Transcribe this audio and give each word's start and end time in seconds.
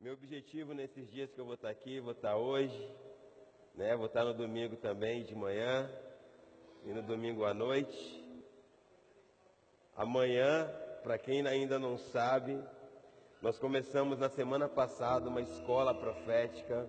Meu 0.00 0.14
objetivo 0.14 0.72
nesses 0.72 1.10
dias 1.10 1.30
que 1.30 1.38
eu 1.38 1.44
vou 1.44 1.56
estar 1.56 1.68
aqui, 1.68 2.00
vou 2.00 2.12
estar 2.12 2.34
hoje, 2.34 2.90
né? 3.74 3.94
Vou 3.94 4.06
estar 4.06 4.24
no 4.24 4.32
domingo 4.32 4.74
também 4.76 5.24
de 5.24 5.34
manhã 5.34 5.90
e 6.86 6.88
no 6.94 7.02
domingo 7.02 7.44
à 7.44 7.52
noite. 7.52 8.24
Amanhã, 9.94 10.72
para 11.02 11.18
quem 11.18 11.46
ainda 11.46 11.78
não 11.78 11.98
sabe, 11.98 12.58
nós 13.42 13.58
começamos 13.58 14.18
na 14.18 14.30
semana 14.30 14.70
passada 14.70 15.28
uma 15.28 15.42
escola 15.42 15.94
profética 15.94 16.88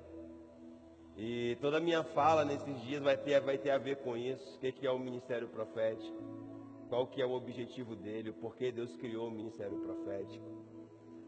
e 1.18 1.58
toda 1.60 1.80
a 1.80 1.82
minha 1.82 2.06
fala 2.06 2.46
nesses 2.46 2.80
dias 2.80 3.04
vai 3.04 3.18
ter, 3.18 3.42
vai 3.42 3.58
ter 3.58 3.72
a 3.72 3.78
ver 3.78 3.98
com 3.98 4.16
isso. 4.16 4.56
O 4.56 4.60
que, 4.62 4.72
que 4.72 4.88
é 4.88 4.92
o 4.92 4.98
ministério 4.98 5.50
profético? 5.50 6.88
Qual 6.88 7.06
que 7.08 7.22
é 7.22 7.26
o 7.26 7.34
objetivo 7.34 7.94
dele? 7.94 8.30
O 8.30 8.36
porquê 8.36 8.72
Deus 8.72 8.96
criou 8.96 9.28
o 9.28 9.32
ministério 9.32 9.78
profético? 9.82 10.71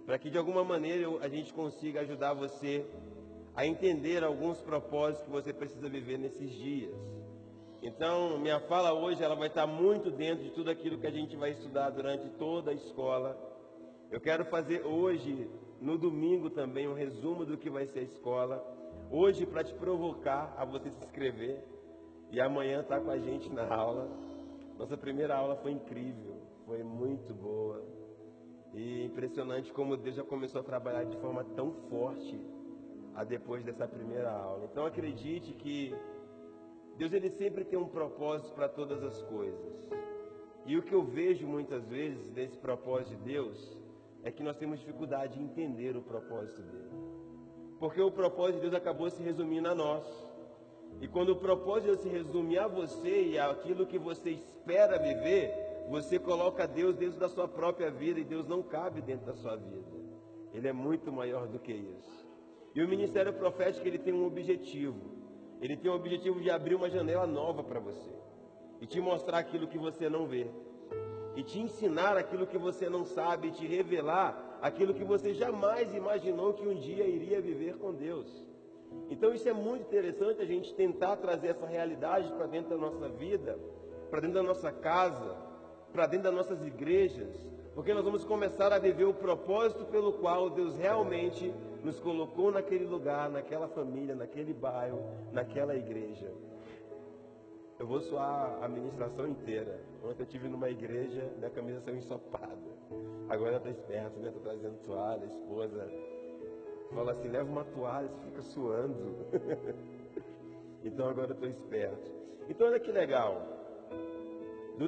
Para 0.06 0.18
que 0.18 0.30
de 0.30 0.38
alguma 0.38 0.64
maneira 0.64 1.08
a 1.22 1.30
gente 1.30 1.54
consiga 1.54 2.02
ajudar 2.02 2.34
você 2.34 2.86
a 3.56 3.66
entender 3.66 4.24
alguns 4.24 4.60
propósitos 4.62 5.26
que 5.26 5.32
você 5.32 5.54
precisa 5.54 5.88
viver 5.88 6.18
nesses 6.18 6.52
dias. 6.52 6.94
Então, 7.82 8.40
minha 8.40 8.60
fala 8.62 8.94
hoje 8.94 9.24
ela 9.24 9.36
vai 9.36 9.48
estar 9.48 9.68
muito 9.68 10.10
dentro 10.10 10.44
de 10.44 10.52
tudo 10.52 10.70
aquilo 10.70 10.98
que 10.98 11.08
a 11.08 11.12
gente 11.12 11.36
vai 11.36 11.52
estudar 11.52 11.90
durante 11.90 12.30
toda 12.32 12.72
a 12.72 12.74
escola. 12.74 13.38
Eu 14.10 14.22
quero 14.22 14.46
fazer 14.46 14.86
hoje, 14.86 15.50
no 15.82 15.98
domingo 15.98 16.50
também, 16.50 16.88
um 16.88 16.94
resumo 16.94 17.46
do 17.46 17.58
que 17.58 17.70
vai 17.70 17.86
ser 17.88 18.00
a 18.00 18.04
escola. 18.04 18.64
Hoje, 19.12 19.46
para 19.46 19.64
te 19.64 19.74
provocar 19.74 20.54
a 20.58 20.66
você 20.66 20.90
se 20.90 21.06
inscrever. 21.06 21.64
E 22.32 22.42
amanhã 22.42 22.82
estar 22.82 22.98
tá 22.98 23.04
com 23.04 23.12
a 23.12 23.18
gente 23.18 23.48
na 23.52 23.68
aula. 23.68 24.10
Nossa 24.78 24.98
primeira 24.98 25.36
aula 25.36 25.56
foi 25.58 25.72
incrível, 25.72 26.36
foi 26.66 26.82
muito 26.84 27.34
boa. 27.34 27.84
E 28.74 29.06
impressionante 29.06 29.72
como 29.72 29.96
Deus 29.96 30.16
já 30.16 30.24
começou 30.24 30.62
a 30.62 30.64
trabalhar 30.64 31.04
de 31.04 31.16
forma 31.18 31.44
tão 31.56 31.72
forte 31.90 32.40
a 33.14 33.24
depois 33.24 33.64
dessa 33.64 33.88
primeira 33.88 34.32
aula. 34.32 34.66
Então 34.66 34.86
acredite 34.86 35.54
que 35.54 35.96
Deus 36.98 37.14
ele 37.14 37.30
sempre 37.30 37.64
tem 37.64 37.78
um 37.78 37.88
propósito 37.88 38.52
para 38.54 38.68
todas 38.68 39.04
as 39.04 39.22
coisas. 39.24 39.84
E 40.66 40.78
o 40.78 40.82
que 40.82 40.94
eu 40.94 41.04
vejo 41.04 41.46
muitas 41.46 41.86
vezes 41.88 42.32
nesse 42.34 42.58
propósito 42.58 43.16
de 43.18 43.24
Deus 43.24 43.78
é 44.24 44.32
que 44.32 44.42
nós 44.42 44.58
temos 44.58 44.80
dificuldade 44.80 45.38
de 45.38 45.44
entender 45.44 45.96
o 45.98 46.02
propósito 46.02 46.62
dele. 46.62 46.90
Porque 47.80 48.02
o 48.02 48.12
propósito 48.12 48.56
de 48.56 48.62
Deus 48.62 48.74
acabou 48.74 49.10
se 49.10 49.22
resumindo 49.22 49.68
a 49.68 49.76
nós. 49.76 50.04
E 51.02 51.08
quando 51.08 51.30
o 51.30 51.36
propósito 51.36 51.82
de 51.82 51.88
Deus 51.88 52.00
se 52.00 52.10
resume 52.10 52.58
a 52.58 52.68
você 52.68 53.24
e 53.32 53.40
aquilo 53.40 53.86
que 53.86 54.00
você 54.00 54.32
espera 54.32 54.98
viver, 54.98 55.52
você 55.90 56.18
coloca 56.18 56.68
Deus 56.68 56.96
dentro 56.96 57.20
da 57.20 57.30
sua 57.30 57.48
própria 57.48 57.92
vida 57.92 58.20
e 58.20 58.24
Deus 58.24 58.48
não 58.48 58.62
cabe 58.64 59.02
dentro 59.02 59.26
da 59.26 59.36
sua 59.36 59.56
vida. 59.56 59.94
Ele 60.54 60.68
é 60.68 60.74
muito 60.74 61.12
maior 61.12 61.48
do 61.48 61.60
que 61.60 61.74
isso. 61.74 62.28
E 62.76 62.82
o 62.82 62.88
ministério 62.88 63.34
profético 63.34 63.88
ele 63.88 64.00
tem 64.00 64.14
um 64.14 64.26
objetivo. 64.26 65.00
Ele 65.62 65.78
tem 65.78 65.90
o 65.90 65.96
objetivo 65.96 66.42
de 66.42 66.50
abrir 66.50 66.76
uma 66.76 66.90
janela 66.90 67.26
nova 67.26 67.64
para 67.64 67.80
você 67.80 68.12
e 68.82 68.86
te 68.86 69.00
mostrar 69.00 69.40
aquilo 69.40 69.68
que 69.68 69.78
você 69.78 70.10
não 70.10 70.26
vê 70.26 70.48
e 71.36 71.44
te 71.44 71.60
ensinar 71.60 72.18
aquilo 72.18 72.46
que 72.46 72.58
você 72.58 72.90
não 72.90 73.06
sabe, 73.06 73.48
e 73.48 73.52
te 73.52 73.66
revelar 73.66 74.60
aquilo 74.62 74.94
que 74.94 75.04
você 75.04 75.34
jamais 75.34 75.94
imaginou 75.94 76.54
que 76.54 76.68
um 76.68 76.76
dia 76.76 77.06
iria 77.06 77.42
viver 77.42 77.78
com 77.78 77.94
Deus. 77.94 78.46
Então 79.10 79.34
isso 79.34 79.50
é 79.50 79.54
muito 79.54 79.82
interessante 79.82 80.42
a 80.42 80.46
gente 80.46 80.74
tentar 80.76 81.18
trazer 81.18 81.50
essa 81.50 81.66
realidade 81.66 82.32
para 82.34 82.46
dentro 82.46 82.70
da 82.70 82.78
nossa 82.78 83.10
vida, 83.10 83.58
para 84.10 84.22
dentro 84.22 84.36
da 84.36 84.44
nossa 84.44 84.72
casa, 84.72 85.36
para 85.94 86.08
dentro 86.08 86.26
das 86.26 86.34
nossas 86.34 86.66
igrejas, 86.66 87.34
porque 87.74 87.94
nós 87.94 88.04
vamos 88.04 88.26
começar 88.26 88.74
a 88.74 88.80
viver 88.80 89.06
o 89.06 89.14
propósito 89.14 89.86
pelo 89.86 90.14
qual 90.14 90.50
Deus 90.50 90.76
realmente 90.76 91.54
nos 91.84 92.00
colocou 92.00 92.52
naquele 92.52 92.86
lugar, 92.86 93.30
naquela 93.30 93.68
família, 93.68 94.16
naquele 94.16 94.54
bairro, 94.54 95.00
naquela 95.32 95.76
igreja. 95.76 96.30
Eu 97.80 97.88
vou 97.88 98.02
suar 98.02 98.58
a 98.62 98.66
administração 98.66 99.28
inteira. 99.28 99.80
Ontem 100.04 100.22
eu 100.22 100.26
estive 100.26 100.48
numa 100.48 100.70
igreja, 100.70 101.32
minha 101.38 101.50
camisa 101.50 101.80
saiu 101.82 101.98
ensopada. 101.98 102.58
Agora 103.30 103.58
estou 103.58 103.72
esperto, 103.72 104.20
né? 104.20 104.28
Estou 104.28 104.44
trazendo 104.44 104.78
toalha, 104.86 105.26
esposa 105.26 105.90
fala 106.94 107.12
assim, 107.12 107.28
leva 107.28 107.50
uma 107.50 107.64
toalha, 107.66 108.08
você 108.08 108.26
fica 108.26 108.42
suando. 108.42 109.16
então 110.84 111.10
agora 111.10 111.32
eu 111.32 111.34
estou 111.34 111.50
esperto. 111.50 112.12
Então 112.50 112.68
olha 112.68 112.80
que 112.80 112.92
legal 112.92 113.63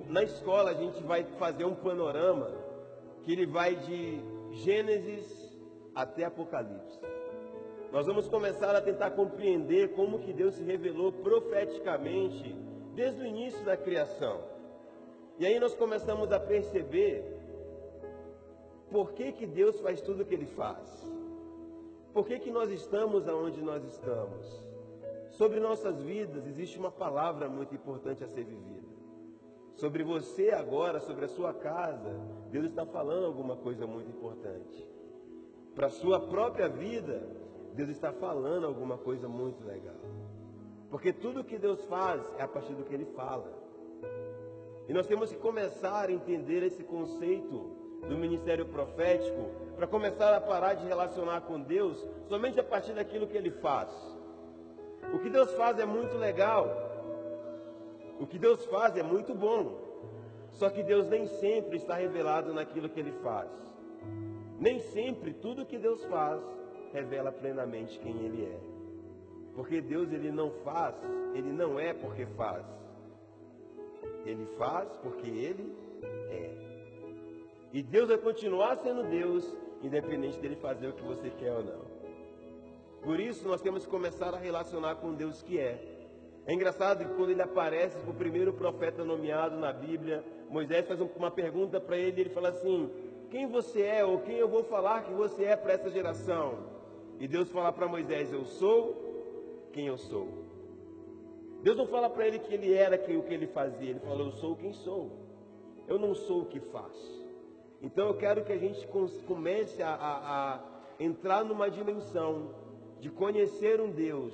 na 0.09 0.23
escola 0.23 0.71
a 0.71 0.73
gente 0.73 1.01
vai 1.03 1.23
fazer 1.37 1.65
um 1.65 1.75
panorama 1.75 2.51
que 3.23 3.31
ele 3.31 3.45
vai 3.45 3.75
de 3.75 4.19
Gênesis 4.51 5.55
até 5.93 6.25
Apocalipse. 6.25 6.99
Nós 7.91 8.05
vamos 8.07 8.27
começar 8.27 8.75
a 8.75 8.81
tentar 8.81 9.11
compreender 9.11 9.93
como 9.93 10.19
que 10.19 10.33
Deus 10.33 10.55
se 10.55 10.63
revelou 10.63 11.11
profeticamente 11.11 12.53
desde 12.95 13.21
o 13.21 13.25
início 13.25 13.63
da 13.63 13.77
criação. 13.77 14.41
E 15.37 15.45
aí 15.45 15.59
nós 15.59 15.75
começamos 15.75 16.31
a 16.31 16.39
perceber 16.39 17.23
por 18.91 19.13
que, 19.13 19.31
que 19.33 19.45
Deus 19.45 19.79
faz 19.81 20.01
tudo 20.01 20.23
o 20.23 20.25
que 20.25 20.33
Ele 20.33 20.47
faz. 20.47 21.05
Por 22.13 22.25
que, 22.25 22.39
que 22.39 22.51
nós 22.51 22.71
estamos 22.71 23.27
aonde 23.27 23.61
nós 23.61 23.83
estamos. 23.83 24.63
Sobre 25.31 25.59
nossas 25.59 26.01
vidas 26.01 26.47
existe 26.47 26.79
uma 26.79 26.91
palavra 26.91 27.47
muito 27.49 27.75
importante 27.75 28.23
a 28.23 28.27
ser 28.27 28.45
vivida 28.45 28.84
sobre 29.75 30.03
você 30.03 30.51
agora, 30.51 30.99
sobre 30.99 31.25
a 31.25 31.27
sua 31.29 31.53
casa, 31.53 32.13
Deus 32.49 32.65
está 32.65 32.85
falando 32.85 33.25
alguma 33.25 33.55
coisa 33.55 33.85
muito 33.85 34.09
importante. 34.09 34.87
Para 35.73 35.87
a 35.87 35.91
sua 35.91 36.19
própria 36.19 36.69
vida, 36.69 37.27
Deus 37.73 37.89
está 37.89 38.11
falando 38.13 38.65
alguma 38.65 38.97
coisa 38.97 39.27
muito 39.27 39.65
legal. 39.65 39.95
Porque 40.89 41.11
tudo 41.11 41.43
que 41.43 41.57
Deus 41.57 41.83
faz 41.85 42.21
é 42.37 42.43
a 42.43 42.47
partir 42.47 42.73
do 42.73 42.83
que 42.83 42.93
Ele 42.93 43.05
fala. 43.05 43.51
E 44.87 44.93
nós 44.93 45.07
temos 45.07 45.31
que 45.31 45.37
começar 45.37 46.09
a 46.09 46.11
entender 46.11 46.63
esse 46.63 46.83
conceito 46.83 47.75
do 48.07 48.17
ministério 48.17 48.65
profético 48.67 49.49
para 49.75 49.87
começar 49.87 50.33
a 50.33 50.39
parar 50.39 50.75
de 50.75 50.85
relacionar 50.85 51.41
com 51.41 51.59
Deus 51.59 52.07
somente 52.29 52.59
a 52.59 52.63
partir 52.63 52.93
daquilo 52.93 53.27
que 53.27 53.35
Ele 53.35 53.51
faz. 53.51 53.89
O 55.13 55.19
que 55.19 55.29
Deus 55.29 55.51
faz 55.53 55.79
é 55.79 55.85
muito 55.85 56.17
legal, 56.17 56.84
o 58.19 58.25
que 58.25 58.39
Deus 58.39 58.65
faz 58.65 58.95
é 58.95 59.03
muito 59.03 59.33
bom, 59.33 59.77
só 60.51 60.69
que 60.69 60.83
Deus 60.83 61.07
nem 61.07 61.27
sempre 61.27 61.77
está 61.77 61.95
revelado 61.95 62.53
naquilo 62.53 62.89
que 62.89 62.99
Ele 62.99 63.11
faz. 63.23 63.49
Nem 64.59 64.79
sempre 64.79 65.33
tudo 65.33 65.65
que 65.65 65.77
Deus 65.77 66.03
faz 66.05 66.41
revela 66.93 67.31
plenamente 67.31 67.99
quem 67.99 68.15
Ele 68.25 68.45
é. 68.45 68.75
Porque 69.53 69.81
Deus 69.81 70.11
ele 70.11 70.31
não 70.31 70.51
faz, 70.63 70.95
Ele 71.33 71.51
não 71.51 71.79
é 71.79 71.93
porque 71.93 72.25
faz. 72.25 72.65
Ele 74.25 74.45
faz 74.57 74.95
porque 74.97 75.27
Ele 75.27 75.73
é. 76.29 76.65
E 77.71 77.81
Deus 77.81 78.07
vai 78.07 78.17
continuar 78.17 78.77
sendo 78.77 79.03
Deus, 79.03 79.55
independente 79.81 80.39
dele 80.39 80.55
fazer 80.55 80.87
o 80.87 80.93
que 80.93 81.03
você 81.03 81.29
quer 81.29 81.51
ou 81.51 81.63
não. 81.63 81.95
Por 83.01 83.19
isso 83.19 83.47
nós 83.47 83.61
temos 83.61 83.85
que 83.85 83.91
começar 83.91 84.33
a 84.33 84.37
relacionar 84.37 84.95
com 84.95 85.13
Deus 85.13 85.41
que 85.43 85.59
é 85.59 85.94
é 86.47 86.53
engraçado 86.53 87.03
que 87.03 87.15
quando 87.15 87.31
ele 87.31 87.41
aparece 87.41 87.97
o 88.07 88.13
primeiro 88.13 88.53
profeta 88.53 89.03
nomeado 89.03 89.57
na 89.57 89.73
Bíblia, 89.73 90.23
Moisés 90.47 90.87
faz 90.87 91.01
uma 91.01 91.31
pergunta 91.31 91.79
para 91.81 91.97
ele, 91.97 92.17
e 92.17 92.21
ele 92.21 92.29
fala 92.29 92.49
assim: 92.49 92.89
Quem 93.31 93.47
você 93.47 93.81
é, 93.81 94.05
ou 94.05 94.19
quem 94.19 94.35
eu 94.35 94.47
vou 94.47 94.63
falar 94.63 95.03
que 95.03 95.13
você 95.13 95.45
é 95.45 95.55
para 95.55 95.73
essa 95.73 95.89
geração? 95.89 96.59
E 97.19 97.27
Deus 97.27 97.49
fala 97.49 97.71
para 97.71 97.87
Moisés: 97.87 98.31
Eu 98.31 98.45
sou 98.45 99.69
quem 99.73 99.87
eu 99.87 99.97
sou. 99.97 100.27
Deus 101.63 101.75
não 101.75 101.87
fala 101.87 102.09
para 102.11 102.27
ele 102.27 102.37
que 102.37 102.53
ele 102.53 102.71
era 102.73 102.95
quem, 102.95 103.17
o 103.17 103.23
que 103.23 103.33
ele 103.33 103.47
fazia, 103.47 103.89
ele 103.89 103.99
fala: 103.99 104.21
Eu 104.21 104.31
sou 104.33 104.55
quem 104.55 104.71
sou. 104.71 105.11
Eu 105.87 105.97
não 105.97 106.13
sou 106.13 106.41
o 106.41 106.45
que 106.45 106.59
faço. 106.59 107.25
Então 107.81 108.07
eu 108.07 108.17
quero 108.17 108.43
que 108.43 108.51
a 108.51 108.57
gente 108.57 108.87
comece 109.27 109.81
a, 109.81 109.89
a, 109.89 110.53
a 110.53 110.63
entrar 110.99 111.43
numa 111.43 111.69
dimensão 111.69 112.53
de 112.99 113.09
conhecer 113.09 113.81
um 113.81 113.89
Deus 113.89 114.33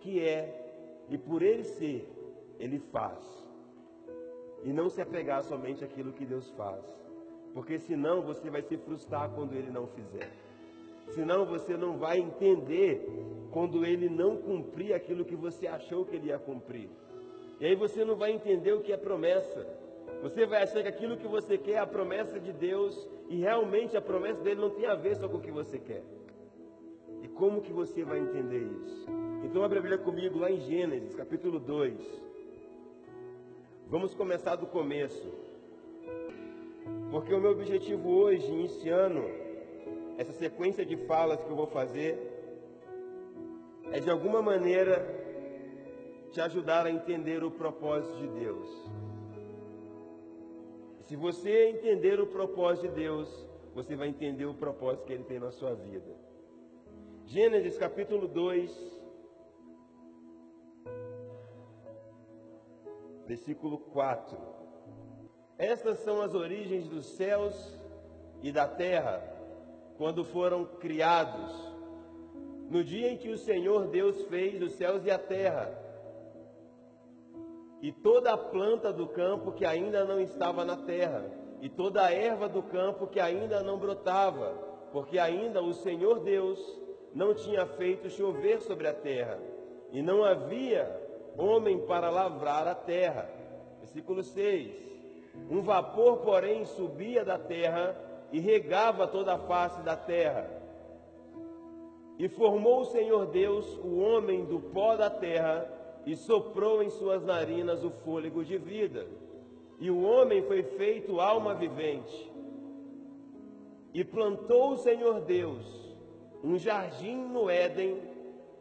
que 0.00 0.20
é 0.20 0.59
e 1.10 1.18
por 1.18 1.42
ele 1.42 1.64
ser, 1.64 2.08
ele 2.58 2.78
faz. 2.78 3.18
E 4.62 4.72
não 4.72 4.88
se 4.88 5.02
apegar 5.02 5.42
somente 5.42 5.84
àquilo 5.84 6.12
que 6.12 6.24
Deus 6.24 6.48
faz. 6.50 6.84
Porque 7.52 7.78
senão 7.78 8.22
você 8.22 8.48
vai 8.48 8.62
se 8.62 8.76
frustrar 8.76 9.30
quando 9.30 9.54
ele 9.54 9.70
não 9.70 9.86
fizer. 9.88 10.30
Senão 11.08 11.44
você 11.44 11.76
não 11.76 11.98
vai 11.98 12.18
entender 12.18 13.04
quando 13.50 13.84
ele 13.84 14.08
não 14.08 14.36
cumprir 14.36 14.94
aquilo 14.94 15.24
que 15.24 15.34
você 15.34 15.66
achou 15.66 16.04
que 16.04 16.14
ele 16.14 16.28
ia 16.28 16.38
cumprir. 16.38 16.88
E 17.58 17.66
aí 17.66 17.74
você 17.74 18.04
não 18.04 18.14
vai 18.14 18.30
entender 18.30 18.72
o 18.72 18.80
que 18.80 18.92
é 18.92 18.96
promessa. 18.96 19.66
Você 20.22 20.46
vai 20.46 20.62
achar 20.62 20.82
que 20.82 20.88
aquilo 20.88 21.16
que 21.16 21.26
você 21.26 21.58
quer 21.58 21.72
é 21.72 21.78
a 21.78 21.86
promessa 21.86 22.38
de 22.38 22.52
Deus 22.52 23.08
e 23.28 23.40
realmente 23.40 23.96
a 23.96 24.00
promessa 24.00 24.40
dele 24.42 24.60
não 24.60 24.70
tem 24.70 24.86
a 24.86 24.94
ver 24.94 25.16
só 25.16 25.28
com 25.28 25.38
o 25.38 25.40
que 25.40 25.50
você 25.50 25.78
quer. 25.78 26.04
E 27.22 27.28
como 27.28 27.60
que 27.60 27.72
você 27.72 28.04
vai 28.04 28.20
entender 28.20 28.62
isso? 28.62 29.29
Então 29.42 29.64
abre 29.64 29.78
a 29.78 29.80
Bíblia 29.80 29.98
comigo 29.98 30.38
lá 30.38 30.50
em 30.50 30.60
Gênesis, 30.60 31.14
capítulo 31.14 31.58
2. 31.58 31.96
Vamos 33.88 34.14
começar 34.14 34.54
do 34.56 34.66
começo. 34.66 35.32
Porque 37.10 37.32
o 37.32 37.40
meu 37.40 37.52
objetivo 37.52 38.10
hoje, 38.10 38.46
iniciando, 38.46 39.22
essa 40.18 40.32
sequência 40.32 40.84
de 40.84 40.96
falas 41.06 41.42
que 41.42 41.50
eu 41.50 41.56
vou 41.56 41.66
fazer 41.66 42.18
é 43.90 43.98
de 43.98 44.10
alguma 44.10 44.42
maneira 44.42 45.04
te 46.30 46.40
ajudar 46.42 46.84
a 46.84 46.90
entender 46.90 47.42
o 47.42 47.50
propósito 47.50 48.18
de 48.18 48.28
Deus. 48.28 48.90
Se 51.06 51.16
você 51.16 51.70
entender 51.70 52.20
o 52.20 52.26
propósito 52.26 52.88
de 52.88 52.94
Deus, 52.94 53.48
você 53.74 53.96
vai 53.96 54.08
entender 54.08 54.44
o 54.44 54.54
propósito 54.54 55.06
que 55.06 55.14
Ele 55.14 55.24
tem 55.24 55.40
na 55.40 55.50
sua 55.50 55.74
vida. 55.74 56.14
Gênesis 57.24 57.78
capítulo 57.78 58.28
2, 58.28 58.99
versículo 63.30 63.78
4. 63.78 64.36
Estas 65.56 66.00
são 66.00 66.20
as 66.20 66.34
origens 66.34 66.88
dos 66.88 67.06
céus 67.06 67.54
e 68.42 68.50
da 68.50 68.66
terra, 68.66 69.22
quando 69.96 70.24
foram 70.24 70.64
criados, 70.64 71.52
no 72.68 72.82
dia 72.82 73.08
em 73.12 73.16
que 73.16 73.28
o 73.28 73.38
Senhor 73.38 73.86
Deus 73.86 74.20
fez 74.24 74.60
os 74.60 74.72
céus 74.72 75.04
e 75.04 75.12
a 75.12 75.18
terra, 75.18 75.72
e 77.80 77.92
toda 77.92 78.32
a 78.32 78.36
planta 78.36 78.92
do 78.92 79.06
campo 79.06 79.52
que 79.52 79.64
ainda 79.64 80.04
não 80.04 80.18
estava 80.18 80.64
na 80.64 80.76
terra, 80.76 81.24
e 81.60 81.68
toda 81.68 82.04
a 82.04 82.12
erva 82.12 82.48
do 82.48 82.64
campo 82.64 83.06
que 83.06 83.20
ainda 83.20 83.62
não 83.62 83.78
brotava, 83.78 84.54
porque 84.90 85.20
ainda 85.20 85.62
o 85.62 85.72
Senhor 85.72 86.18
Deus 86.18 86.58
não 87.14 87.32
tinha 87.32 87.64
feito 87.64 88.10
chover 88.10 88.60
sobre 88.60 88.88
a 88.88 88.92
terra, 88.92 89.38
e 89.92 90.02
não 90.02 90.24
havia 90.24 90.99
homem 91.40 91.78
para 91.86 92.10
lavrar 92.10 92.66
a 92.68 92.74
terra. 92.74 93.28
Versículo 93.80 94.22
6. 94.22 94.70
Um 95.50 95.62
vapor, 95.62 96.18
porém, 96.18 96.64
subia 96.64 97.24
da 97.24 97.38
terra 97.38 97.96
e 98.32 98.38
regava 98.38 99.06
toda 99.06 99.34
a 99.34 99.38
face 99.38 99.80
da 99.82 99.96
terra. 99.96 100.48
E 102.18 102.28
formou 102.28 102.80
o 102.80 102.86
Senhor 102.86 103.26
Deus 103.26 103.66
o 103.78 103.98
homem 103.98 104.44
do 104.44 104.60
pó 104.60 104.96
da 104.96 105.08
terra 105.08 105.66
e 106.04 106.14
soprou 106.14 106.82
em 106.82 106.90
suas 106.90 107.24
narinas 107.24 107.82
o 107.84 107.90
fôlego 107.90 108.44
de 108.44 108.58
vida. 108.58 109.06
E 109.78 109.90
o 109.90 110.02
homem 110.02 110.42
foi 110.42 110.62
feito 110.62 111.20
alma 111.20 111.54
vivente. 111.54 112.30
E 113.94 114.04
plantou 114.04 114.72
o 114.72 114.76
Senhor 114.76 115.20
Deus 115.22 115.80
um 116.42 116.58
jardim 116.58 117.16
no 117.16 117.50
Éden, 117.50 118.00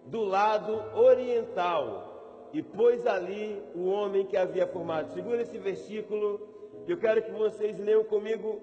do 0.06 0.24
lado 0.24 0.74
oriental, 0.98 2.09
e 2.54 2.62
pôs 2.62 3.06
ali 3.06 3.62
o 3.76 3.88
homem 3.90 4.26
que 4.26 4.36
havia 4.36 4.66
formado. 4.68 5.14
Segura 5.14 5.42
esse 5.42 5.58
versículo, 5.58 6.48
eu 6.88 6.98
quero 6.98 7.22
que 7.22 7.32
vocês 7.32 7.78
leiam 7.78 8.04
comigo 8.04 8.60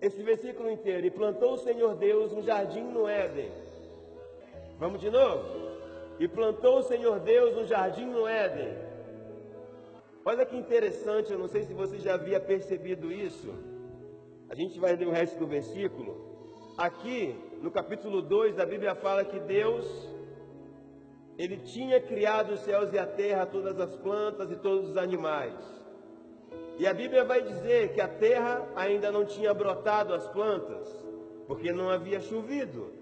esse 0.00 0.22
versículo 0.22 0.70
inteiro. 0.70 1.06
E 1.06 1.10
plantou 1.10 1.54
o 1.54 1.58
Senhor 1.58 1.94
Deus 1.94 2.32
um 2.32 2.42
jardim 2.42 2.82
no 2.82 3.08
Éden. 3.08 3.50
Vamos 4.78 5.00
de 5.00 5.10
novo? 5.10 5.44
E 6.18 6.28
plantou 6.28 6.78
o 6.78 6.82
Senhor 6.82 7.20
Deus 7.20 7.56
um 7.56 7.66
jardim 7.66 8.06
no 8.06 8.26
Éden. 8.26 8.76
Olha 10.24 10.44
que 10.46 10.56
interessante, 10.56 11.32
eu 11.32 11.38
não 11.38 11.48
sei 11.48 11.62
se 11.64 11.72
você 11.72 11.98
já 11.98 12.14
havia 12.14 12.38
percebido 12.38 13.10
isso. 13.10 13.52
A 14.48 14.54
gente 14.54 14.78
vai 14.78 14.94
ler 14.94 15.08
o 15.08 15.10
resto 15.10 15.38
do 15.38 15.46
versículo. 15.46 16.32
Aqui, 16.76 17.34
no 17.60 17.70
capítulo 17.70 18.22
2 18.22 18.56
da 18.56 18.66
Bíblia 18.66 18.94
fala 18.94 19.24
que 19.24 19.40
Deus 19.40 20.11
ele 21.38 21.56
tinha 21.56 22.00
criado 22.00 22.52
os 22.52 22.60
céus 22.60 22.92
e 22.92 22.98
a 22.98 23.06
terra, 23.06 23.46
todas 23.46 23.78
as 23.80 23.94
plantas 23.96 24.50
e 24.50 24.56
todos 24.56 24.90
os 24.90 24.96
animais. 24.96 25.54
E 26.78 26.86
a 26.86 26.92
Bíblia 26.92 27.24
vai 27.24 27.42
dizer 27.42 27.92
que 27.92 28.00
a 28.00 28.08
terra 28.08 28.66
ainda 28.74 29.10
não 29.10 29.24
tinha 29.24 29.52
brotado 29.54 30.14
as 30.14 30.26
plantas, 30.28 30.88
porque 31.46 31.72
não 31.72 31.90
havia 31.90 32.20
chovido. 32.20 32.92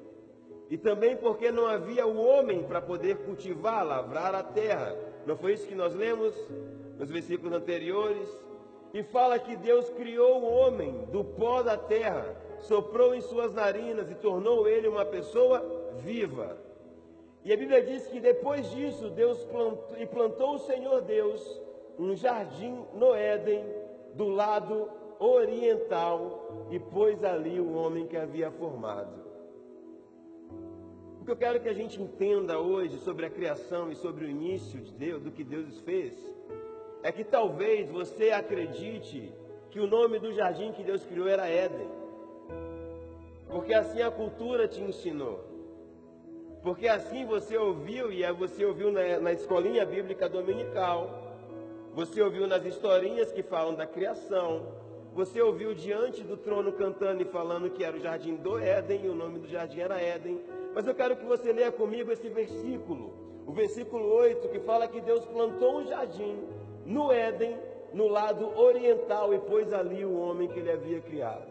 E 0.69 0.79
também 0.79 1.17
porque 1.17 1.51
não 1.51 1.67
havia 1.67 2.07
o 2.07 2.17
homem 2.17 2.63
para 2.63 2.81
poder 2.81 3.17
cultivar, 3.19 3.85
lavrar 3.85 4.35
a 4.35 4.43
terra. 4.43 4.97
Não 5.27 5.37
foi 5.37 5.55
isso 5.55 5.67
que 5.67 5.75
nós 5.75 5.95
lemos 5.95 6.35
nos 6.99 7.11
versículos 7.11 7.53
anteriores? 7.53 8.29
E 8.95 9.03
fala 9.03 9.39
que 9.39 9.57
Deus 9.57 9.89
criou 9.91 10.43
o 10.43 10.53
homem 10.53 11.07
do 11.07 11.25
pó 11.25 11.63
da 11.63 11.77
terra, 11.77 12.37
soprou 12.61 13.15
em 13.15 13.21
suas 13.21 13.53
narinas 13.53 14.11
e 14.11 14.15
tornou 14.15 14.69
ele 14.69 14.89
uma 14.89 15.05
pessoa 15.05 15.65
viva. 15.99 16.70
E 17.45 17.53
a 17.53 17.57
Bíblia 17.57 17.83
diz 17.83 18.07
que 18.07 18.21
depois 18.21 18.71
disso, 18.71 19.09
Deus 19.11 19.43
plantou, 19.45 19.97
e 19.99 20.07
plantou 20.07 20.55
o 20.55 20.59
Senhor 20.59 21.01
Deus 21.03 21.61
um 21.99 22.15
jardim 22.15 22.85
no 22.95 23.15
Éden, 23.15 23.65
do 24.15 24.29
lado 24.29 24.91
oriental, 25.19 26.67
e 26.71 26.79
pôs 26.79 27.23
ali 27.25 27.59
o 27.59 27.73
homem 27.75 28.07
que 28.07 28.17
havia 28.17 28.51
formado. 28.51 29.21
O 31.21 31.25
que 31.25 31.31
eu 31.31 31.37
quero 31.37 31.61
que 31.61 31.69
a 31.69 31.75
gente 31.75 32.01
entenda 32.01 32.59
hoje 32.59 32.99
sobre 32.99 33.27
a 33.27 33.31
criação 33.31 33.91
e 33.91 33.97
sobre 33.97 34.25
o 34.25 34.29
início 34.29 34.81
de 34.81 34.93
Deus, 34.93 35.23
do 35.23 35.31
que 35.31 35.45
Deus 35.45 35.79
fez, 35.81 36.15
é 37.03 37.13
que 37.13 37.25
talvez 37.25 37.91
você 37.91 38.31
acredite 38.31 39.33
que 39.71 39.81
o 39.81 39.87
nome 39.87 40.19
do 40.19 40.33
jardim 40.33 40.73
que 40.73 40.83
Deus 40.83 41.05
criou 41.05 41.29
era 41.29 41.49
Éden. 41.49 41.89
Porque 43.49 43.73
assim 43.73 44.03
a 44.03 44.11
cultura 44.11 44.69
te 44.69 44.83
ensinou. 44.83 45.50
Porque 46.63 46.87
assim 46.87 47.25
você 47.25 47.57
ouviu, 47.57 48.13
e 48.13 48.31
você 48.33 48.65
ouviu 48.65 48.93
na, 48.93 49.19
na 49.19 49.33
escolinha 49.33 49.85
bíblica 49.87 50.29
dominical, 50.29 51.31
você 51.95 52.23
ouviu 52.23 52.47
nas 52.47 52.65
historinhas 52.65 53.33
que 53.33 53.43
falam 53.43 53.75
da 53.75 53.87
criação. 53.87 54.67
Você 55.15 55.41
ouviu 55.41 55.75
diante 55.75 56.23
do 56.23 56.37
trono 56.37 56.73
cantando 56.73 57.23
e 57.23 57.25
falando 57.25 57.71
que 57.71 57.83
era 57.83 57.97
o 57.97 58.01
jardim 58.01 58.37
do 58.37 58.59
Éden 58.59 59.07
e 59.07 59.09
o 59.09 59.15
nome 59.15 59.41
do 59.41 59.49
jardim 59.49 59.81
era 59.81 60.01
Éden. 60.01 60.41
Mas 60.73 60.87
eu 60.87 60.95
quero 60.95 61.17
que 61.17 61.25
você 61.25 61.53
leia 61.53 61.73
comigo 61.73 62.13
esse 62.13 62.29
versículo, 62.29 63.13
o 63.45 63.53
versículo 63.53 64.07
8, 64.07 64.49
que 64.49 64.61
fala 64.61 64.87
que 64.87 65.01
Deus 65.01 65.25
plantou 65.25 65.79
um 65.79 65.87
jardim 65.87 66.39
no 66.87 67.11
Éden, 67.11 67.59
no 67.93 68.07
lado 68.07 68.57
oriental, 68.57 69.35
e 69.35 69.39
pôs 69.41 69.73
ali 69.73 70.05
o 70.05 70.17
homem 70.17 70.47
que 70.47 70.61
ele 70.61 70.71
havia 70.71 71.01
criado. 71.01 71.51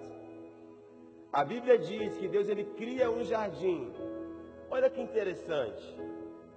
A 1.34 1.44
Bíblia 1.44 1.78
diz 1.78 2.18
que 2.18 2.28
Deus 2.30 2.48
ele 2.48 2.64
cria 2.64 3.12
um 3.12 3.24
jardim. 3.24 3.92
Olha 4.72 4.90
que 4.90 5.02
interessante. 5.02 5.98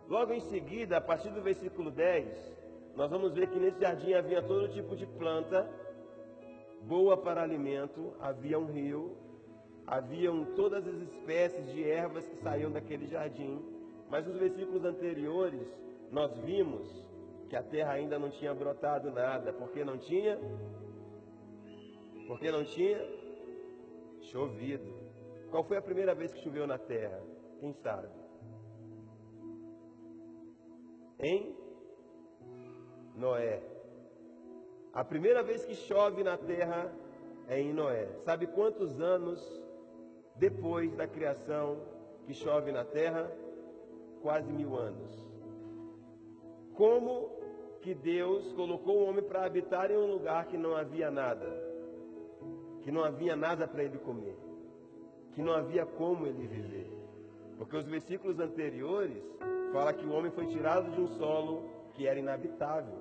Logo 0.08 0.32
em 0.32 0.40
seguida, 0.40 0.98
a 0.98 1.00
partir 1.00 1.30
do 1.30 1.40
versículo 1.40 1.90
10, 1.90 2.52
nós 2.94 3.10
vamos 3.10 3.32
ver 3.32 3.48
que 3.48 3.58
nesse 3.58 3.80
jardim 3.80 4.12
havia 4.12 4.42
todo 4.42 4.68
tipo 4.68 4.94
de 4.94 5.06
planta 5.06 5.68
boa 6.82 7.16
para 7.16 7.42
alimento, 7.42 8.12
havia 8.20 8.58
um 8.58 8.66
rio, 8.66 9.16
haviam 9.86 10.44
todas 10.54 10.86
as 10.86 10.94
espécies 10.94 11.72
de 11.72 11.88
ervas 11.88 12.26
que 12.26 12.36
saíam 12.36 12.70
daquele 12.70 13.06
jardim. 13.06 13.64
Mas 14.10 14.26
nos 14.26 14.36
versículos 14.36 14.84
anteriores, 14.84 15.66
nós 16.10 16.36
vimos 16.40 16.86
que 17.48 17.56
a 17.56 17.62
terra 17.62 17.92
ainda 17.92 18.18
não 18.18 18.28
tinha 18.28 18.52
brotado 18.52 19.10
nada, 19.10 19.52
porque 19.54 19.84
não 19.84 19.96
tinha 19.96 20.38
porque 22.26 22.50
não 22.50 22.64
tinha 22.64 22.98
chovido. 24.20 24.92
Qual 25.50 25.64
foi 25.64 25.76
a 25.76 25.82
primeira 25.82 26.14
vez 26.14 26.32
que 26.32 26.40
choveu 26.40 26.66
na 26.66 26.78
terra? 26.78 27.31
Quem 27.62 27.72
sabe? 27.74 28.08
Em 31.20 31.56
Noé. 33.14 33.62
A 34.92 35.04
primeira 35.04 35.44
vez 35.44 35.64
que 35.64 35.76
chove 35.76 36.24
na 36.24 36.36
terra 36.36 36.92
é 37.46 37.60
em 37.60 37.72
Noé. 37.72 38.08
Sabe 38.24 38.48
quantos 38.48 39.00
anos 39.00 39.40
depois 40.34 40.92
da 40.96 41.06
criação 41.06 41.78
que 42.26 42.34
chove 42.34 42.72
na 42.72 42.84
terra? 42.84 43.30
Quase 44.22 44.52
mil 44.52 44.74
anos. 44.74 45.24
Como 46.74 47.30
que 47.80 47.94
Deus 47.94 48.52
colocou 48.54 48.96
o 48.96 49.04
homem 49.04 49.22
para 49.22 49.44
habitar 49.44 49.88
em 49.88 49.96
um 49.96 50.10
lugar 50.10 50.46
que 50.46 50.58
não 50.58 50.74
havia 50.74 51.12
nada? 51.12 51.46
Que 52.82 52.90
não 52.90 53.04
havia 53.04 53.36
nada 53.36 53.68
para 53.68 53.84
ele 53.84 53.98
comer? 53.98 54.36
Que 55.30 55.40
não 55.40 55.52
havia 55.52 55.86
como 55.86 56.26
ele 56.26 56.44
viver? 56.48 57.01
Porque 57.62 57.76
os 57.76 57.86
versículos 57.86 58.40
anteriores 58.40 59.22
fala 59.72 59.92
que 59.92 60.04
o 60.04 60.10
homem 60.10 60.32
foi 60.32 60.46
tirado 60.46 60.90
de 60.90 61.00
um 61.00 61.06
solo 61.16 61.70
que 61.94 62.08
era 62.08 62.18
inabitável, 62.18 62.98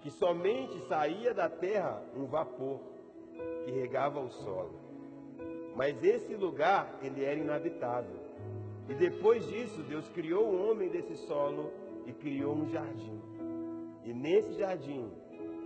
que 0.00 0.10
somente 0.10 0.80
saía 0.88 1.34
da 1.34 1.46
terra 1.46 2.02
um 2.16 2.24
vapor 2.24 2.80
que 3.66 3.70
regava 3.70 4.18
o 4.18 4.30
solo. 4.30 4.80
Mas 5.76 6.02
esse 6.02 6.34
lugar, 6.34 6.98
ele 7.02 7.22
era 7.22 7.38
inabitável. 7.38 8.16
E 8.88 8.94
depois 8.94 9.46
disso, 9.46 9.82
Deus 9.82 10.08
criou 10.08 10.46
o 10.46 10.70
homem 10.70 10.88
desse 10.88 11.14
solo 11.26 11.70
e 12.06 12.14
criou 12.14 12.54
um 12.54 12.66
jardim. 12.70 13.20
E 14.06 14.14
nesse 14.14 14.54
jardim, 14.54 15.12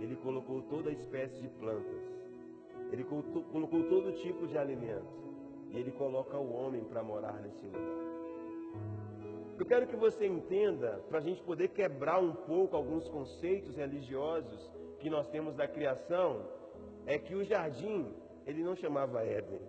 ele 0.01 0.17
colocou 0.17 0.61
toda 0.63 0.89
a 0.89 0.93
espécie 0.93 1.41
de 1.41 1.47
plantas. 1.47 2.03
Ele 2.91 3.05
colocou 3.05 3.83
todo 3.83 4.11
tipo 4.11 4.45
de 4.47 4.57
alimento. 4.57 5.24
E 5.71 5.77
ele 5.77 5.91
coloca 5.91 6.37
o 6.37 6.53
homem 6.53 6.83
para 6.83 7.03
morar 7.03 7.41
nesse 7.41 7.65
lugar. 7.65 8.05
Eu 9.57 9.65
quero 9.65 9.87
que 9.87 9.95
você 9.95 10.25
entenda, 10.27 11.01
para 11.07 11.19
a 11.19 11.21
gente 11.21 11.41
poder 11.43 11.69
quebrar 11.69 12.19
um 12.19 12.33
pouco 12.33 12.75
alguns 12.75 13.07
conceitos 13.07 13.75
religiosos 13.75 14.69
que 14.99 15.09
nós 15.09 15.27
temos 15.29 15.55
da 15.55 15.67
criação, 15.67 16.45
é 17.05 17.17
que 17.17 17.35
o 17.35 17.43
jardim, 17.43 18.13
ele 18.45 18.63
não 18.63 18.75
chamava 18.75 19.23
Éden. 19.23 19.61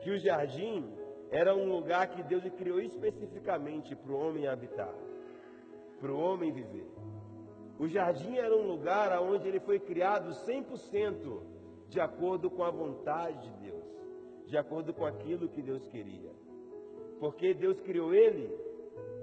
que 0.00 0.10
o 0.10 0.18
jardim 0.18 0.92
era 1.30 1.54
um 1.54 1.68
lugar 1.68 2.08
que 2.08 2.22
Deus 2.22 2.42
criou 2.56 2.80
especificamente 2.80 3.94
para 3.94 4.12
o 4.12 4.18
homem 4.18 4.46
habitar, 4.46 4.94
para 6.00 6.10
o 6.10 6.18
homem 6.18 6.50
viver. 6.50 6.90
O 7.78 7.86
jardim 7.86 8.36
era 8.36 8.56
um 8.56 8.66
lugar 8.66 9.20
onde 9.20 9.46
ele 9.46 9.60
foi 9.60 9.78
criado 9.78 10.30
100% 10.30 11.42
de 11.88 12.00
acordo 12.00 12.50
com 12.50 12.62
a 12.62 12.70
vontade 12.70 13.48
de 13.48 13.70
Deus, 13.70 13.84
de 14.46 14.56
acordo 14.56 14.92
com 14.92 15.06
aquilo 15.06 15.48
que 15.48 15.62
Deus 15.62 15.86
queria. 15.88 16.30
Porque 17.18 17.54
Deus 17.54 17.80
criou 17.80 18.14
ele 18.14 18.54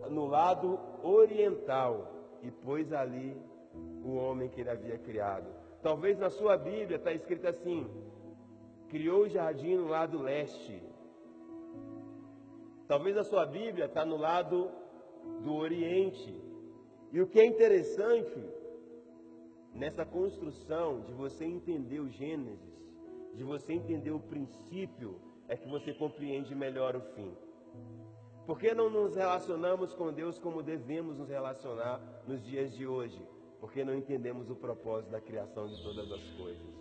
no 0.09 0.25
lado 0.25 0.79
oriental 1.03 2.11
e 2.41 2.51
pôs 2.51 2.91
ali 2.91 3.35
o 4.03 4.15
homem 4.15 4.49
que 4.49 4.61
ele 4.61 4.69
havia 4.69 4.97
criado. 4.97 5.47
Talvez 5.81 6.17
na 6.17 6.29
sua 6.29 6.57
Bíblia 6.57 6.97
está 6.97 7.11
escrito 7.11 7.47
assim: 7.47 7.87
criou 8.89 9.21
o 9.23 9.29
jardim 9.29 9.75
no 9.75 9.87
lado 9.87 10.21
leste. 10.21 10.81
Talvez 12.87 13.17
a 13.17 13.23
sua 13.23 13.45
Bíblia 13.45 13.85
está 13.85 14.05
no 14.05 14.17
lado 14.17 14.69
do 15.43 15.55
Oriente. 15.55 16.39
E 17.11 17.21
o 17.21 17.27
que 17.27 17.39
é 17.39 17.45
interessante 17.45 18.43
nessa 19.75 20.05
construção 20.05 21.01
de 21.01 21.13
você 21.13 21.43
entender 21.43 21.99
o 21.99 22.09
Gênesis, 22.09 22.73
de 23.33 23.43
você 23.43 23.73
entender 23.73 24.11
o 24.11 24.19
princípio, 24.19 25.19
é 25.47 25.57
que 25.57 25.67
você 25.67 25.93
compreende 25.93 26.55
melhor 26.55 26.95
o 26.95 27.01
fim. 27.13 27.35
Por 28.45 28.57
que 28.57 28.73
não 28.73 28.89
nos 28.89 29.15
relacionamos 29.15 29.93
com 29.93 30.13
Deus 30.13 30.39
como 30.39 30.63
devemos 30.63 31.17
nos 31.17 31.29
relacionar 31.29 31.99
nos 32.25 32.43
dias 32.45 32.73
de 32.73 32.87
hoje? 32.87 33.21
Porque 33.59 33.83
não 33.83 33.93
entendemos 33.93 34.49
o 34.49 34.55
propósito 34.55 35.11
da 35.11 35.19
criação 35.19 35.67
de 35.67 35.81
todas 35.83 36.11
as 36.11 36.23
coisas. 36.37 36.75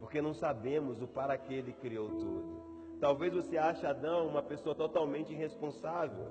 Porque 0.00 0.20
não 0.20 0.34
sabemos 0.34 1.00
o 1.00 1.06
para 1.06 1.36
que 1.38 1.54
ele 1.54 1.72
criou 1.74 2.08
tudo. 2.08 2.98
Talvez 2.98 3.32
você 3.32 3.56
ache 3.56 3.86
Adão 3.86 4.26
uma 4.26 4.42
pessoa 4.42 4.74
totalmente 4.74 5.32
irresponsável. 5.32 6.28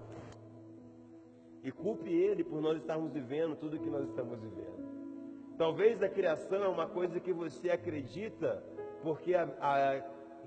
E 1.64 1.72
culpe 1.72 2.12
ele 2.12 2.44
por 2.44 2.62
nós 2.62 2.78
estarmos 2.80 3.12
vivendo 3.14 3.56
tudo 3.56 3.78
o 3.78 3.80
que 3.80 3.90
nós 3.90 4.08
estamos 4.10 4.40
vivendo. 4.40 4.99
Talvez 5.60 6.02
a 6.02 6.10
criação 6.10 6.64
é 6.64 6.68
uma 6.68 6.88
coisa 6.88 7.20
que 7.20 7.32
você 7.32 7.70
acredita 7.70 8.64
porque 9.04 9.36
a, 9.36 9.44
a 9.62 9.80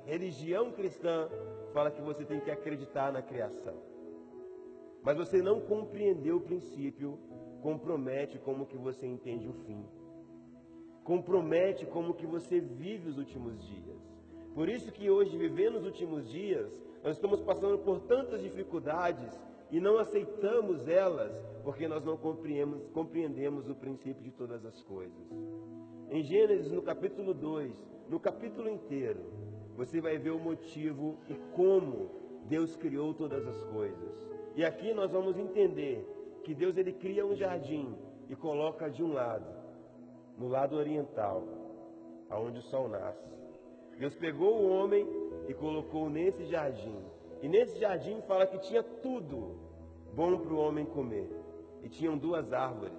religião 0.04 0.72
cristã 0.72 1.28
fala 1.72 1.90
que 1.90 2.02
você 2.02 2.24
tem 2.24 2.40
que 2.40 2.50
acreditar 2.50 3.12
na 3.12 3.22
criação 3.22 3.92
mas 5.02 5.16
você 5.16 5.42
não 5.42 5.60
compreendeu 5.60 6.36
o 6.36 6.40
princípio, 6.40 7.18
compromete 7.60 8.38
como 8.38 8.66
que 8.66 8.78
você 8.78 9.06
entende 9.06 9.48
o 9.48 9.52
fim. 9.52 9.84
Compromete 11.02 11.84
como 11.86 12.14
que 12.14 12.24
você 12.24 12.60
vive 12.60 13.08
os 13.08 13.18
últimos 13.18 13.60
dias. 13.66 14.00
Por 14.54 14.68
isso 14.68 14.92
que 14.92 15.10
hoje, 15.10 15.36
vivendo 15.36 15.76
os 15.76 15.84
últimos 15.84 16.30
dias, 16.30 16.70
nós 17.02 17.16
estamos 17.16 17.40
passando 17.40 17.78
por 17.78 18.00
tantas 18.00 18.40
dificuldades 18.40 19.28
e 19.72 19.80
não 19.80 19.96
aceitamos 19.96 20.86
elas 20.86 21.32
porque 21.64 21.88
nós 21.88 22.04
não 22.04 22.16
compreendemos, 22.16 22.86
compreendemos 22.90 23.70
o 23.70 23.74
princípio 23.74 24.22
de 24.22 24.30
todas 24.30 24.64
as 24.66 24.82
coisas. 24.82 25.26
Em 26.10 26.22
Gênesis, 26.22 26.70
no 26.70 26.82
capítulo 26.82 27.32
2, 27.32 27.72
no 28.06 28.20
capítulo 28.20 28.68
inteiro, 28.68 29.20
você 29.74 29.98
vai 29.98 30.18
ver 30.18 30.30
o 30.30 30.38
motivo 30.38 31.16
e 31.26 31.34
como 31.54 32.10
Deus 32.44 32.76
criou 32.76 33.14
todas 33.14 33.46
as 33.46 33.64
coisas. 33.64 34.12
E 34.54 34.62
aqui 34.62 34.92
nós 34.92 35.10
vamos 35.10 35.38
entender 35.38 36.06
que 36.44 36.54
Deus 36.54 36.76
ele 36.76 36.92
cria 36.92 37.24
um 37.24 37.34
jardim 37.34 37.96
e 38.28 38.36
coloca 38.36 38.90
de 38.90 39.02
um 39.02 39.14
lado, 39.14 39.46
no 40.36 40.48
lado 40.48 40.76
oriental, 40.76 41.44
aonde 42.28 42.58
o 42.58 42.62
sol 42.62 42.88
nasce. 42.88 43.32
Deus 43.98 44.14
pegou 44.16 44.60
o 44.60 44.68
homem 44.68 45.06
e 45.48 45.54
colocou 45.54 46.10
nesse 46.10 46.44
jardim. 46.44 46.98
E 47.40 47.48
nesse 47.48 47.78
jardim 47.78 48.20
fala 48.22 48.46
que 48.46 48.58
tinha 48.58 48.82
tudo 48.82 49.61
bom 50.14 50.38
para 50.38 50.52
o 50.52 50.58
homem 50.58 50.84
comer. 50.84 51.28
E 51.82 51.88
tinham 51.88 52.16
duas 52.16 52.52
árvores. 52.52 52.96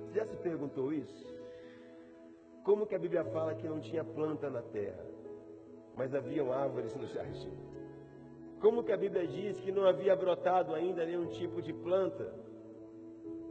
Você 0.00 0.14
já 0.14 0.26
se 0.26 0.36
perguntou 0.36 0.92
isso? 0.92 1.26
Como 2.64 2.86
que 2.86 2.94
a 2.94 2.98
Bíblia 2.98 3.24
fala 3.24 3.54
que 3.54 3.68
não 3.68 3.80
tinha 3.80 4.02
planta 4.02 4.50
na 4.50 4.62
terra, 4.62 5.04
mas 5.96 6.14
haviam 6.14 6.52
árvores 6.52 6.94
no 6.96 7.06
jardim? 7.06 7.52
Como 8.60 8.82
que 8.82 8.90
a 8.90 8.96
Bíblia 8.96 9.26
diz 9.26 9.60
que 9.60 9.70
não 9.70 9.86
havia 9.86 10.16
brotado 10.16 10.74
ainda 10.74 11.04
nenhum 11.04 11.26
tipo 11.26 11.60
de 11.60 11.72
planta? 11.72 12.32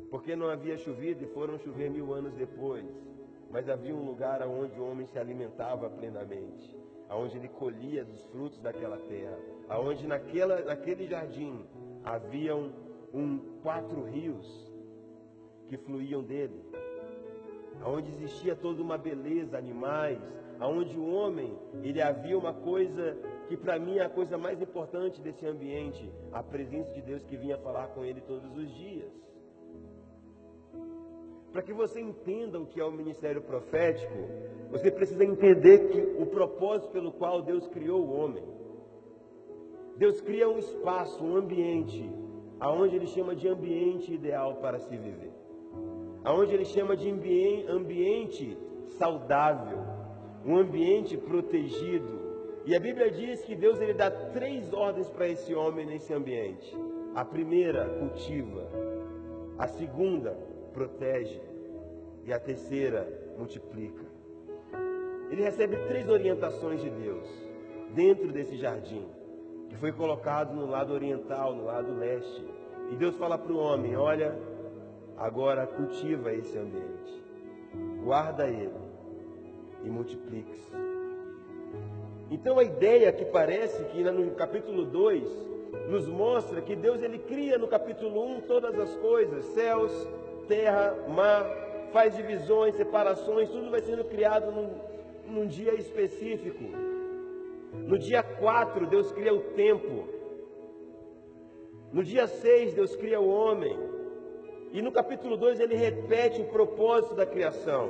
Porque 0.10 0.36
não 0.36 0.50
havia 0.50 0.78
chovido 0.78 1.24
e 1.24 1.28
foram 1.28 1.58
chover 1.60 1.90
mil 1.90 2.14
anos 2.14 2.34
depois. 2.34 2.86
Mas 3.52 3.70
havia 3.70 3.96
um 3.96 4.06
lugar 4.06 4.42
onde 4.42 4.78
o 4.80 4.86
homem 4.90 5.06
se 5.06 5.18
alimentava 5.20 5.90
plenamente, 5.90 6.76
aonde 7.08 7.38
ele 7.38 7.48
colhia 7.48 8.04
dos 8.04 8.22
frutos 8.26 8.60
daquela 8.60 8.98
terra, 8.98 9.38
aonde 9.70 10.08
naquela, 10.08 10.62
naquele 10.62 11.06
jardim 11.06 11.64
haviam 12.06 12.72
um, 13.14 13.40
quatro 13.64 14.04
rios 14.04 14.46
que 15.68 15.78
fluíam 15.78 16.24
dele, 16.24 16.62
aonde 17.82 18.12
existia 18.12 18.56
toda 18.56 18.82
uma 18.82 18.98
beleza, 18.98 19.58
animais, 19.58 20.20
aonde 20.60 20.98
o 20.98 21.12
homem 21.12 21.58
ele 21.82 22.02
havia 22.02 22.38
uma 22.38 22.54
coisa 22.54 23.18
que 23.48 23.58
para 23.58 23.80
mim 23.80 23.98
é 23.98 24.06
a 24.06 24.10
coisa 24.10 24.38
mais 24.38 24.62
importante 24.62 25.20
desse 25.22 25.46
ambiente, 25.46 26.10
a 26.32 26.44
presença 26.44 26.94
de 26.94 27.02
Deus 27.02 27.24
que 27.24 27.36
vinha 27.36 27.58
falar 27.58 27.88
com 27.88 28.06
ele 28.06 28.22
todos 28.22 28.56
os 28.56 28.74
dias. 28.76 29.12
Para 31.52 31.62
que 31.62 31.74
você 31.74 32.02
entenda 32.02 32.60
o 32.60 32.66
que 32.66 32.80
é 32.80 32.86
o 32.86 32.92
ministério 32.92 33.42
profético, 33.42 34.14
você 34.70 34.92
precisa 34.92 35.24
entender 35.24 35.90
que 35.90 36.22
o 36.22 36.26
propósito 36.26 36.92
pelo 36.92 37.14
qual 37.14 37.42
Deus 37.42 37.66
criou 37.70 38.02
o 38.02 38.12
homem. 38.12 38.44
Deus 39.98 40.20
cria 40.22 40.50
um 40.50 40.58
espaço, 40.58 41.24
um 41.24 41.36
ambiente, 41.36 42.10
aonde 42.60 42.96
ele 42.96 43.08
chama 43.08 43.36
de 43.36 43.48
ambiente 43.48 44.14
ideal 44.14 44.56
para 44.56 44.80
se 44.80 44.96
viver. 44.98 45.32
Aonde 46.24 46.54
ele 46.54 46.66
chama 46.66 46.98
de 46.98 47.10
ambiente 47.70 48.58
saudável, 48.98 49.80
um 50.46 50.58
ambiente 50.58 51.16
protegido, 51.18 52.26
e 52.66 52.76
a 52.76 52.80
Bíblia 52.80 53.12
diz 53.12 53.44
que 53.44 53.56
Deus 53.56 53.80
ele 53.80 53.94
dá 53.94 54.10
três 54.10 54.74
ordens 54.74 55.08
para 55.08 55.28
esse 55.28 55.54
homem 55.54 55.86
nesse 55.86 56.12
ambiente. 56.12 56.76
A 57.14 57.24
primeira, 57.24 57.88
cultiva. 58.00 58.68
A 59.58 59.68
segunda, 59.68 60.36
protege. 60.74 61.40
E 62.26 62.34
a 62.34 62.40
terceira, 62.40 63.08
multiplica. 63.38 64.04
Ele 65.30 65.44
recebe 65.44 65.78
três 65.88 66.10
orientações 66.10 66.82
de 66.82 66.90
Deus 66.90 67.28
dentro 67.94 68.32
desse 68.32 68.58
jardim, 68.58 69.06
que 69.76 69.82
foi 69.82 69.92
colocado 69.92 70.56
no 70.56 70.66
lado 70.66 70.94
oriental, 70.94 71.54
no 71.54 71.66
lado 71.66 71.94
leste. 72.00 72.44
E 72.92 72.96
Deus 72.96 73.16
fala 73.18 73.38
para 73.38 73.52
o 73.52 73.58
homem: 73.58 73.96
Olha, 73.96 74.34
agora 75.18 75.68
cultiva 75.68 76.34
esse 76.34 76.58
ambiente, 76.58 77.24
guarda 78.04 78.48
ele 78.48 78.74
e 79.84 79.90
multiplique-se. 79.90 80.74
Então 82.32 82.58
a 82.58 82.64
ideia 82.64 83.12
que 83.12 83.26
parece 83.26 83.84
que 83.86 84.04
no 84.04 84.32
capítulo 84.32 84.86
2 84.86 85.46
nos 85.90 86.08
mostra 86.08 86.62
que 86.62 86.76
Deus 86.76 87.04
ele 87.04 87.20
cria 87.20 87.58
no 87.58 87.68
capítulo 87.68 88.24
1 88.24 88.38
um 88.38 88.42
todas 88.42 88.80
as 88.80 88.96
coisas, 88.96 89.44
céus, 89.48 89.92
terra, 90.48 90.96
mar, 91.10 91.46
faz 91.92 92.16
divisões, 92.16 92.76
separações, 92.76 93.50
tudo 93.50 93.70
vai 93.70 93.82
sendo 93.82 94.06
criado 94.06 94.52
num, 94.52 94.70
num 95.28 95.46
dia 95.46 95.76
específico. 95.76 96.95
No 97.88 97.98
dia 98.00 98.24
4, 98.24 98.88
Deus 98.88 99.12
cria 99.12 99.34
o 99.34 99.42
tempo. 99.54 100.08
No 101.92 102.04
dia 102.04 102.28
6, 102.28 102.74
Deus 102.74 102.96
cria 102.96 103.20
o 103.20 103.30
homem. 103.30 103.78
E 104.72 104.82
no 104.82 104.92
capítulo 104.92 105.38
2 105.38 105.60
ele 105.60 105.76
repete 105.76 106.42
o 106.42 106.46
propósito 106.46 107.16
da 107.16 107.26
criação. 107.26 107.90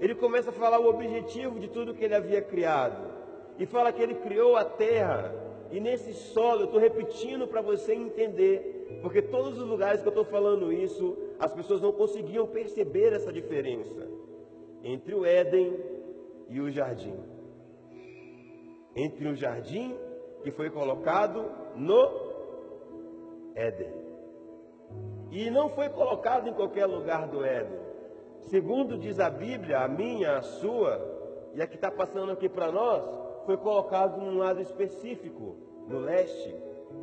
Ele 0.00 0.14
começa 0.14 0.50
a 0.50 0.52
falar 0.52 0.80
o 0.80 0.88
objetivo 0.88 1.60
de 1.60 1.68
tudo 1.68 1.94
que 1.94 2.04
ele 2.04 2.14
havia 2.14 2.40
criado 2.40 3.12
e 3.58 3.66
fala 3.66 3.92
que 3.92 4.02
ele 4.02 4.14
criou 4.14 4.56
a 4.56 4.64
terra. 4.64 5.34
E 5.70 5.80
nesse 5.80 6.12
solo, 6.12 6.62
eu 6.62 6.64
estou 6.66 6.80
repetindo 6.80 7.46
para 7.46 7.60
você 7.60 7.94
entender, 7.94 8.98
porque 9.00 9.22
todos 9.22 9.58
os 9.58 9.66
lugares 9.66 10.02
que 10.02 10.08
eu 10.08 10.10
estou 10.10 10.24
falando 10.24 10.72
isso, 10.72 11.16
as 11.38 11.52
pessoas 11.52 11.80
não 11.80 11.92
conseguiam 11.92 12.46
perceber 12.46 13.12
essa 13.12 13.32
diferença 13.32 14.08
entre 14.84 15.14
o 15.14 15.24
Éden 15.24 15.78
e 16.48 16.60
o 16.60 16.70
jardim. 16.70 17.31
Entre 18.94 19.28
o 19.28 19.34
jardim 19.34 19.96
que 20.42 20.50
foi 20.50 20.70
colocado 20.70 21.44
no 21.76 22.32
Éden. 23.54 23.92
E 25.30 25.50
não 25.50 25.70
foi 25.70 25.88
colocado 25.88 26.48
em 26.48 26.52
qualquer 26.52 26.86
lugar 26.86 27.28
do 27.28 27.44
Éden. 27.44 27.80
Segundo 28.42 28.98
diz 28.98 29.18
a 29.18 29.30
Bíblia, 29.30 29.80
a 29.80 29.88
minha, 29.88 30.36
a 30.36 30.42
sua, 30.42 31.00
e 31.54 31.62
a 31.62 31.66
que 31.66 31.76
está 31.76 31.90
passando 31.90 32.32
aqui 32.32 32.48
para 32.48 32.70
nós, 32.70 33.02
foi 33.46 33.56
colocado 33.56 34.20
num 34.20 34.38
lado 34.38 34.60
específico, 34.60 35.56
no 35.88 35.98
leste, 35.98 36.54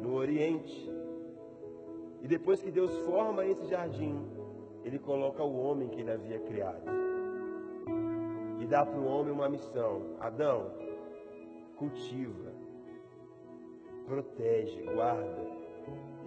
no 0.02 0.16
oriente. 0.16 0.90
E 2.22 2.28
depois 2.28 2.62
que 2.62 2.72
Deus 2.72 2.96
forma 3.00 3.46
esse 3.46 3.66
jardim, 3.68 4.20
ele 4.84 5.00
coloca 5.00 5.44
o 5.44 5.58
homem 5.58 5.88
que 5.90 6.02
ele 6.02 6.12
havia 6.12 6.40
criado. 6.40 6.84
E 8.60 8.66
dá 8.66 8.86
para 8.86 9.00
o 9.00 9.06
homem 9.06 9.32
uma 9.32 9.50
missão: 9.50 10.18
Adão, 10.20 10.72
cultiva, 11.80 12.52
protege, 14.06 14.82
guarda 14.84 15.48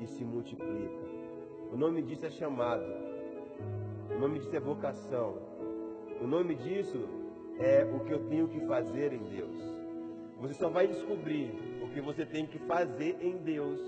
e 0.00 0.06
se 0.06 0.25
multiplica. 0.25 1.04
O 1.71 1.76
nome 1.76 2.02
disso 2.02 2.25
é 2.25 2.30
chamado. 2.30 2.85
O 4.11 4.18
nome 4.18 4.38
disso 4.38 4.56
é 4.56 4.61
vocação. 4.61 5.37
O 6.21 6.26
nome 6.26 6.54
disso 6.54 7.06
é 7.59 7.85
o 7.85 8.00
que 8.00 8.12
eu 8.12 8.26
tenho 8.28 8.49
que 8.49 8.61
fazer 8.66 9.12
em 9.12 9.23
Deus. 9.25 9.62
Você 10.40 10.54
só 10.54 10.71
vai 10.71 10.88
descobrir 10.88 11.52
o 11.82 11.88
que 11.90 12.00
você 12.00 12.25
tem 12.25 12.47
que 12.47 12.59
fazer 12.61 13.18
em 13.21 13.37
Deus 13.37 13.80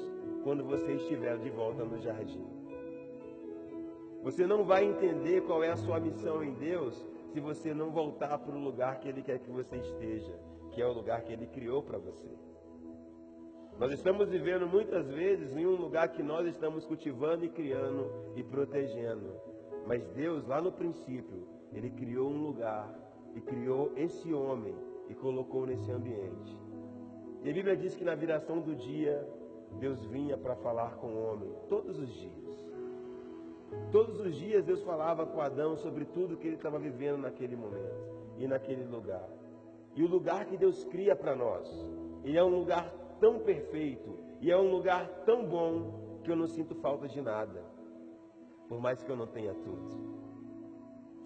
quando 0.44 0.62
você 0.64 0.92
estiver 0.92 1.38
de 1.38 1.48
volta 1.48 1.82
no 1.84 1.98
jardim. 1.98 2.46
Você 4.22 4.46
não 4.46 4.64
vai 4.64 4.84
entender 4.84 5.42
qual 5.42 5.64
é 5.64 5.70
a 5.70 5.76
sua 5.76 5.98
missão 5.98 6.44
em 6.44 6.52
Deus 6.54 6.94
se 7.32 7.40
você 7.40 7.74
não 7.74 7.90
voltar 7.90 8.38
para 8.38 8.54
o 8.54 8.62
lugar 8.62 9.00
que 9.00 9.08
Ele 9.08 9.22
quer 9.22 9.38
que 9.38 9.50
você 9.50 9.76
esteja, 9.76 10.38
que 10.74 10.82
é 10.82 10.86
o 10.86 10.92
lugar 10.92 11.22
que 11.22 11.32
Ele 11.32 11.46
criou 11.46 11.82
para 11.82 11.98
você. 11.98 12.28
Nós 13.78 13.92
estamos 13.92 14.28
vivendo 14.28 14.66
muitas 14.66 15.08
vezes 15.10 15.56
em 15.56 15.66
um 15.66 15.74
lugar 15.74 16.08
que 16.08 16.22
nós 16.22 16.46
estamos 16.46 16.84
cultivando 16.84 17.44
e 17.44 17.48
criando 17.48 18.10
e 18.36 18.42
protegendo. 18.42 19.32
Mas 19.86 20.06
Deus, 20.08 20.46
lá 20.46 20.60
no 20.60 20.72
princípio, 20.72 21.46
Ele 21.72 21.90
criou 21.90 22.30
um 22.30 22.42
lugar 22.42 22.92
e 23.34 23.40
criou 23.40 23.92
esse 23.96 24.32
homem 24.32 24.74
e 25.08 25.14
colocou 25.14 25.66
nesse 25.66 25.90
ambiente. 25.90 26.56
E 27.42 27.50
a 27.50 27.52
Bíblia 27.52 27.76
diz 27.76 27.94
que 27.94 28.04
na 28.04 28.14
viração 28.14 28.60
do 28.60 28.74
dia, 28.74 29.28
Deus 29.78 30.04
vinha 30.06 30.36
para 30.36 30.54
falar 30.56 30.96
com 30.96 31.08
o 31.08 31.24
homem, 31.24 31.52
todos 31.68 31.98
os 31.98 32.12
dias. 32.14 32.44
Todos 33.90 34.20
os 34.20 34.34
dias 34.36 34.64
Deus 34.64 34.82
falava 34.82 35.26
com 35.26 35.40
Adão 35.40 35.76
sobre 35.76 36.04
tudo 36.04 36.36
que 36.36 36.46
ele 36.46 36.56
estava 36.56 36.78
vivendo 36.78 37.18
naquele 37.18 37.56
momento 37.56 38.08
e 38.38 38.46
naquele 38.46 38.84
lugar. 38.84 39.28
E 39.94 40.02
o 40.02 40.08
lugar 40.08 40.46
que 40.46 40.56
Deus 40.56 40.84
cria 40.84 41.14
para 41.14 41.36
nós, 41.36 41.68
ele 42.24 42.36
é 42.36 42.42
um 42.42 42.58
lugar 42.58 42.90
tão 43.20 43.38
perfeito 43.38 44.18
e 44.40 44.50
é 44.50 44.56
um 44.56 44.70
lugar 44.70 45.06
tão 45.24 45.46
bom 45.46 46.18
que 46.22 46.30
eu 46.30 46.36
não 46.36 46.46
sinto 46.46 46.74
falta 46.74 47.06
de 47.06 47.20
nada, 47.20 47.62
por 48.68 48.80
mais 48.80 49.02
que 49.02 49.10
eu 49.10 49.16
não 49.16 49.26
tenha 49.26 49.54
tudo. 49.54 50.14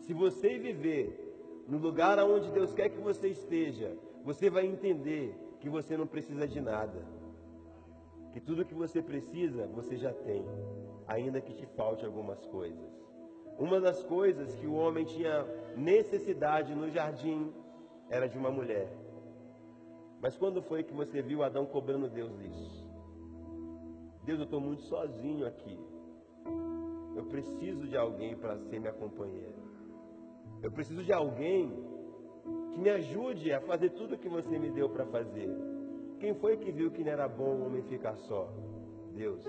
Se 0.01 0.13
você 0.13 0.59
viver 0.59 1.65
no 1.67 1.79
lugar 1.79 2.19
aonde 2.19 2.51
Deus 2.51 2.73
quer 2.75 2.89
que 2.89 3.01
você 3.01 3.29
esteja, 3.29 3.97
você 4.25 4.51
vai 4.51 4.67
entender 4.67 5.35
que 5.61 5.69
você 5.69 5.97
não 5.97 6.07
precisa 6.07 6.47
de 6.47 6.61
nada. 6.61 7.07
Que 8.33 8.41
tudo 8.41 8.65
que 8.65 8.75
você 8.75 9.01
precisa, 9.01 9.67
você 9.67 9.97
já 9.97 10.13
tem 10.13 10.45
ainda 11.07 11.41
que 11.41 11.55
te 11.55 11.67
falte 11.67 12.05
algumas 12.05 12.45
coisas. 12.47 12.89
Uma 13.59 13.81
das 13.81 14.05
coisas 14.05 14.55
que 14.55 14.67
o 14.67 14.75
homem 14.75 15.05
tinha 15.05 15.45
necessidade 15.77 16.75
no 16.75 16.91
jardim 16.91 17.53
era 18.09 18.29
de 18.29 18.39
uma 18.39 18.51
mulher. 18.51 18.89
Mas 20.21 20.37
quando 20.37 20.63
foi 20.63 20.83
que 20.83 20.93
você 20.93 21.23
viu 21.23 21.43
Adão 21.43 21.67
cobrando 21.67 22.09
Deus 22.09 22.33
isso? 22.41 22.89
Deus, 24.25 24.39
eu 24.41 24.45
estou 24.45 24.61
muito 24.61 24.83
sozinho 24.83 25.47
aqui. 25.47 25.79
Eu 27.17 27.25
preciso 27.27 27.87
de 27.87 27.97
alguém 27.97 28.37
para 28.37 28.59
ser 28.59 28.79
minha 28.79 28.93
companheira. 28.93 29.57
Eu 30.63 30.71
preciso 30.71 31.03
de 31.05 31.13
alguém 31.13 31.71
que 32.73 32.79
me 32.79 32.91
ajude 32.91 33.53
a 33.53 33.61
fazer 33.61 33.91
tudo 33.91 34.15
o 34.15 34.19
que 34.19 34.29
você 34.29 34.59
me 34.59 34.71
deu 34.71 34.89
para 34.89 35.07
fazer. 35.07 35.51
Quem 36.19 36.35
foi 36.35 36.57
que 36.57 36.71
viu 36.73 36.91
que 36.91 37.05
não 37.05 37.13
era 37.13 37.29
bom 37.29 37.55
o 37.57 37.67
homem 37.67 37.83
ficar 37.83 38.17
só? 38.17 38.53
Deus. 39.15 39.45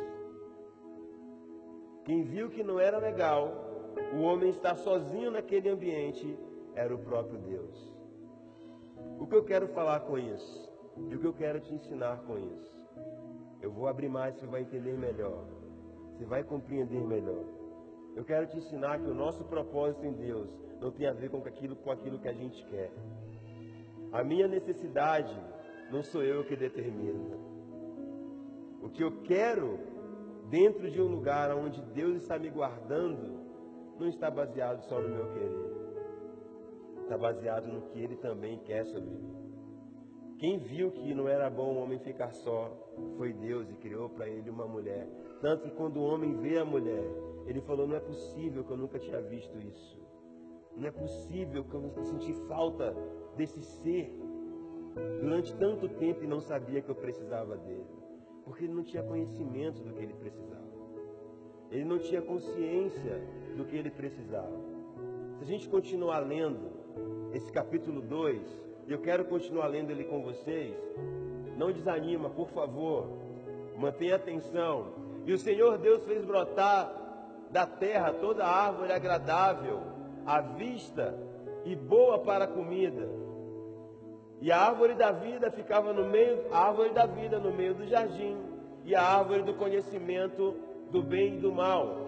Quem 2.06 2.24
viu 2.24 2.50
que 2.50 2.64
não 2.64 2.80
era 2.80 2.98
legal 3.00 3.70
o 4.14 4.22
homem 4.22 4.50
estar 4.50 4.76
sozinho 4.76 5.32
naquele 5.32 5.70
ambiente 5.70 6.38
era 6.74 6.94
o 6.94 7.00
próprio 7.00 7.40
Deus. 7.40 7.89
O 9.20 9.28
que 9.28 9.36
eu 9.36 9.44
quero 9.44 9.68
falar 9.70 10.00
com 10.02 10.18
isso? 10.18 10.70
E 11.10 11.16
o 11.16 11.20
que 11.20 11.28
eu 11.28 11.34
quero 11.34 11.60
te 11.60 11.74
ensinar 11.74 12.24
com 12.26 12.38
isso? 12.38 12.80
Eu 13.62 13.72
vou 13.72 13.88
abrir 13.88 14.08
mais, 14.08 14.36
você 14.36 14.46
vai 14.46 14.62
entender 14.62 14.98
melhor. 14.98 15.46
Você 16.14 16.26
vai 16.26 16.44
compreender 16.44 17.02
melhor. 17.02 17.44
Eu 18.16 18.24
quero 18.24 18.48
te 18.48 18.58
ensinar 18.58 19.00
que 19.00 19.10
o 19.10 19.14
nosso 19.14 19.44
propósito 19.44 20.06
em 20.06 20.14
Deus 20.14 20.50
não 20.80 20.92
tem 20.92 21.08
a 21.08 21.14
ver 21.14 21.30
com 21.30 21.38
aquilo, 21.38 21.76
com 21.76 21.92
aquilo 21.92 22.20
que 22.20 22.30
a 22.30 22.34
gente 22.34 22.66
quer. 22.68 22.92
A 24.12 24.24
minha 24.24 24.48
necessidade 24.48 25.38
não 25.92 26.02
sou 26.02 26.24
eu 26.24 26.46
que 26.46 26.56
determino. 26.56 27.38
O 28.82 28.90
que 28.90 29.04
eu 29.04 29.22
quero 29.24 29.80
dentro 30.50 30.90
de 30.90 31.02
um 31.02 31.08
lugar 31.08 31.54
onde 31.56 31.82
Deus 31.94 32.22
está 32.22 32.40
me 32.40 32.50
guardando, 32.50 33.40
não 34.00 34.08
está 34.08 34.32
baseado 34.32 34.82
só 34.84 35.00
no 35.00 35.10
meu 35.10 35.34
querer. 35.34 35.79
Está 37.10 37.18
baseado 37.18 37.66
no 37.66 37.82
que 37.90 38.00
Ele 38.00 38.16
também 38.18 38.60
quer 38.60 38.86
sobre 38.86 39.10
mim. 39.10 39.34
Quem 40.38 40.60
viu 40.60 40.92
que 40.92 41.12
não 41.12 41.28
era 41.28 41.50
bom 41.50 41.74
o 41.74 41.82
homem 41.82 41.98
ficar 41.98 42.32
só 42.34 42.72
foi 43.18 43.34
Deus 43.34 43.68
e 43.72 43.74
criou 43.74 44.10
para 44.10 44.30
ele 44.30 44.48
uma 44.48 44.68
mulher. 44.68 45.10
Tanto 45.42 45.64
que 45.64 45.72
quando 45.72 45.98
o 45.98 46.04
homem 46.04 46.38
vê 46.38 46.60
a 46.60 46.64
mulher, 46.64 47.04
ele 47.48 47.62
falou: 47.62 47.88
Não 47.88 47.96
é 47.96 48.00
possível 48.00 48.64
que 48.64 48.70
eu 48.70 48.78
nunca 48.78 49.00
tinha 49.00 49.20
visto 49.22 49.58
isso. 49.58 50.00
Não 50.78 50.88
é 50.88 50.92
possível 50.92 51.64
que 51.64 51.74
eu 51.74 51.92
senti 52.04 52.32
falta 52.48 52.96
desse 53.36 53.60
ser 53.64 54.14
durante 55.20 55.54
tanto 55.56 55.90
tempo 55.90 56.24
e 56.24 56.28
não 56.28 56.40
sabia 56.40 56.80
que 56.80 56.90
eu 56.90 56.96
precisava 56.96 57.58
dele 57.58 58.00
porque 58.50 58.66
ele 58.66 58.74
não 58.74 58.84
tinha 58.84 59.04
conhecimento 59.04 59.84
do 59.84 59.94
que 59.94 60.02
ele 60.02 60.14
precisava. 60.14 60.70
Ele 61.70 61.86
não 61.86 62.00
tinha 62.00 62.20
consciência 62.20 63.22
do 63.56 63.66
que 63.66 63.76
ele 63.76 63.92
precisava. 63.92 64.60
Se 65.38 65.44
a 65.44 65.46
gente 65.46 65.70
continuar 65.70 66.20
lendo 66.20 66.79
esse 67.34 67.52
capítulo 67.52 68.02
2, 68.02 68.42
e 68.88 68.92
eu 68.92 69.00
quero 69.00 69.26
continuar 69.26 69.68
lendo 69.68 69.92
ele 69.92 70.04
com 70.04 70.22
vocês, 70.22 70.76
não 71.58 71.72
desanima, 71.72 72.30
por 72.30 72.50
favor, 72.50 73.08
mantenha 73.78 74.16
atenção. 74.16 74.94
E 75.26 75.34
o 75.34 75.38
Senhor 75.38 75.78
Deus 75.78 76.04
fez 76.06 76.24
brotar 76.26 76.92
da 77.52 77.66
terra 77.66 78.14
toda 78.14 78.46
árvore 78.46 78.92
agradável 78.92 79.82
à 80.26 80.42
vista 80.42 81.18
e 81.66 81.76
boa 81.76 82.20
para 82.20 82.46
a 82.46 82.48
comida 82.48 83.20
e 84.42 84.52
a 84.52 84.58
árvore 84.58 84.96
da 84.96 85.12
vida 85.12 85.52
ficava 85.52 85.92
no 85.92 86.06
meio, 86.06 86.46
a 86.52 86.68
árvore 86.68 86.92
da 86.92 87.06
vida 87.06 87.40
no 87.40 87.52
meio 87.52 87.74
do 87.74 87.86
jardim, 87.86 88.38
e 88.86 88.96
a 88.96 89.02
árvore 89.02 89.44
do 89.44 89.54
conhecimento 89.54 90.56
do 90.90 91.04
bem 91.04 91.36
e 91.36 91.40
do 91.40 91.52
mal. 91.52 92.08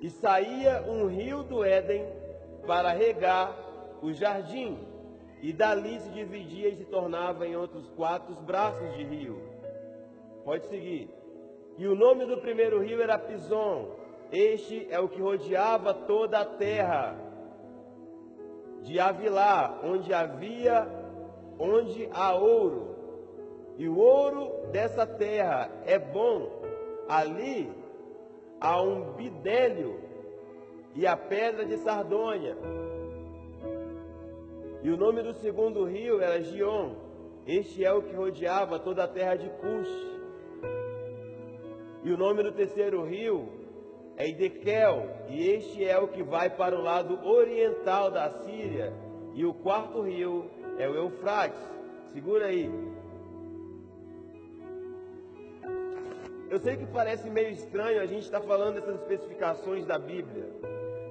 E 0.00 0.08
saía 0.08 0.82
um 0.82 1.06
rio 1.06 1.42
do 1.42 1.64
Éden 1.64 2.06
para 2.66 2.90
regar 2.90 3.56
o 4.02 4.12
jardim, 4.12 4.78
e 5.40 5.52
dali 5.52 6.00
se 6.00 6.10
dividia 6.10 6.68
e 6.68 6.76
se 6.76 6.84
tornava 6.84 7.46
em 7.46 7.56
outros 7.56 7.88
quatro 7.90 8.34
braços 8.42 8.94
de 8.96 9.04
rio. 9.04 9.40
Pode 10.44 10.66
seguir. 10.66 11.10
E 11.78 11.86
o 11.86 11.94
nome 11.94 12.24
do 12.24 12.38
primeiro 12.38 12.82
rio 12.82 13.02
era 13.02 13.18
Pison. 13.18 13.94
Este 14.32 14.86
é 14.90 14.98
o 14.98 15.08
que 15.08 15.20
rodeava 15.20 15.92
toda 15.92 16.40
a 16.40 16.44
terra 16.44 17.16
de 18.82 18.98
Avilá, 18.98 19.80
onde 19.84 20.12
havia, 20.14 20.88
onde 21.58 22.08
há 22.12 22.34
ouro. 22.34 22.96
E 23.76 23.88
o 23.88 23.98
ouro 23.98 24.70
dessa 24.72 25.06
terra 25.06 25.70
é 25.84 25.98
bom. 25.98 26.62
Ali 27.08 27.70
há 28.60 28.80
um 28.80 29.12
bidélio 29.12 30.00
e 30.96 31.06
a 31.06 31.16
pedra 31.16 31.64
de 31.64 31.76
Sardônia. 31.76 32.56
E 34.82 34.90
o 34.90 34.96
nome 34.96 35.22
do 35.22 35.34
segundo 35.34 35.84
rio 35.84 36.20
era 36.20 36.42
Gion. 36.42 36.94
Este 37.46 37.84
é 37.84 37.92
o 37.92 38.02
que 38.02 38.14
rodeava 38.14 38.78
toda 38.78 39.04
a 39.04 39.08
terra 39.08 39.36
de 39.36 39.48
Cush. 39.48 40.16
E 42.02 42.10
o 42.10 42.16
nome 42.16 42.42
do 42.42 42.52
terceiro 42.52 43.04
rio 43.04 43.48
é 44.16 44.28
Idequel, 44.28 45.10
e 45.28 45.46
este 45.50 45.84
é 45.84 45.98
o 45.98 46.08
que 46.08 46.22
vai 46.22 46.48
para 46.48 46.74
o 46.74 46.82
lado 46.82 47.22
oriental 47.26 48.10
da 48.10 48.30
Síria, 48.44 48.94
e 49.34 49.44
o 49.44 49.52
quarto 49.52 50.00
rio 50.00 50.50
é 50.78 50.88
o 50.88 50.94
Eufrates. 50.94 51.60
Segura 52.12 52.46
aí. 52.46 52.70
Eu 56.48 56.58
sei 56.60 56.76
que 56.76 56.86
parece 56.86 57.28
meio 57.28 57.50
estranho 57.50 58.00
a 58.00 58.06
gente 58.06 58.22
estar 58.22 58.40
tá 58.40 58.46
falando 58.46 58.76
dessas 58.76 58.94
especificações 59.00 59.84
da 59.84 59.98
Bíblia, 59.98 60.48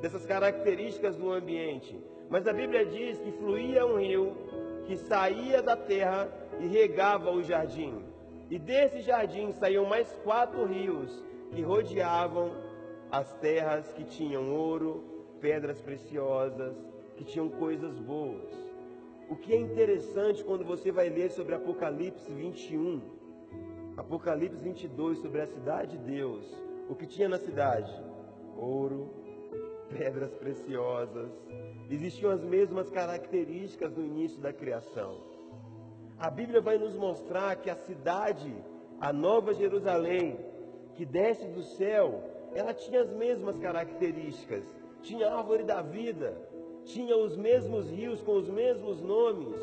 dessas 0.05 0.23
características 0.23 1.15
do 1.15 1.31
ambiente, 1.31 1.99
mas 2.29 2.45
a 2.45 2.53
Bíblia 2.53 2.85
diz 2.85 3.17
que 3.17 3.31
fluía 3.31 3.87
um 3.87 3.97
rio 3.97 4.37
que 4.85 4.95
saía 4.97 5.63
da 5.63 5.75
terra 5.75 6.29
e 6.59 6.67
regava 6.67 7.31
o 7.31 7.41
jardim. 7.41 8.05
E 8.47 8.59
desse 8.59 9.01
jardim 9.01 9.51
saíam 9.53 9.83
mais 9.87 10.07
quatro 10.23 10.63
rios 10.63 11.23
que 11.49 11.63
rodeavam 11.63 12.51
as 13.09 13.33
terras 13.39 13.91
que 13.93 14.03
tinham 14.03 14.53
ouro, 14.53 15.03
pedras 15.41 15.81
preciosas, 15.81 16.75
que 17.17 17.23
tinham 17.23 17.49
coisas 17.49 17.97
boas. 17.97 18.53
O 19.27 19.35
que 19.35 19.53
é 19.53 19.57
interessante 19.57 20.43
quando 20.43 20.63
você 20.63 20.91
vai 20.91 21.09
ler 21.09 21.31
sobre 21.31 21.55
Apocalipse 21.55 22.31
21, 22.31 23.01
Apocalipse 23.97 24.61
22, 24.61 25.17
sobre 25.17 25.41
a 25.41 25.47
cidade 25.47 25.97
de 25.97 26.11
Deus, 26.11 26.45
o 26.87 26.93
que 26.93 27.07
tinha 27.07 27.27
na 27.27 27.39
cidade? 27.39 27.91
Ouro, 28.55 29.24
pedras 29.89 30.33
preciosas, 30.35 31.29
existiam 31.89 32.31
as 32.31 32.43
mesmas 32.43 32.89
características 32.89 33.95
no 33.95 34.03
início 34.03 34.39
da 34.41 34.51
criação. 34.51 35.21
A 36.17 36.29
Bíblia 36.29 36.61
vai 36.61 36.77
nos 36.77 36.95
mostrar 36.95 37.55
que 37.57 37.69
a 37.69 37.75
cidade, 37.75 38.53
a 38.99 39.11
Nova 39.11 39.53
Jerusalém, 39.53 40.39
que 40.95 41.05
desce 41.05 41.47
do 41.47 41.63
céu, 41.63 42.23
ela 42.53 42.73
tinha 42.73 43.01
as 43.01 43.11
mesmas 43.11 43.57
características. 43.59 44.63
Tinha 45.01 45.27
a 45.27 45.37
árvore 45.37 45.63
da 45.63 45.81
vida, 45.81 46.35
tinha 46.85 47.15
os 47.17 47.35
mesmos 47.35 47.89
rios 47.89 48.21
com 48.21 48.37
os 48.37 48.49
mesmos 48.49 49.01
nomes. 49.01 49.59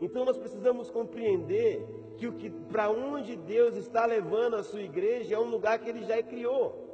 Então 0.00 0.24
nós 0.24 0.38
precisamos 0.38 0.90
compreender 0.90 1.86
que 2.16 2.26
o 2.26 2.32
que 2.32 2.48
para 2.48 2.90
onde 2.90 3.36
Deus 3.36 3.76
está 3.76 4.06
levando 4.06 4.54
a 4.54 4.62
sua 4.62 4.80
igreja 4.80 5.34
é 5.34 5.38
um 5.38 5.50
lugar 5.50 5.78
que 5.78 5.88
ele 5.88 6.04
já 6.04 6.22
criou. 6.22 6.89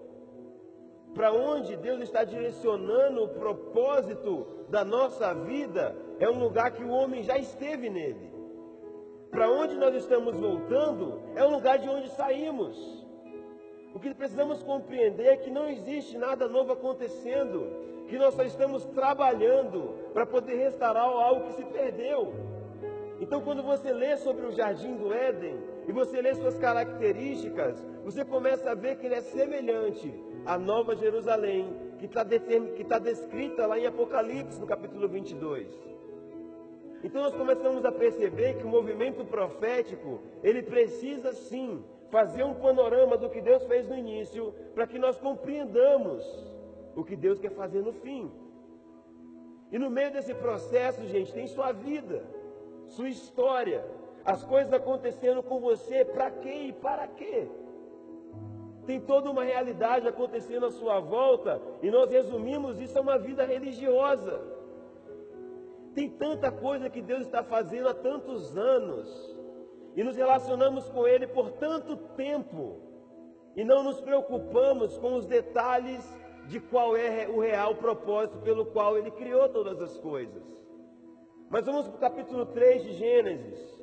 Para 1.16 1.32
onde 1.32 1.74
Deus 1.76 2.02
está 2.02 2.24
direcionando 2.24 3.24
o 3.24 3.28
propósito 3.28 4.46
da 4.68 4.84
nossa 4.84 5.32
vida 5.32 5.96
é 6.20 6.28
um 6.28 6.38
lugar 6.38 6.72
que 6.72 6.84
o 6.84 6.90
homem 6.90 7.22
já 7.22 7.38
esteve 7.38 7.88
nele. 7.88 8.30
Para 9.30 9.50
onde 9.50 9.76
nós 9.76 9.94
estamos 9.94 10.36
voltando 10.36 11.22
é 11.34 11.42
um 11.42 11.52
lugar 11.52 11.78
de 11.78 11.88
onde 11.88 12.10
saímos. 12.10 13.02
O 13.94 13.98
que 13.98 14.12
precisamos 14.12 14.62
compreender 14.62 15.28
é 15.28 15.36
que 15.38 15.48
não 15.48 15.70
existe 15.70 16.18
nada 16.18 16.46
novo 16.48 16.74
acontecendo, 16.74 17.66
que 18.08 18.18
nós 18.18 18.34
só 18.34 18.42
estamos 18.42 18.84
trabalhando 18.84 19.94
para 20.12 20.26
poder 20.26 20.56
restaurar 20.56 21.04
algo 21.04 21.46
que 21.46 21.54
se 21.54 21.64
perdeu. 21.64 22.34
Então, 23.18 23.40
quando 23.40 23.62
você 23.62 23.90
lê 23.90 24.18
sobre 24.18 24.44
o 24.44 24.52
jardim 24.52 24.94
do 24.96 25.14
Éden 25.14 25.58
e 25.88 25.92
você 25.92 26.20
lê 26.20 26.34
suas 26.34 26.58
características, 26.58 27.82
você 28.04 28.22
começa 28.22 28.70
a 28.70 28.74
ver 28.74 28.96
que 28.96 29.06
ele 29.06 29.14
é 29.14 29.22
semelhante 29.22 30.25
à 30.46 30.56
Nova 30.56 30.94
Jerusalém, 30.94 31.68
que 31.98 32.06
está 32.06 32.24
tá 32.24 32.98
descrita 32.98 33.66
lá 33.66 33.78
em 33.78 33.86
Apocalipse, 33.86 34.60
no 34.60 34.66
capítulo 34.66 35.08
22. 35.08 35.66
Então, 37.04 37.22
nós 37.22 37.34
começamos 37.34 37.84
a 37.84 37.92
perceber 37.92 38.54
que 38.58 38.64
o 38.64 38.68
movimento 38.68 39.24
profético 39.24 40.20
ele 40.42 40.62
precisa 40.62 41.32
sim 41.32 41.84
fazer 42.10 42.44
um 42.44 42.54
panorama 42.54 43.16
do 43.16 43.28
que 43.28 43.40
Deus 43.40 43.64
fez 43.64 43.88
no 43.88 43.96
início, 43.96 44.54
para 44.74 44.86
que 44.86 44.98
nós 44.98 45.18
compreendamos 45.18 46.24
o 46.94 47.04
que 47.04 47.16
Deus 47.16 47.38
quer 47.38 47.50
fazer 47.50 47.82
no 47.82 47.92
fim. 47.92 48.30
E 49.70 49.78
no 49.78 49.90
meio 49.90 50.12
desse 50.12 50.32
processo, 50.34 51.04
gente, 51.06 51.32
tem 51.32 51.46
sua 51.46 51.72
vida 51.72 52.24
sua 52.88 53.08
história, 53.08 53.84
as 54.24 54.44
coisas 54.44 54.72
acontecendo 54.72 55.42
com 55.42 55.60
você, 55.60 56.04
para 56.04 56.30
quê 56.30 56.68
e 56.68 56.72
para 56.72 57.06
quê? 57.08 57.48
Tem 58.86 59.00
toda 59.00 59.30
uma 59.30 59.42
realidade 59.42 60.06
acontecendo 60.06 60.66
à 60.66 60.70
sua 60.70 61.00
volta 61.00 61.60
e 61.82 61.90
nós 61.90 62.08
resumimos 62.10 62.78
isso 62.80 62.96
a 62.96 63.02
uma 63.02 63.18
vida 63.18 63.44
religiosa. 63.44 64.40
Tem 65.94 66.08
tanta 66.08 66.52
coisa 66.52 66.88
que 66.88 67.02
Deus 67.02 67.22
está 67.22 67.42
fazendo 67.42 67.88
há 67.88 67.94
tantos 67.94 68.56
anos 68.56 69.36
e 69.96 70.04
nos 70.04 70.14
relacionamos 70.14 70.88
com 70.88 71.06
Ele 71.06 71.26
por 71.26 71.50
tanto 71.52 71.96
tempo 72.14 72.80
e 73.56 73.64
não 73.64 73.82
nos 73.82 74.00
preocupamos 74.00 74.96
com 74.98 75.14
os 75.14 75.26
detalhes 75.26 76.04
de 76.46 76.60
qual 76.60 76.96
é 76.96 77.26
o 77.28 77.40
real 77.40 77.74
propósito 77.74 78.38
pelo 78.38 78.66
qual 78.66 78.96
Ele 78.96 79.10
criou 79.10 79.48
todas 79.48 79.80
as 79.80 79.98
coisas. 79.98 80.44
Mas 81.48 81.64
vamos 81.64 81.88
para 81.88 81.96
o 81.96 82.00
capítulo 82.00 82.46
3 82.46 82.82
de 82.84 82.92
Gênesis. 82.92 83.75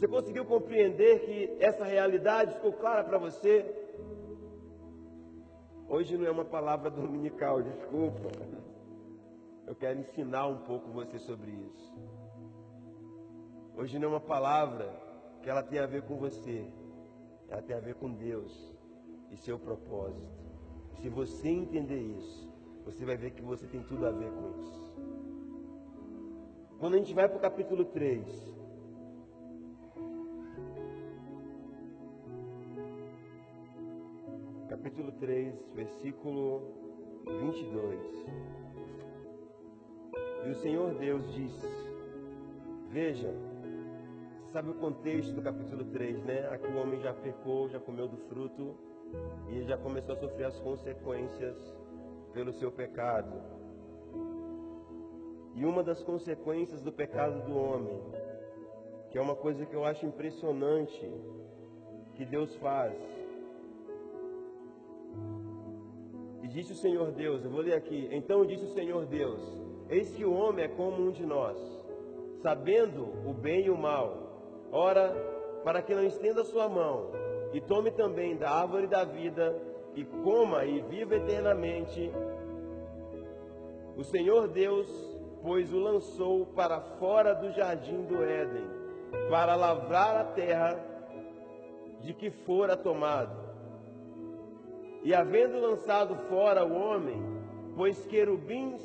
Você 0.00 0.08
conseguiu 0.08 0.46
compreender 0.46 1.26
que 1.26 1.62
essa 1.62 1.84
realidade 1.84 2.54
ficou 2.54 2.72
clara 2.72 3.04
para 3.04 3.18
você? 3.18 3.66
Hoje 5.86 6.16
não 6.16 6.24
é 6.24 6.30
uma 6.30 6.46
palavra 6.46 6.88
dominical, 6.88 7.60
desculpa. 7.60 8.30
Eu 9.66 9.74
quero 9.74 10.00
ensinar 10.00 10.46
um 10.46 10.64
pouco 10.64 10.90
você 10.90 11.18
sobre 11.18 11.50
isso. 11.50 11.94
Hoje 13.76 13.98
não 13.98 14.08
é 14.08 14.10
uma 14.12 14.20
palavra 14.20 14.90
que 15.42 15.50
ela 15.50 15.62
tem 15.62 15.78
a 15.78 15.86
ver 15.86 16.00
com 16.04 16.16
você, 16.16 16.66
ela 17.50 17.60
tem 17.60 17.76
a 17.76 17.80
ver 17.80 17.96
com 17.96 18.10
Deus 18.10 18.74
e 19.30 19.36
seu 19.36 19.58
propósito. 19.58 20.32
Se 21.02 21.10
você 21.10 21.50
entender 21.50 22.00
isso, 22.00 22.50
você 22.86 23.04
vai 23.04 23.18
ver 23.18 23.32
que 23.32 23.42
você 23.42 23.66
tem 23.66 23.82
tudo 23.82 24.06
a 24.06 24.10
ver 24.10 24.30
com 24.30 24.62
isso. 24.62 24.94
Quando 26.78 26.94
a 26.94 26.96
gente 26.96 27.12
vai 27.12 27.28
para 27.28 27.36
o 27.36 27.40
capítulo 27.40 27.84
3, 27.84 28.49
capítulo 34.80 35.12
3, 35.12 35.54
versículo 35.74 36.62
22. 37.26 38.26
E 40.46 40.50
o 40.50 40.54
Senhor 40.54 40.94
Deus 40.94 41.30
disse: 41.34 41.68
Veja, 42.88 43.30
sabe 44.50 44.70
o 44.70 44.74
contexto 44.74 45.34
do 45.34 45.42
capítulo 45.42 45.84
3, 45.84 46.24
né? 46.24 46.48
Aqui 46.48 46.66
o 46.66 46.78
homem 46.78 46.98
já 47.00 47.12
pecou, 47.12 47.68
já 47.68 47.78
comeu 47.78 48.08
do 48.08 48.16
fruto 48.28 48.74
e 49.50 49.62
já 49.64 49.76
começou 49.76 50.14
a 50.14 50.18
sofrer 50.18 50.46
as 50.46 50.58
consequências 50.60 51.56
pelo 52.32 52.50
seu 52.54 52.72
pecado. 52.72 53.38
E 55.56 55.66
uma 55.66 55.82
das 55.82 56.02
consequências 56.02 56.80
do 56.80 56.90
pecado 56.90 57.44
do 57.44 57.54
homem, 57.54 58.00
que 59.10 59.18
é 59.18 59.20
uma 59.20 59.36
coisa 59.36 59.66
que 59.66 59.74
eu 59.74 59.84
acho 59.84 60.06
impressionante 60.06 61.06
que 62.14 62.24
Deus 62.24 62.56
faz. 62.56 63.19
E 66.42 66.48
disse 66.48 66.72
o 66.72 66.76
Senhor 66.76 67.10
Deus, 67.12 67.44
eu 67.44 67.50
vou 67.50 67.60
ler 67.60 67.74
aqui. 67.74 68.08
Então 68.10 68.44
disse 68.44 68.64
o 68.64 68.74
Senhor 68.74 69.06
Deus: 69.06 69.40
Eis 69.88 70.10
que 70.12 70.24
o 70.24 70.32
homem 70.32 70.64
é 70.64 70.68
como 70.68 71.02
um 71.02 71.10
de 71.10 71.24
nós, 71.24 71.58
sabendo 72.42 73.04
o 73.28 73.32
bem 73.32 73.66
e 73.66 73.70
o 73.70 73.76
mal. 73.76 74.68
Ora, 74.72 75.12
para 75.64 75.82
que 75.82 75.94
não 75.94 76.04
estenda 76.04 76.44
sua 76.44 76.68
mão 76.68 77.10
e 77.52 77.60
tome 77.60 77.90
também 77.90 78.36
da 78.36 78.50
árvore 78.50 78.86
da 78.86 79.04
vida 79.04 79.60
e 79.94 80.04
coma 80.04 80.64
e 80.64 80.80
viva 80.82 81.16
eternamente, 81.16 82.12
o 83.96 84.04
Senhor 84.04 84.46
Deus 84.48 85.10
pois 85.42 85.72
o 85.72 85.78
lançou 85.78 86.46
para 86.46 86.80
fora 86.98 87.34
do 87.34 87.50
jardim 87.52 88.02
do 88.04 88.22
Éden, 88.22 88.68
para 89.28 89.56
lavrar 89.56 90.16
a 90.16 90.24
terra 90.24 90.78
de 92.00 92.12
que 92.14 92.30
fora 92.30 92.76
tomado. 92.76 93.39
E 95.02 95.14
havendo 95.14 95.60
lançado 95.60 96.14
fora 96.28 96.64
o 96.64 96.74
homem, 96.74 97.22
pôs 97.74 98.04
querubins 98.06 98.82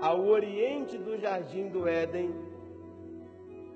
ao 0.00 0.24
oriente 0.26 0.96
do 0.96 1.18
jardim 1.18 1.68
do 1.68 1.88
Éden, 1.88 2.34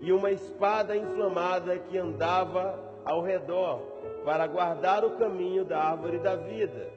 e 0.00 0.12
uma 0.12 0.31
espada 0.31 0.96
inflamada 0.96 1.79
que 1.79 1.98
andava 1.98 2.79
ao 3.05 3.22
redor, 3.22 3.81
para 4.24 4.46
guardar 4.46 5.05
o 5.05 5.16
caminho 5.16 5.64
da 5.64 5.83
árvore 5.83 6.18
da 6.18 6.37
vida. 6.37 6.90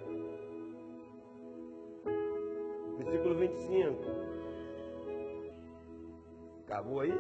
Versículo 2.98 3.36
25. 3.36 4.04
Acabou 6.66 7.02
aí? 7.02 7.14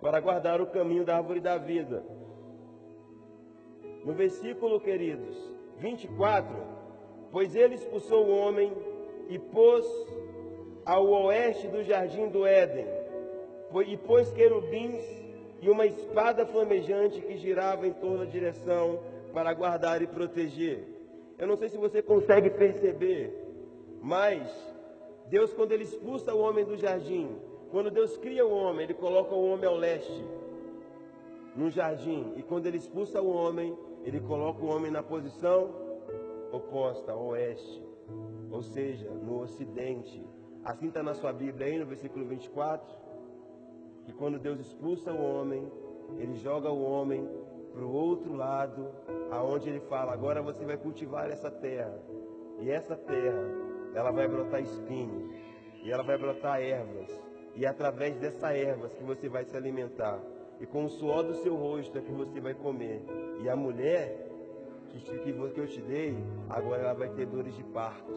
Para 0.00 0.20
guardar 0.20 0.60
o 0.60 0.66
caminho 0.66 1.04
da 1.04 1.16
árvore 1.16 1.40
da 1.40 1.56
vida. 1.56 2.04
No 4.04 4.12
versículo, 4.12 4.80
queridos, 4.80 5.36
24: 5.78 6.54
Pois 7.30 7.54
ele 7.54 7.74
expulsou 7.74 8.26
o 8.26 8.36
homem 8.36 8.72
e 9.28 9.38
pôs 9.38 9.86
ao 10.84 11.06
oeste 11.06 11.68
do 11.68 11.82
jardim 11.82 12.28
do 12.28 12.44
Éden, 12.44 12.86
e 13.86 13.96
pôs 13.96 14.30
querubins 14.32 15.04
e 15.60 15.70
uma 15.70 15.86
espada 15.86 16.44
flamejante 16.44 17.20
que 17.20 17.36
girava 17.36 17.86
em 17.86 17.92
toda 17.92 18.24
a 18.24 18.26
direção 18.26 19.00
para 19.32 19.54
guardar 19.54 20.02
e 20.02 20.06
proteger. 20.06 20.84
Eu 21.38 21.46
não 21.46 21.56
sei 21.56 21.68
se 21.68 21.78
você 21.78 22.02
consegue 22.02 22.50
perceber, 22.50 23.32
mas 24.00 24.42
Deus, 25.28 25.52
quando 25.54 25.72
ele 25.72 25.84
expulsa 25.84 26.34
o 26.34 26.40
homem 26.40 26.64
do 26.64 26.76
jardim, 26.76 27.36
quando 27.70 27.90
Deus 27.90 28.16
cria 28.18 28.44
o 28.44 28.52
homem, 28.52 28.84
ele 28.84 28.94
coloca 28.94 29.34
o 29.34 29.50
homem 29.50 29.66
ao 29.66 29.76
leste, 29.76 30.22
no 31.56 31.70
jardim. 31.70 32.34
E 32.36 32.42
quando 32.42 32.66
ele 32.66 32.76
expulsa 32.76 33.22
o 33.22 33.30
homem, 33.30 33.76
ele 34.04 34.20
coloca 34.20 34.64
o 34.64 34.68
homem 34.68 34.90
na 34.90 35.02
posição 35.02 35.70
oposta, 36.52 37.14
oeste. 37.14 37.82
Ou 38.50 38.62
seja, 38.62 39.10
no 39.10 39.40
ocidente. 39.40 40.24
Assim 40.64 40.88
está 40.88 41.02
na 41.02 41.14
sua 41.14 41.32
Bíblia 41.32 41.66
aí 41.66 41.78
no 41.78 41.86
versículo 41.86 42.26
24. 42.26 42.94
Que 44.04 44.12
quando 44.12 44.38
Deus 44.38 44.60
expulsa 44.60 45.12
o 45.12 45.22
homem, 45.22 45.70
ele 46.18 46.36
joga 46.36 46.70
o 46.70 46.82
homem 46.82 47.28
para 47.72 47.84
o 47.84 47.92
outro 47.92 48.34
lado, 48.34 48.90
aonde 49.30 49.70
ele 49.70 49.80
fala: 49.80 50.12
agora 50.12 50.42
você 50.42 50.64
vai 50.64 50.76
cultivar 50.76 51.30
essa 51.30 51.50
terra. 51.50 51.98
E 52.60 52.70
essa 52.70 52.96
terra 52.96 53.44
ela 53.94 54.10
vai 54.10 54.28
brotar 54.28 54.60
espinhos 54.60 55.32
e 55.82 55.90
ela 55.90 56.02
vai 56.02 56.18
brotar 56.18 56.60
ervas. 56.60 57.10
E 57.54 57.64
é 57.64 57.68
através 57.68 58.16
dessas 58.16 58.50
ervas 58.50 58.92
que 58.94 59.02
você 59.02 59.28
vai 59.28 59.44
se 59.44 59.56
alimentar. 59.56 60.20
E 60.62 60.66
com 60.66 60.84
o 60.84 60.88
suor 60.88 61.24
do 61.24 61.34
seu 61.34 61.56
rosto 61.56 61.98
é 61.98 62.00
que 62.00 62.12
você 62.12 62.40
vai 62.40 62.54
comer. 62.54 63.04
E 63.42 63.48
a 63.48 63.56
mulher 63.56 64.28
que, 64.90 65.00
que, 65.18 65.30
eu 65.60 65.66
te 65.66 65.80
dei, 65.80 66.16
agora 66.48 66.82
ela 66.82 66.92
vai 66.94 67.08
ter 67.08 67.26
dores 67.26 67.56
de 67.56 67.64
parto. 67.64 68.12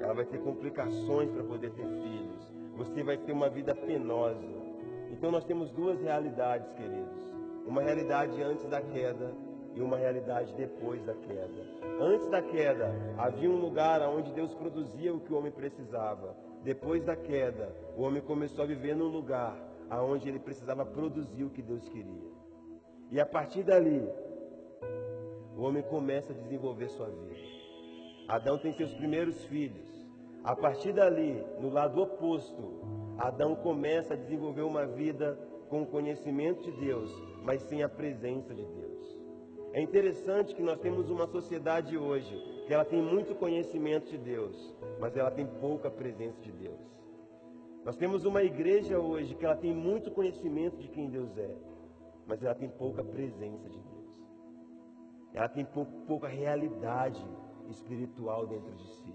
Ela 0.00 0.14
vai 0.14 0.24
ter 0.24 0.38
complicações 0.38 1.30
para 1.30 1.44
poder 1.44 1.72
ter 1.72 1.86
filhos. 1.86 2.50
você 2.74 3.02
vai 3.02 3.18
ter 3.18 3.32
uma 3.32 3.50
vida 3.50 3.74
penosa. 3.74 4.40
Então 5.10 5.30
nós 5.30 5.44
temos 5.44 5.70
duas 5.72 6.00
realidades, 6.00 6.72
queridos. 6.72 7.34
Uma 7.66 7.82
realidade 7.82 8.42
antes 8.42 8.66
da 8.70 8.80
queda 8.80 9.34
e 9.74 9.82
uma 9.82 9.98
realidade 9.98 10.54
depois 10.54 11.04
da 11.04 11.12
queda. 11.12 11.66
Antes 12.00 12.30
da 12.30 12.40
queda, 12.40 12.94
havia 13.18 13.50
um 13.50 13.60
lugar 13.60 14.00
onde 14.08 14.32
Deus 14.32 14.54
produzia 14.54 15.12
o 15.12 15.20
que 15.20 15.34
o 15.34 15.36
homem 15.36 15.52
precisava. 15.52 16.34
Depois 16.62 17.04
da 17.04 17.14
queda, 17.14 17.76
o 17.94 18.02
homem 18.04 18.22
começou 18.22 18.64
a 18.64 18.66
viver 18.66 18.96
num 18.96 19.08
lugar 19.08 19.65
onde 19.90 20.28
ele 20.28 20.38
precisava 20.38 20.84
produzir 20.84 21.44
o 21.44 21.50
que 21.50 21.62
Deus 21.62 21.88
queria. 21.88 22.30
E 23.10 23.20
a 23.20 23.26
partir 23.26 23.62
dali, 23.62 24.02
o 25.56 25.62
homem 25.62 25.82
começa 25.82 26.32
a 26.32 26.36
desenvolver 26.36 26.88
sua 26.88 27.06
vida. 27.06 27.36
Adão 28.28 28.58
tem 28.58 28.72
seus 28.72 28.92
primeiros 28.94 29.44
filhos. 29.44 29.86
A 30.42 30.54
partir 30.54 30.92
dali, 30.92 31.44
no 31.60 31.70
lado 31.70 32.00
oposto, 32.00 32.80
Adão 33.18 33.54
começa 33.54 34.14
a 34.14 34.16
desenvolver 34.16 34.62
uma 34.62 34.86
vida 34.86 35.38
com 35.68 35.82
o 35.82 35.86
conhecimento 35.86 36.62
de 36.62 36.72
Deus, 36.72 37.10
mas 37.42 37.62
sem 37.62 37.82
a 37.82 37.88
presença 37.88 38.54
de 38.54 38.64
Deus. 38.64 38.96
É 39.72 39.80
interessante 39.80 40.54
que 40.54 40.62
nós 40.62 40.78
temos 40.80 41.10
uma 41.10 41.26
sociedade 41.26 41.96
hoje 41.96 42.34
que 42.66 42.74
ela 42.74 42.84
tem 42.84 43.00
muito 43.00 43.34
conhecimento 43.34 44.10
de 44.10 44.18
Deus, 44.18 44.74
mas 44.98 45.16
ela 45.16 45.30
tem 45.30 45.46
pouca 45.46 45.90
presença 45.90 46.40
de 46.40 46.50
Deus. 46.50 46.95
Nós 47.86 47.96
temos 47.96 48.24
uma 48.24 48.42
igreja 48.42 48.98
hoje 48.98 49.36
que 49.36 49.44
ela 49.44 49.54
tem 49.54 49.72
muito 49.72 50.10
conhecimento 50.10 50.76
de 50.76 50.88
quem 50.88 51.08
Deus 51.08 51.38
é, 51.38 51.54
mas 52.26 52.42
ela 52.42 52.52
tem 52.52 52.68
pouca 52.68 53.04
presença 53.04 53.68
de 53.68 53.78
Deus. 53.78 54.10
Ela 55.32 55.48
tem 55.48 55.64
pouca 55.64 56.26
realidade 56.26 57.24
espiritual 57.68 58.44
dentro 58.44 58.74
de 58.74 58.88
si. 58.88 59.14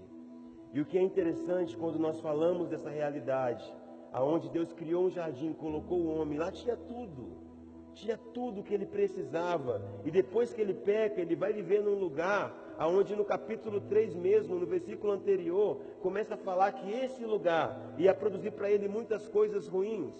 E 0.72 0.80
o 0.80 0.86
que 0.86 0.96
é 0.96 1.02
interessante 1.02 1.76
quando 1.76 1.98
nós 1.98 2.18
falamos 2.22 2.70
dessa 2.70 2.88
realidade, 2.88 3.62
aonde 4.10 4.48
Deus 4.48 4.72
criou 4.72 5.04
um 5.04 5.10
jardim, 5.10 5.52
colocou 5.52 5.98
o 5.98 6.08
homem, 6.18 6.38
lá 6.38 6.50
tinha 6.50 6.74
tudo. 6.74 7.36
Tinha 7.92 8.16
tudo 8.16 8.62
o 8.62 8.64
que 8.64 8.72
ele 8.72 8.86
precisava. 8.86 9.82
E 10.02 10.10
depois 10.10 10.54
que 10.54 10.62
ele 10.62 10.72
peca, 10.72 11.20
ele 11.20 11.36
vai 11.36 11.52
viver 11.52 11.82
num 11.82 11.98
lugar 11.98 12.50
aonde 12.82 13.14
no 13.14 13.24
capítulo 13.24 13.80
3 13.82 14.12
mesmo, 14.16 14.56
no 14.56 14.66
versículo 14.66 15.12
anterior, 15.12 15.80
começa 16.00 16.34
a 16.34 16.36
falar 16.36 16.72
que 16.72 16.90
esse 16.90 17.24
lugar 17.24 17.94
ia 17.96 18.12
produzir 18.12 18.50
para 18.50 18.68
ele 18.68 18.88
muitas 18.88 19.28
coisas 19.28 19.68
ruins, 19.68 20.12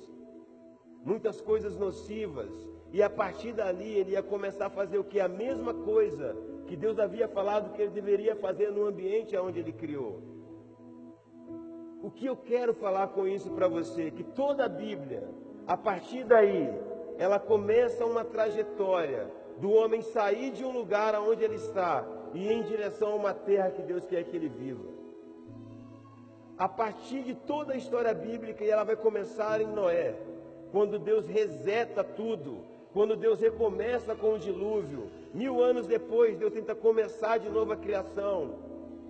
muitas 1.05 1.40
coisas 1.40 1.77
nocivas. 1.77 2.53
E 2.92 3.03
a 3.03 3.11
partir 3.11 3.53
dali 3.53 3.92
ele 3.96 4.12
ia 4.12 4.22
começar 4.22 4.66
a 4.66 4.70
fazer 4.70 4.96
o 4.96 5.03
que? 5.03 5.18
A 5.18 5.27
mesma 5.27 5.75
coisa 5.75 6.37
que 6.68 6.77
Deus 6.77 7.01
havia 7.01 7.27
falado 7.27 7.72
que 7.72 7.83
ele 7.83 7.90
deveria 7.90 8.37
fazer 8.37 8.70
no 8.70 8.87
ambiente 8.87 9.35
aonde 9.35 9.59
ele 9.59 9.72
criou. 9.72 10.22
O 12.01 12.12
que 12.12 12.27
eu 12.27 12.37
quero 12.37 12.72
falar 12.75 13.09
com 13.09 13.27
isso 13.27 13.51
para 13.51 13.66
você? 13.66 14.12
Que 14.12 14.22
toda 14.22 14.66
a 14.66 14.68
Bíblia, 14.68 15.29
a 15.66 15.77
partir 15.77 16.22
daí, 16.22 16.70
ela 17.18 17.40
começa 17.40 18.07
uma 18.07 18.25
trajetória 18.25 19.41
do 19.62 19.70
homem 19.70 20.03
sair 20.03 20.51
de 20.51 20.64
um 20.64 20.72
lugar 20.72 21.14
aonde 21.14 21.44
ele 21.44 21.55
está 21.55 22.05
e 22.35 22.48
ir 22.48 22.53
em 22.53 22.64
direção 22.64 23.12
a 23.12 23.14
uma 23.14 23.33
terra 23.33 23.70
que 23.70 23.81
Deus 23.81 24.05
quer 24.05 24.25
que 24.25 24.35
ele 24.35 24.48
viva. 24.48 24.88
A 26.59 26.68
partir 26.68 27.22
de 27.22 27.37
toda 27.37 27.72
a 27.72 27.77
história 27.77 28.12
bíblica, 28.12 28.64
e 28.64 28.70
ela 28.70 28.83
vai 28.83 28.96
começar 28.96 29.61
em 29.61 29.68
Noé, 29.68 30.16
quando 30.72 30.98
Deus 30.98 31.29
reseta 31.29 32.03
tudo, 32.03 32.64
quando 32.92 33.14
Deus 33.14 33.38
recomeça 33.38 34.16
com 34.16 34.35
o 34.35 34.38
dilúvio. 34.38 35.09
Mil 35.33 35.62
anos 35.62 35.87
depois, 35.87 36.37
Deus 36.37 36.53
tenta 36.53 36.75
começar 36.75 37.38
de 37.38 37.48
novo 37.48 37.72
a 37.72 37.77
criação. 37.77 38.57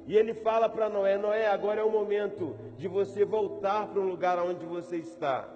E 0.06 0.14
ele 0.14 0.34
fala 0.34 0.68
para 0.68 0.90
Noé: 0.90 1.16
Noé, 1.16 1.46
agora 1.46 1.80
é 1.80 1.84
o 1.84 1.90
momento 1.90 2.54
de 2.76 2.88
você 2.88 3.24
voltar 3.24 3.88
para 3.88 4.00
um 4.00 4.08
lugar 4.08 4.38
onde 4.38 4.66
você 4.66 4.98
está. 4.98 5.48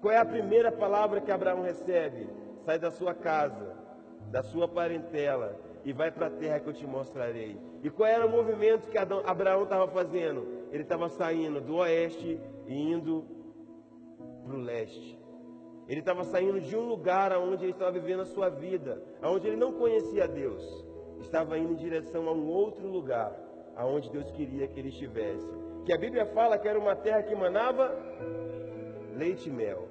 Qual 0.00 0.12
é 0.12 0.18
a 0.18 0.24
primeira 0.24 0.72
palavra 0.72 1.20
que 1.20 1.30
Abraão 1.30 1.62
recebe? 1.62 2.28
Sai 2.64 2.80
da 2.80 2.90
sua 2.90 3.14
casa, 3.14 3.83
da 4.30 4.42
sua 4.42 4.66
parentela 4.66 5.56
e 5.84 5.92
vai 5.92 6.10
para 6.10 6.26
a 6.26 6.30
terra 6.30 6.60
que 6.60 6.68
eu 6.68 6.72
te 6.72 6.86
mostrarei. 6.86 7.56
E 7.82 7.90
qual 7.90 8.08
era 8.08 8.26
o 8.26 8.30
movimento 8.30 8.88
que 8.88 8.98
Abraão 8.98 9.64
estava 9.64 9.86
fazendo? 9.88 10.46
Ele 10.72 10.82
estava 10.82 11.08
saindo 11.08 11.60
do 11.60 11.76
oeste 11.76 12.40
e 12.66 12.92
indo 12.92 13.24
para 14.44 14.54
o 14.56 14.58
leste. 14.58 15.18
Ele 15.86 16.00
estava 16.00 16.24
saindo 16.24 16.60
de 16.60 16.74
um 16.74 16.88
lugar 16.88 17.36
onde 17.36 17.64
ele 17.64 17.72
estava 17.72 17.92
vivendo 17.92 18.20
a 18.20 18.26
sua 18.26 18.48
vida, 18.48 19.02
onde 19.22 19.46
ele 19.46 19.56
não 19.56 19.72
conhecia 19.72 20.26
Deus. 20.26 20.84
Estava 21.20 21.58
indo 21.58 21.72
em 21.72 21.76
direção 21.76 22.26
a 22.28 22.32
um 22.32 22.48
outro 22.48 22.86
lugar 22.88 23.38
aonde 23.76 24.10
Deus 24.10 24.30
queria 24.30 24.66
que 24.66 24.80
ele 24.80 24.88
estivesse. 24.88 25.46
Que 25.84 25.92
a 25.92 25.98
Bíblia 25.98 26.24
fala 26.26 26.56
que 26.58 26.66
era 26.66 26.78
uma 26.78 26.96
terra 26.96 27.22
que 27.22 27.34
manava 27.34 27.94
leite 29.14 29.50
e 29.50 29.52
mel. 29.52 29.88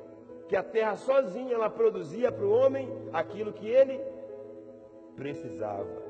Que 0.48 0.56
a 0.56 0.63
terra 0.63 0.96
sozinha 0.96 1.54
ela 1.54 1.69
produzia 1.69 2.32
para 2.32 2.46
o 2.46 2.52
homem 2.52 2.89
aquilo 3.13 3.54
que 3.54 3.67
ele 3.67 4.02
precisava. 5.15 6.04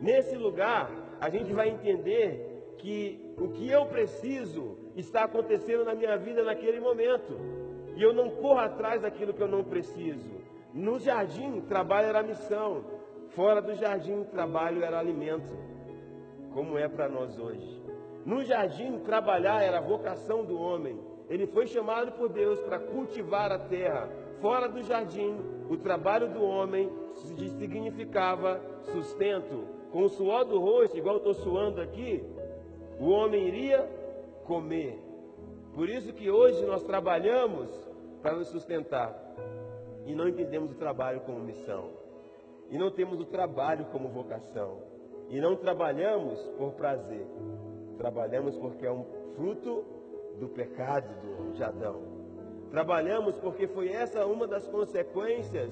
Nesse 0.00 0.36
lugar, 0.36 0.90
a 1.20 1.28
gente 1.28 1.52
vai 1.52 1.68
entender 1.68 2.74
que 2.78 3.34
o 3.38 3.48
que 3.48 3.70
eu 3.70 3.86
preciso 3.86 4.76
está 4.96 5.24
acontecendo 5.24 5.84
na 5.84 5.94
minha 5.94 6.16
vida 6.16 6.42
naquele 6.42 6.80
momento. 6.80 7.38
E 7.96 8.02
eu 8.02 8.12
não 8.12 8.30
corro 8.30 8.58
atrás 8.58 9.02
daquilo 9.02 9.32
que 9.32 9.42
eu 9.42 9.48
não 9.48 9.62
preciso. 9.62 10.30
No 10.74 10.98
jardim, 10.98 11.60
trabalho 11.62 12.08
era 12.08 12.22
missão. 12.22 12.84
Fora 13.30 13.62
do 13.62 13.74
jardim, 13.74 14.24
trabalho 14.24 14.82
era 14.82 14.98
alimento 14.98 15.72
como 16.52 16.78
é 16.78 16.88
para 16.88 17.08
nós 17.08 17.38
hoje. 17.38 17.82
No 18.24 18.44
jardim, 18.44 18.98
trabalhar 19.00 19.62
era 19.62 19.78
a 19.78 19.80
vocação 19.80 20.44
do 20.44 20.58
homem. 20.58 20.98
Ele 21.28 21.46
foi 21.46 21.66
chamado 21.66 22.12
por 22.12 22.28
Deus 22.28 22.60
para 22.60 22.78
cultivar 22.78 23.50
a 23.50 23.58
terra. 23.58 24.08
Fora 24.40 24.68
do 24.68 24.82
jardim, 24.82 25.40
o 25.72 25.76
trabalho 25.78 26.28
do 26.28 26.44
homem 26.44 26.90
significava 27.56 28.60
sustento. 28.92 29.66
Com 29.90 30.02
o 30.02 30.08
suor 30.10 30.44
do 30.44 30.58
rosto, 30.58 30.98
igual 30.98 31.14
eu 31.14 31.18
estou 31.18 31.34
suando 31.34 31.80
aqui, 31.80 32.22
o 33.00 33.08
homem 33.08 33.48
iria 33.48 33.88
comer. 34.44 34.98
Por 35.74 35.88
isso 35.88 36.12
que 36.12 36.30
hoje 36.30 36.62
nós 36.66 36.82
trabalhamos 36.82 37.70
para 38.20 38.36
nos 38.36 38.48
sustentar. 38.48 39.18
E 40.04 40.14
não 40.14 40.28
entendemos 40.28 40.70
o 40.72 40.74
trabalho 40.74 41.20
como 41.20 41.40
missão. 41.40 41.88
E 42.70 42.76
não 42.76 42.90
temos 42.90 43.18
o 43.18 43.24
trabalho 43.24 43.86
como 43.86 44.08
vocação. 44.08 44.76
E 45.30 45.40
não 45.40 45.56
trabalhamos 45.56 46.38
por 46.58 46.72
prazer, 46.72 47.26
trabalhamos 47.96 48.54
porque 48.58 48.84
é 48.84 48.92
um 48.92 49.06
fruto 49.34 49.82
do 50.38 50.48
pecado 50.48 51.08
de 51.54 51.64
Adão. 51.64 52.21
Trabalhamos 52.72 53.34
porque 53.36 53.66
foi 53.66 53.90
essa 53.90 54.24
uma 54.24 54.46
das 54.46 54.66
consequências 54.66 55.70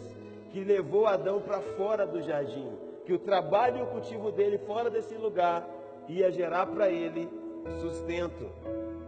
que 0.52 0.62
levou 0.62 1.06
Adão 1.06 1.40
para 1.40 1.58
fora 1.62 2.06
do 2.06 2.20
jardim. 2.20 2.70
Que 3.06 3.14
o 3.14 3.18
trabalho 3.18 3.78
e 3.78 3.82
o 3.82 3.86
cultivo 3.86 4.30
dele 4.30 4.58
fora 4.58 4.90
desse 4.90 5.14
lugar 5.14 5.66
ia 6.06 6.30
gerar 6.30 6.66
para 6.66 6.90
ele 6.90 7.26
sustento. 7.80 8.46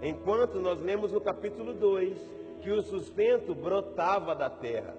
Enquanto 0.02 0.59
nós 0.59 0.81
lemos 0.81 1.12
no 1.12 1.20
capítulo 1.20 1.74
2 1.74 2.16
que 2.62 2.70
o 2.70 2.81
sustento 2.81 3.55
brotava 3.55 4.35
da 4.35 4.48
terra. 4.48 4.96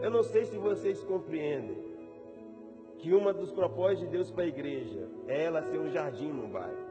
Eu 0.00 0.10
não 0.10 0.22
sei 0.22 0.46
se 0.46 0.56
vocês 0.56 1.04
compreendem, 1.04 1.76
que 2.98 3.12
uma 3.12 3.34
dos 3.34 3.52
propósitos 3.52 4.06
de 4.06 4.12
Deus 4.12 4.30
para 4.30 4.44
a 4.44 4.48
igreja 4.48 5.10
é 5.28 5.44
ela 5.44 5.60
ser 5.60 5.78
um 5.78 5.90
jardim 5.90 6.32
no 6.32 6.48
bairro. 6.48 6.86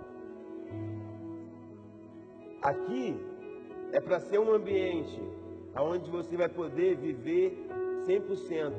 Aqui 2.62 3.35
é 3.96 4.02
para 4.02 4.20
ser 4.20 4.40
um 4.40 4.54
ambiente 4.54 5.22
onde 5.74 6.10
você 6.12 6.36
vai 6.36 6.50
poder 6.50 6.98
viver 6.98 7.66
100% 8.06 8.74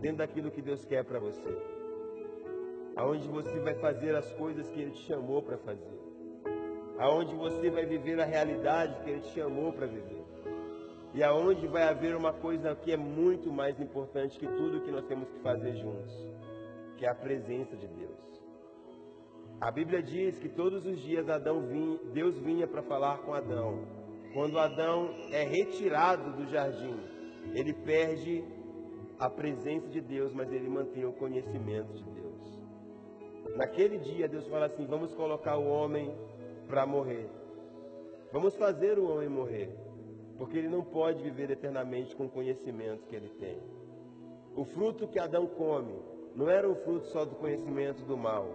dentro 0.00 0.18
daquilo 0.18 0.50
que 0.50 0.62
Deus 0.62 0.84
quer 0.84 1.04
para 1.04 1.18
você. 1.18 1.50
Aonde 2.94 3.26
você 3.26 3.58
vai 3.58 3.74
fazer 3.74 4.14
as 4.14 4.32
coisas 4.34 4.70
que 4.70 4.80
Ele 4.80 4.92
te 4.92 5.02
chamou 5.02 5.42
para 5.42 5.58
fazer. 5.58 5.98
Aonde 6.98 7.34
você 7.34 7.68
vai 7.68 7.84
viver 7.84 8.20
a 8.20 8.24
realidade 8.24 9.02
que 9.02 9.10
Ele 9.10 9.20
te 9.20 9.32
chamou 9.34 9.72
para 9.72 9.86
viver. 9.86 10.24
E 11.14 11.24
aonde 11.24 11.66
vai 11.66 11.82
haver 11.82 12.14
uma 12.14 12.32
coisa 12.32 12.72
que 12.76 12.92
é 12.92 12.96
muito 12.96 13.52
mais 13.52 13.80
importante 13.80 14.38
que 14.38 14.46
tudo 14.46 14.82
que 14.82 14.92
nós 14.92 15.04
temos 15.06 15.28
que 15.30 15.40
fazer 15.40 15.74
juntos 15.76 16.14
que 16.96 17.06
é 17.06 17.08
a 17.08 17.14
presença 17.14 17.74
de 17.76 17.88
Deus. 17.88 18.20
A 19.58 19.70
Bíblia 19.70 20.02
diz 20.02 20.38
que 20.38 20.50
todos 20.50 20.84
os 20.84 21.00
dias 21.00 21.28
Adão 21.28 21.62
vinha, 21.62 21.98
Deus 22.12 22.38
vinha 22.38 22.68
para 22.68 22.82
falar 22.82 23.18
com 23.18 23.32
Adão. 23.32 23.99
Quando 24.32 24.58
Adão 24.58 25.10
é 25.32 25.42
retirado 25.42 26.32
do 26.32 26.48
jardim, 26.48 26.96
ele 27.52 27.72
perde 27.72 28.44
a 29.18 29.28
presença 29.28 29.88
de 29.88 30.00
Deus, 30.00 30.32
mas 30.32 30.52
ele 30.52 30.68
mantém 30.68 31.04
o 31.04 31.12
conhecimento 31.12 31.92
de 31.92 32.04
Deus. 32.04 32.60
Naquele 33.56 33.98
dia, 33.98 34.28
Deus 34.28 34.46
fala 34.46 34.66
assim: 34.66 34.86
vamos 34.86 35.12
colocar 35.14 35.58
o 35.58 35.66
homem 35.66 36.14
para 36.68 36.86
morrer. 36.86 37.28
Vamos 38.32 38.54
fazer 38.56 38.98
o 38.98 39.10
homem 39.10 39.28
morrer, 39.28 39.74
porque 40.38 40.56
ele 40.56 40.68
não 40.68 40.84
pode 40.84 41.20
viver 41.22 41.50
eternamente 41.50 42.14
com 42.14 42.26
o 42.26 42.30
conhecimento 42.30 43.06
que 43.06 43.16
ele 43.16 43.30
tem. 43.30 43.58
O 44.54 44.64
fruto 44.64 45.08
que 45.08 45.18
Adão 45.18 45.46
come 45.46 45.98
não 46.36 46.48
era 46.48 46.68
o 46.68 46.76
fruto 46.76 47.06
só 47.06 47.24
do 47.24 47.34
conhecimento 47.34 48.04
do 48.04 48.16
mal, 48.16 48.54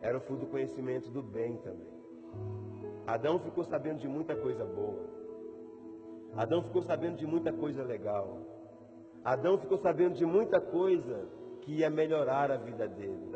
era 0.00 0.16
o 0.16 0.20
fruto 0.20 0.44
do 0.44 0.50
conhecimento 0.50 1.10
do 1.10 1.22
bem 1.22 1.56
também. 1.56 1.98
Adão 3.08 3.38
ficou 3.38 3.64
sabendo 3.64 4.00
de 4.00 4.06
muita 4.06 4.36
coisa 4.36 4.66
boa. 4.66 5.02
Adão 6.36 6.62
ficou 6.62 6.82
sabendo 6.82 7.16
de 7.16 7.26
muita 7.26 7.50
coisa 7.50 7.82
legal. 7.82 8.36
Adão 9.24 9.56
ficou 9.56 9.78
sabendo 9.78 10.14
de 10.14 10.26
muita 10.26 10.60
coisa 10.60 11.26
que 11.62 11.78
ia 11.78 11.88
melhorar 11.88 12.50
a 12.50 12.58
vida 12.58 12.86
dele. 12.86 13.32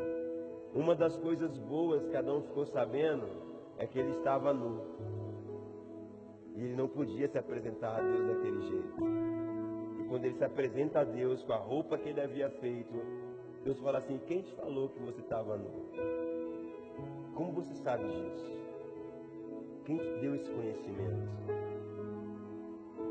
Uma 0.75 0.93
das 0.93 1.17
coisas 1.17 1.57
boas 1.57 2.05
que 2.05 2.15
Adão 2.15 2.43
ficou 2.43 2.67
sabendo 2.67 3.27
é 3.79 3.87
que 3.87 3.97
ele 3.97 4.11
estava 4.17 4.53
nu. 4.53 4.79
E 6.55 6.65
ele 6.65 6.75
não 6.75 6.87
podia 6.87 7.27
se 7.27 7.39
apresentar 7.39 7.97
a 7.97 8.01
Deus 8.01 8.27
daquele 8.27 8.61
jeito. 8.61 9.03
E 9.99 10.03
quando 10.07 10.25
ele 10.25 10.37
se 10.37 10.45
apresenta 10.45 10.99
a 10.99 11.03
Deus 11.03 11.43
com 11.45 11.53
a 11.53 11.57
roupa 11.57 11.97
que 11.97 12.09
ele 12.09 12.21
havia 12.21 12.47
feito, 12.61 12.93
Deus 13.63 13.79
fala 13.79 13.97
assim: 13.97 14.19
Quem 14.27 14.43
te 14.43 14.53
falou 14.53 14.89
que 14.89 14.99
você 14.99 15.21
estava 15.21 15.57
nu? 15.57 15.89
Como 17.33 17.53
você 17.53 17.73
sabe 17.81 18.03
disso? 18.03 18.62
Quem 19.85 19.97
te 19.97 20.09
deu 20.21 20.33
esse 20.35 20.49
conhecimento? 20.49 21.27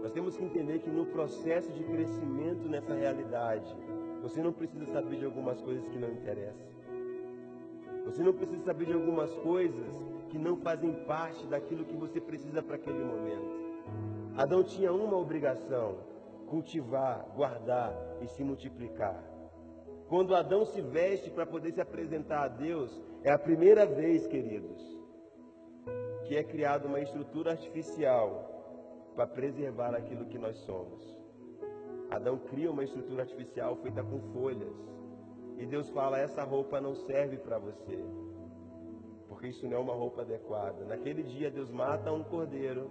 Nós 0.03 0.11
temos 0.11 0.37
que 0.37 0.45
entender 0.45 0.79
que 0.79 0.89
no 0.89 1.05
processo 1.07 1.71
de 1.71 1.85
crescimento 1.85 2.67
nessa 2.67 2.95
realidade, 2.95 3.77
você 4.23 4.43
não 4.43 4.53
precisa 4.53 4.87
saber 4.87 5.19
de 5.19 5.25
algumas 5.27 5.61
coisas 5.61 5.87
que 5.89 5.99
não 5.99 6.11
interessam. 6.11 6.67
Você 8.07 8.23
não 8.23 8.33
precisa 8.33 8.63
saber 8.65 8.87
de 8.87 8.95
algumas 8.95 9.33
coisas 9.35 9.95
que 10.31 10.39
não 10.39 10.57
fazem 10.57 10.93
parte 11.05 11.47
daquilo 11.47 11.85
que 11.85 11.97
você 11.97 12.21
precisa 12.21 12.63
para 12.63 12.77
aquele 12.77 13.05
momento. 13.05 13.63
Adão 14.37 14.65
tinha 14.65 14.93
uma 14.93 15.19
obrigação: 15.19 15.99
cultivar, 16.47 17.27
guardar 17.37 17.95
e 18.23 18.27
se 18.29 18.43
multiplicar. 18.43 19.23
Quando 20.09 20.35
Adão 20.35 20.65
se 20.65 20.81
veste 20.81 21.31
para 21.31 21.47
poder 21.47 21.73
se 21.73 21.81
apresentar 21.81 22.45
a 22.45 22.49
Deus, 22.49 23.01
é 23.23 23.31
a 23.31 23.39
primeira 23.39 23.87
vez, 23.87 24.27
queridos, 24.27 25.02
que 26.33 26.39
é 26.39 26.43
criada 26.43 26.89
uma 26.89 26.99
estrutura 26.99 27.51
artificial 27.51 29.11
para 29.15 29.27
preservar 29.27 29.95
aquilo 29.95 30.25
que 30.25 30.39
nós 30.39 30.57
somos. 30.61 31.05
Adão 32.11 32.39
cria 32.39 32.71
uma 32.71 32.83
estrutura 32.83 33.21
artificial 33.21 33.77
feita 33.77 34.03
com 34.03 34.19
folhas. 34.33 34.75
E 35.59 35.67
Deus 35.67 35.91
fala: 35.91 36.19
essa 36.19 36.43
roupa 36.43 36.81
não 36.81 36.95
serve 36.95 37.37
para 37.37 37.59
você, 37.59 38.03
porque 39.29 39.49
isso 39.49 39.69
não 39.69 39.77
é 39.77 39.79
uma 39.79 39.93
roupa 39.93 40.23
adequada. 40.23 40.87
Naquele 40.87 41.23
dia, 41.23 41.51
Deus 41.51 41.71
mata 41.71 42.11
um 42.11 42.25
cordeiro, 42.25 42.91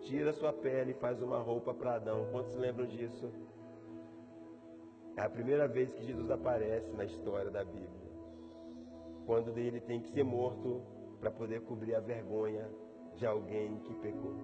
tira 0.00 0.32
sua 0.32 0.52
pele 0.52 0.90
e 0.90 0.94
faz 0.94 1.22
uma 1.22 1.38
roupa 1.38 1.72
para 1.72 1.94
Adão. 1.94 2.26
Quantos 2.32 2.56
lembram 2.56 2.86
disso? 2.86 3.30
É 5.16 5.22
a 5.22 5.30
primeira 5.30 5.68
vez 5.68 5.92
que 5.92 6.04
Jesus 6.04 6.28
aparece 6.28 6.90
na 6.96 7.04
história 7.04 7.52
da 7.52 7.64
Bíblia. 7.64 8.10
Quando 9.26 9.56
ele 9.56 9.80
tem 9.80 10.00
que 10.00 10.10
ser 10.10 10.24
morto 10.24 10.97
para 11.20 11.30
poder 11.30 11.62
cobrir 11.62 11.94
a 11.94 12.00
vergonha 12.00 12.68
de 13.16 13.26
alguém 13.26 13.78
que 13.80 13.94
pecou. 13.94 14.36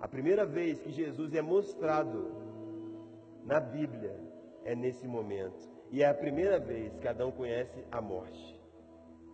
A 0.00 0.06
primeira 0.06 0.46
vez 0.46 0.80
que 0.80 0.90
Jesus 0.90 1.34
é 1.34 1.42
mostrado 1.42 2.30
na 3.44 3.60
Bíblia 3.60 4.14
é 4.64 4.74
nesse 4.74 5.06
momento. 5.08 5.68
E 5.90 6.02
é 6.02 6.06
a 6.06 6.14
primeira 6.14 6.60
vez 6.60 6.96
que 6.98 7.08
Adão 7.08 7.32
conhece 7.32 7.84
a 7.90 8.00
morte. 8.00 8.60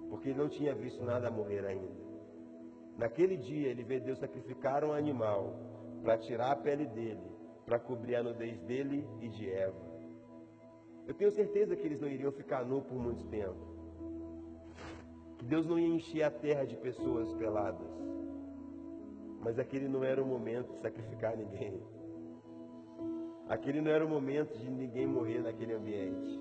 Porque 0.08 0.28
ele 0.28 0.38
não 0.38 0.48
tinha 0.48 0.74
visto 0.74 1.02
nada 1.04 1.30
morrer 1.30 1.66
ainda. 1.66 2.04
Naquele 2.96 3.36
dia 3.36 3.68
ele 3.68 3.82
vê 3.82 3.98
Deus 3.98 4.18
sacrificar 4.18 4.84
um 4.84 4.92
animal 4.92 5.58
para 6.02 6.16
tirar 6.18 6.52
a 6.52 6.56
pele 6.56 6.86
dele, 6.86 7.26
para 7.66 7.80
cobrir 7.80 8.14
a 8.16 8.22
nudez 8.22 8.60
dele 8.62 9.06
e 9.20 9.28
de 9.28 9.50
Eva. 9.50 9.94
Eu 11.06 11.14
tenho 11.14 11.32
certeza 11.32 11.74
que 11.74 11.86
eles 11.86 12.00
não 12.00 12.08
iriam 12.08 12.30
ficar 12.32 12.64
nu 12.64 12.82
por 12.82 12.96
muito 12.96 13.26
tempo. 13.28 13.73
Deus 15.44 15.66
não 15.66 15.78
ia 15.78 15.88
encher 15.88 16.22
a 16.22 16.30
terra 16.30 16.64
de 16.64 16.76
pessoas 16.76 17.32
peladas. 17.34 17.86
Mas 19.40 19.58
aquele 19.58 19.88
não 19.88 20.02
era 20.02 20.22
o 20.22 20.26
momento 20.26 20.72
de 20.72 20.80
sacrificar 20.80 21.36
ninguém. 21.36 21.80
Aquele 23.48 23.82
não 23.82 23.90
era 23.90 24.04
o 24.04 24.08
momento 24.08 24.56
de 24.56 24.70
ninguém 24.70 25.06
morrer 25.06 25.40
naquele 25.40 25.74
ambiente. 25.74 26.40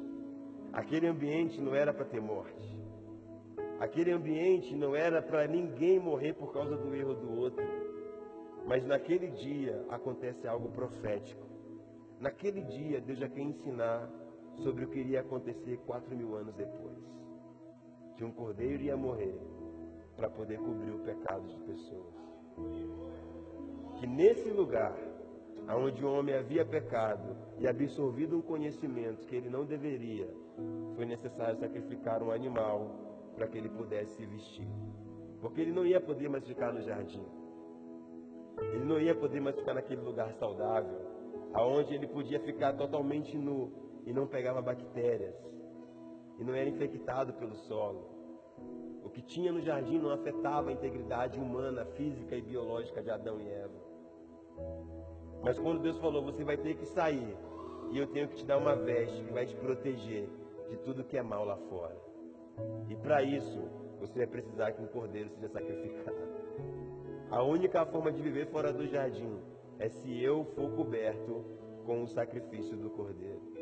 Aquele 0.71 1.07
ambiente 1.07 1.59
não 1.59 1.75
era 1.75 1.93
para 1.93 2.05
ter 2.05 2.21
morte. 2.21 2.77
Aquele 3.79 4.11
ambiente 4.11 4.73
não 4.73 4.95
era 4.95 5.21
para 5.21 5.45
ninguém 5.47 5.99
morrer 5.99 6.33
por 6.33 6.53
causa 6.53 6.77
do 6.77 6.95
erro 6.95 7.13
do 7.13 7.37
outro. 7.37 7.65
Mas 8.65 8.85
naquele 8.85 9.27
dia 9.31 9.85
acontece 9.89 10.47
algo 10.47 10.69
profético. 10.69 11.45
Naquele 12.21 12.61
dia 12.61 13.01
Deus 13.01 13.19
já 13.19 13.27
quer 13.27 13.41
ensinar 13.41 14.09
sobre 14.63 14.85
o 14.85 14.87
que 14.87 14.99
iria 14.99 15.19
acontecer 15.19 15.77
quatro 15.85 16.15
mil 16.15 16.35
anos 16.35 16.55
depois. 16.55 16.97
Que 18.15 18.23
um 18.23 18.31
cordeiro 18.31 18.83
ia 18.83 18.95
morrer 18.95 19.39
para 20.15 20.29
poder 20.29 20.59
cobrir 20.59 20.91
o 20.91 20.99
pecado 20.99 21.47
de 21.47 21.57
pessoas 21.61 22.23
que 24.03 24.07
nesse 24.07 24.49
lugar, 24.49 24.97
onde 25.69 26.03
o 26.03 26.11
homem 26.11 26.35
havia 26.35 26.65
pecado 26.65 27.35
e 27.57 27.65
absorvido 27.65 28.37
um 28.37 28.41
conhecimento 28.41 29.25
que 29.27 29.35
ele 29.35 29.49
não 29.49 29.65
deveria, 29.65 30.27
foi 30.95 31.05
necessário 31.05 31.57
sacrificar 31.57 32.21
um 32.21 32.29
animal 32.29 33.31
para 33.35 33.47
que 33.47 33.57
ele 33.57 33.69
pudesse 33.69 34.13
se 34.15 34.25
vestir. 34.25 34.67
Porque 35.39 35.61
ele 35.61 35.71
não 35.71 35.85
ia 35.85 36.01
poder 36.01 36.29
mais 36.29 36.45
ficar 36.45 36.73
no 36.73 36.81
jardim. 36.81 37.25
Ele 38.73 38.83
não 38.83 38.99
ia 38.99 39.15
poder 39.15 39.39
mais 39.39 39.55
ficar 39.55 39.73
naquele 39.73 40.01
lugar 40.01 40.33
saudável, 40.33 40.99
aonde 41.53 41.95
ele 41.95 42.07
podia 42.07 42.39
ficar 42.41 42.73
totalmente 42.73 43.37
nu 43.37 43.71
e 44.05 44.13
não 44.13 44.27
pegava 44.27 44.61
bactérias 44.61 45.35
e 46.39 46.43
não 46.43 46.53
era 46.53 46.69
infectado 46.69 47.33
pelo 47.33 47.55
solo. 47.55 48.09
O 49.03 49.09
que 49.09 49.21
tinha 49.21 49.51
no 49.51 49.61
jardim 49.61 49.99
não 49.99 50.11
afetava 50.11 50.69
a 50.69 50.73
integridade 50.73 51.39
humana, 51.39 51.85
física 51.85 52.35
e 52.35 52.41
biológica 52.41 53.01
de 53.01 53.09
Adão 53.09 53.39
e 53.39 53.47
Eva. 53.47 53.83
Mas 55.43 55.59
quando 55.59 55.81
Deus 55.81 55.97
falou, 55.97 56.23
você 56.23 56.43
vai 56.43 56.57
ter 56.57 56.75
que 56.75 56.85
sair, 56.85 57.37
e 57.91 57.97
eu 57.97 58.07
tenho 58.07 58.27
que 58.27 58.37
te 58.37 58.45
dar 58.45 58.57
uma 58.57 58.75
veste 58.75 59.23
que 59.23 59.33
vai 59.33 59.45
te 59.45 59.55
proteger 59.55 60.29
de 60.69 60.77
tudo 60.77 61.03
que 61.03 61.17
é 61.17 61.21
mal 61.21 61.45
lá 61.45 61.57
fora. 61.69 61.95
E 62.89 62.95
para 62.95 63.21
isso, 63.21 63.61
você 63.99 64.19
vai 64.19 64.27
precisar 64.27 64.71
que 64.71 64.81
um 64.81 64.87
cordeiro 64.87 65.29
seja 65.29 65.49
sacrificado. 65.49 66.17
A 67.29 67.43
única 67.43 67.85
forma 67.85 68.11
de 68.11 68.21
viver 68.21 68.47
fora 68.47 68.71
do 68.71 68.87
jardim 68.87 69.39
é 69.79 69.89
se 69.89 70.21
eu 70.23 70.45
for 70.55 70.71
coberto 70.71 71.43
com 71.85 72.03
o 72.03 72.07
sacrifício 72.07 72.77
do 72.77 72.89
cordeiro. 72.89 73.52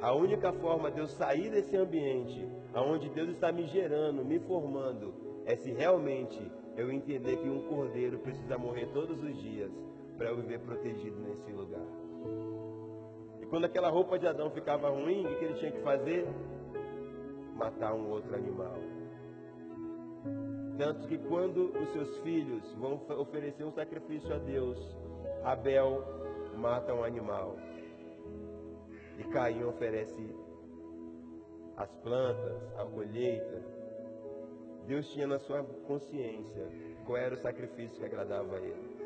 A 0.00 0.14
única 0.14 0.50
forma 0.54 0.90
de 0.90 0.98
eu 0.98 1.06
sair 1.06 1.50
desse 1.50 1.76
ambiente, 1.76 2.48
aonde 2.72 3.10
Deus 3.10 3.28
está 3.28 3.52
me 3.52 3.66
gerando, 3.66 4.24
me 4.24 4.38
formando, 4.40 5.12
é 5.44 5.54
se 5.56 5.70
realmente 5.72 6.40
eu 6.74 6.90
entender 6.90 7.36
que 7.36 7.48
um 7.48 7.68
cordeiro 7.68 8.18
precisa 8.18 8.56
morrer 8.56 8.86
todos 8.94 9.22
os 9.22 9.36
dias 9.42 9.70
para 10.16 10.30
eu 10.30 10.36
viver 10.36 10.60
protegido 10.60 11.18
nesse 11.20 11.52
lugar. 11.52 11.84
E 13.42 13.46
quando 13.46 13.66
aquela 13.66 13.90
roupa 13.90 14.18
de 14.18 14.26
Adão 14.26 14.50
ficava 14.50 14.88
ruim, 14.88 15.26
o 15.26 15.38
que 15.38 15.44
ele 15.44 15.54
tinha 15.54 15.72
que 15.72 15.80
fazer? 15.82 16.26
Matar 17.54 17.92
um 17.92 18.08
outro 18.08 18.34
animal. 18.34 18.76
Tanto 20.78 21.06
que 21.08 21.18
quando 21.18 21.72
os 21.78 21.92
seus 21.92 22.16
filhos 22.20 22.62
vão 22.78 23.02
oferecer 23.18 23.64
um 23.64 23.72
sacrifício 23.72 24.32
a 24.34 24.38
Deus, 24.38 24.78
Abel 25.44 26.02
mata 26.56 26.94
um 26.94 27.04
animal. 27.04 27.54
E 29.20 29.24
Caim 29.24 29.62
oferece 29.64 30.34
as 31.76 31.94
plantas, 31.96 32.56
a 32.78 32.86
colheita. 32.86 33.62
Deus 34.86 35.06
tinha 35.10 35.26
na 35.26 35.38
sua 35.38 35.62
consciência 35.62 36.66
qual 37.04 37.18
era 37.18 37.34
o 37.34 37.38
sacrifício 37.38 37.98
que 37.98 38.04
agradava 38.04 38.56
a 38.56 38.60
ele. 38.60 38.96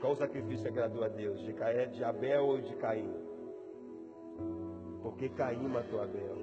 Qual 0.00 0.12
o 0.12 0.16
sacrifício 0.16 0.62
que 0.62 0.68
agradou 0.68 1.02
a 1.02 1.08
Deus? 1.08 1.40
De, 1.40 1.52
de 1.96 2.04
Abel 2.04 2.46
ou 2.46 2.60
de 2.60 2.76
Caim? 2.76 3.12
Porque 5.02 5.28
Caim 5.30 5.66
matou 5.66 6.00
Abel. 6.00 6.36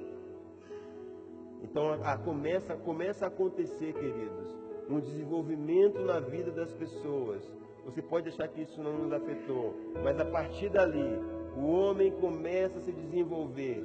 Então 1.61 1.93
a, 1.93 2.13
a, 2.13 2.17
começa, 2.17 2.75
começa 2.75 3.23
a 3.23 3.27
acontecer, 3.29 3.93
queridos, 3.93 4.53
um 4.89 4.99
desenvolvimento 4.99 6.01
na 6.01 6.19
vida 6.19 6.51
das 6.51 6.73
pessoas. 6.73 7.41
Você 7.85 8.01
pode 8.01 8.27
achar 8.27 8.49
que 8.49 8.63
isso 8.63 8.83
não 8.83 8.97
nos 8.97 9.13
afetou, 9.13 9.75
mas 10.03 10.19
a 10.19 10.25
partir 10.25 10.69
dali 10.69 11.30
o 11.55 11.67
homem 11.67 12.11
começa 12.11 12.79
a 12.79 12.81
se 12.81 12.91
desenvolver 12.91 13.83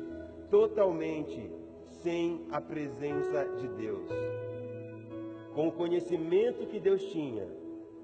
totalmente 0.51 1.51
sem 2.03 2.47
a 2.51 2.61
presença 2.61 3.45
de 3.57 3.69
Deus. 3.69 4.09
Com 5.55 5.69
o 5.69 5.73
conhecimento 5.73 6.67
que 6.67 6.79
Deus 6.79 7.03
tinha, 7.07 7.47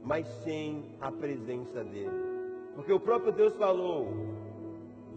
mas 0.03 0.27
sem 0.43 0.97
a 1.01 1.13
presença 1.13 1.85
dele. 1.85 2.33
Porque 2.75 2.93
o 2.93 2.99
próprio 2.99 3.33
Deus 3.33 3.55
falou: 3.57 4.09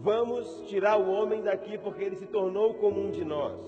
Vamos 0.00 0.68
tirar 0.68 1.00
o 1.00 1.10
homem 1.10 1.42
daqui 1.42 1.78
porque 1.78 2.04
ele 2.04 2.16
se 2.16 2.26
tornou 2.26 2.74
como 2.74 3.00
um 3.00 3.10
de 3.10 3.24
nós, 3.24 3.58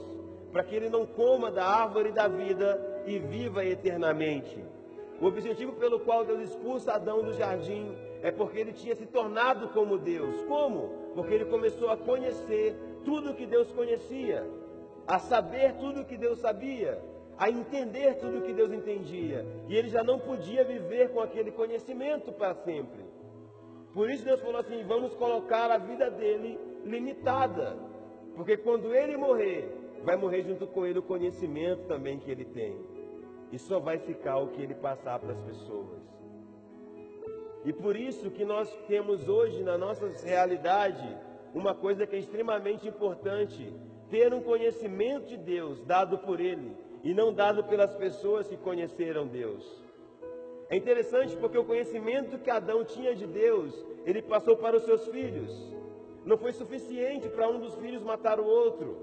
para 0.53 0.63
que 0.63 0.75
ele 0.75 0.89
não 0.89 1.07
coma 1.07 1.51
da 1.51 1.65
árvore 1.65 2.13
da 2.13 2.29
vida 2.29 3.03
e 3.07 3.19
viva 3.19 3.65
eternamente. 3.65 4.63
O 5.21 5.27
objetivo 5.27 5.73
pelo 5.73 5.99
qual 6.01 6.25
Deus 6.25 6.41
expulsa 6.43 6.93
Adão 6.93 7.23
do 7.25 7.33
jardim 7.33 7.93
é 8.23 8.31
porque 8.31 8.59
ele 8.59 8.73
tinha 8.73 8.95
se 8.95 9.07
tornado 9.07 9.69
como 9.69 9.99
Deus. 9.99 10.41
Como? 10.47 11.13
Porque 11.15 11.35
ele 11.35 11.45
começou 11.47 11.91
a 11.91 11.97
conhecer 11.97 12.77
tudo 13.05 13.31
o 13.31 13.35
que 13.35 13.47
Deus 13.47 13.71
conhecia, 13.73 14.47
a 15.07 15.19
saber 15.19 15.75
tudo 15.75 16.01
o 16.01 16.05
que 16.05 16.17
Deus 16.17 16.39
sabia, 16.39 17.01
a 17.39 17.49
entender 17.49 18.15
tudo 18.15 18.39
o 18.39 18.43
que 18.43 18.53
Deus 18.53 18.73
entendia. 18.73 19.47
E 19.69 19.77
ele 19.77 19.89
já 19.89 20.03
não 20.03 20.19
podia 20.19 20.65
viver 20.65 21.11
com 21.11 21.21
aquele 21.21 21.53
conhecimento 21.53 22.33
para 22.33 22.55
sempre. 22.55 23.05
Por 23.95 24.11
isso 24.11 24.25
Deus 24.25 24.41
falou 24.41 24.59
assim: 24.59 24.83
vamos 24.85 25.15
colocar 25.15 25.71
a 25.71 25.79
vida 25.79 26.11
dele 26.11 26.59
limitada. 26.85 27.77
Porque 28.35 28.57
quando 28.57 28.95
ele 28.95 29.17
morrer, 29.17 29.69
vai 30.05 30.17
morrer 30.17 30.43
junto 30.43 30.67
com 30.67 30.87
ele 30.87 30.99
o 30.99 31.03
conhecimento 31.03 31.85
também 31.87 32.19
que 32.19 32.31
ele 32.31 32.45
tem. 32.45 32.79
E 33.51 33.59
só 33.59 33.81
vai 33.81 33.99
ficar 33.99 34.39
o 34.39 34.49
que 34.49 34.63
ele 34.63 34.75
passar 34.75 35.19
para 35.19 35.33
as 35.33 35.41
pessoas. 35.41 36.18
E 37.69 37.73
por 37.75 37.95
isso 37.97 38.31
que 38.31 38.47
nós 38.47 38.67
temos 38.87 39.29
hoje 39.29 39.63
na 39.63 39.77
nossa 39.77 40.09
realidade 40.25 41.07
uma 41.55 41.75
coisa 41.75 42.07
que 42.07 42.17
é 42.17 42.19
extremamente 42.19 42.89
importante: 42.89 43.71
ter 44.09 44.33
um 44.33 44.41
conhecimento 44.41 45.27
de 45.27 45.37
Deus 45.37 45.85
dado 45.85 46.17
por 46.17 46.41
Ele 46.41 46.75
e 47.05 47.13
não 47.13 47.31
dado 47.31 47.63
pelas 47.65 47.95
pessoas 47.95 48.49
que 48.49 48.57
conheceram 48.57 49.27
Deus. 49.27 49.85
É 50.71 50.79
interessante 50.79 51.37
porque 51.37 51.59
o 51.59 51.65
conhecimento 51.67 52.39
que 52.39 52.51
Adão 52.51 52.83
tinha 52.85 53.15
de 53.15 53.27
Deus, 53.27 53.75
ele 54.07 54.23
passou 54.23 54.57
para 54.57 54.79
os 54.79 54.85
seus 54.85 55.07
filhos. 55.09 55.53
Não 56.25 56.39
foi 56.39 56.53
suficiente 56.53 57.29
para 57.29 57.51
um 57.51 57.61
dos 57.61 57.75
filhos 57.75 58.03
matar 58.03 58.41
o 58.41 58.47
outro. 58.47 58.97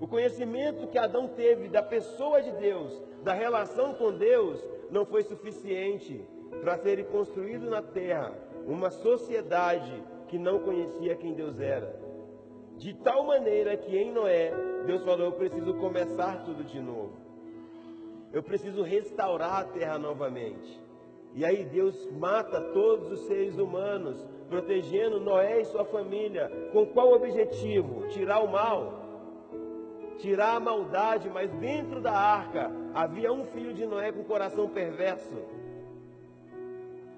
O 0.00 0.06
conhecimento 0.06 0.86
que 0.86 0.98
Adão 0.98 1.26
teve 1.26 1.66
da 1.66 1.82
pessoa 1.82 2.40
de 2.42 2.52
Deus, 2.52 3.02
da 3.24 3.32
relação 3.32 3.92
com 3.94 4.12
Deus, 4.12 4.64
não 4.88 5.04
foi 5.04 5.24
suficiente 5.24 6.24
para 6.60 6.78
ser 6.78 7.04
construído 7.06 7.68
na 7.70 7.82
terra 7.82 8.32
uma 8.66 8.90
sociedade 8.90 10.02
que 10.28 10.38
não 10.38 10.60
conhecia 10.60 11.16
quem 11.16 11.32
Deus 11.32 11.58
era. 11.58 11.98
De 12.76 12.94
tal 12.94 13.24
maneira 13.24 13.76
que 13.76 13.96
em 13.96 14.12
Noé, 14.12 14.52
Deus 14.86 15.02
falou: 15.02 15.26
Eu 15.26 15.32
preciso 15.32 15.74
começar 15.74 16.44
tudo 16.44 16.62
de 16.62 16.80
novo. 16.80 17.12
Eu 18.32 18.42
preciso 18.42 18.82
restaurar 18.82 19.60
a 19.60 19.64
terra 19.64 19.98
novamente. 19.98 20.80
E 21.34 21.44
aí 21.44 21.64
Deus 21.64 22.10
mata 22.12 22.60
todos 22.72 23.10
os 23.10 23.20
seres 23.26 23.56
humanos, 23.58 24.24
protegendo 24.48 25.18
Noé 25.18 25.60
e 25.60 25.64
sua 25.64 25.84
família. 25.84 26.50
Com 26.72 26.86
qual 26.86 27.12
objetivo? 27.12 28.06
Tirar 28.08 28.40
o 28.40 28.48
mal. 28.48 29.06
Tirar 30.18 30.56
a 30.56 30.60
maldade, 30.60 31.28
mas 31.30 31.50
dentro 31.52 32.00
da 32.00 32.12
arca 32.12 32.70
havia 32.94 33.32
um 33.32 33.44
filho 33.46 33.72
de 33.72 33.86
Noé 33.86 34.12
com 34.12 34.24
coração 34.24 34.68
perverso. 34.68 35.36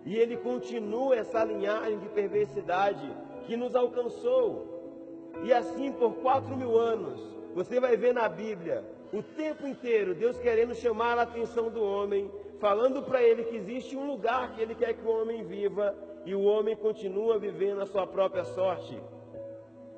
E 0.05 0.17
ele 0.17 0.37
continua 0.37 1.17
essa 1.17 1.45
linhagem 1.45 1.99
de 1.99 2.09
perversidade 2.09 3.11
que 3.47 3.57
nos 3.57 3.75
alcançou. 3.75 5.33
E 5.43 5.53
assim 5.53 5.93
por 5.93 6.15
quatro 6.17 6.57
mil 6.57 6.79
anos, 6.79 7.21
você 7.55 7.81
vai 7.81 7.97
ver 7.97 8.15
na 8.15 8.29
Bíblia, 8.29 8.85
o 9.13 9.23
tempo 9.23 9.67
inteiro, 9.67 10.15
Deus 10.15 10.39
querendo 10.39 10.75
chamar 10.75 11.19
a 11.19 11.23
atenção 11.23 11.69
do 11.71 11.83
homem, 11.83 12.31
falando 12.59 13.03
para 13.03 13.23
ele 13.23 13.45
que 13.45 13.57
existe 13.57 13.97
um 13.97 14.07
lugar 14.07 14.55
que 14.55 14.61
ele 14.61 14.75
quer 14.75 14.95
que 14.95 15.07
o 15.07 15.11
homem 15.11 15.43
viva, 15.43 15.97
e 16.25 16.35
o 16.35 16.43
homem 16.43 16.77
continua 16.77 17.39
vivendo 17.39 17.81
a 17.81 17.87
sua 17.87 18.07
própria 18.07 18.45
sorte. 18.45 19.01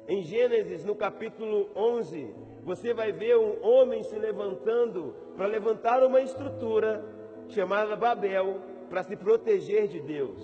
Em 0.09 0.23
Gênesis, 0.23 0.85
no 0.85 0.95
capítulo 0.95 1.69
11, 1.75 2.35
você 2.65 2.95
vai 2.95 3.13
ver 3.13 3.37
um 3.37 3.65
homem 3.65 4.03
se 4.03 4.17
levantando 4.17 5.15
para 5.37 5.47
levantar 5.47 6.03
uma 6.03 6.21
estrutura 6.21 7.05
chamada 7.49 7.97
Babel, 7.97 8.61
para 8.93 9.03
se 9.03 9.17
proteger 9.17 9.89
de 9.89 10.01
Deus. 10.01 10.39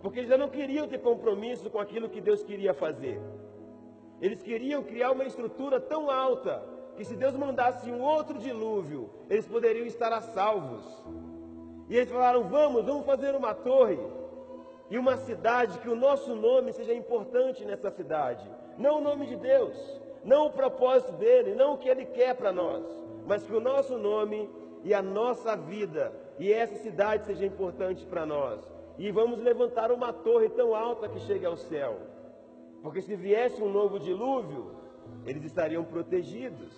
Porque 0.00 0.18
eles 0.18 0.28
já 0.28 0.36
não 0.36 0.48
queriam 0.48 0.88
ter 0.88 0.98
compromisso 0.98 1.70
com 1.70 1.78
aquilo 1.78 2.08
que 2.08 2.20
Deus 2.20 2.42
queria 2.42 2.74
fazer. 2.74 3.20
Eles 4.20 4.42
queriam 4.42 4.82
criar 4.82 5.12
uma 5.12 5.22
estrutura 5.24 5.78
tão 5.78 6.10
alta 6.10 6.60
que 6.96 7.04
se 7.04 7.14
Deus 7.14 7.36
mandasse 7.36 7.88
um 7.88 8.02
outro 8.02 8.36
dilúvio, 8.36 9.08
eles 9.30 9.46
poderiam 9.46 9.86
estar 9.86 10.12
a 10.12 10.20
salvos. 10.20 10.84
E 11.88 11.96
eles 11.96 12.10
falaram: 12.10 12.48
vamos, 12.48 12.84
vamos 12.84 13.06
fazer 13.06 13.32
uma 13.36 13.54
torre 13.54 14.00
e 14.90 14.98
uma 14.98 15.16
cidade 15.18 15.78
que 15.78 15.88
o 15.88 15.94
nosso 15.94 16.34
nome 16.34 16.72
seja 16.72 16.92
importante 16.92 17.64
nessa 17.64 17.92
cidade. 17.92 18.44
Não 18.76 18.98
o 18.98 19.00
nome 19.00 19.24
de 19.26 19.36
Deus, 19.36 19.76
não 20.24 20.46
o 20.46 20.52
propósito 20.52 21.12
dele, 21.12 21.54
não 21.54 21.74
o 21.74 21.78
que 21.78 21.88
ele 21.88 22.06
quer 22.06 22.34
para 22.34 22.50
nós, 22.50 22.84
mas 23.24 23.44
que 23.44 23.54
o 23.54 23.60
nosso 23.60 23.96
nome 23.96 24.50
e 24.82 24.92
a 24.92 25.00
nossa 25.00 25.54
vida 25.54 26.12
e 26.38 26.52
essa 26.52 26.76
cidade 26.76 27.26
seja 27.26 27.44
importante 27.44 28.04
para 28.06 28.26
nós. 28.26 28.60
E 28.98 29.10
vamos 29.10 29.40
levantar 29.40 29.90
uma 29.90 30.12
torre 30.12 30.48
tão 30.48 30.74
alta 30.74 31.08
que 31.08 31.20
chegue 31.20 31.46
ao 31.46 31.56
céu. 31.56 31.98
Porque 32.82 33.00
se 33.00 33.14
viesse 33.14 33.62
um 33.62 33.70
novo 33.70 33.98
dilúvio, 33.98 34.72
eles 35.24 35.44
estariam 35.44 35.84
protegidos. 35.84 36.72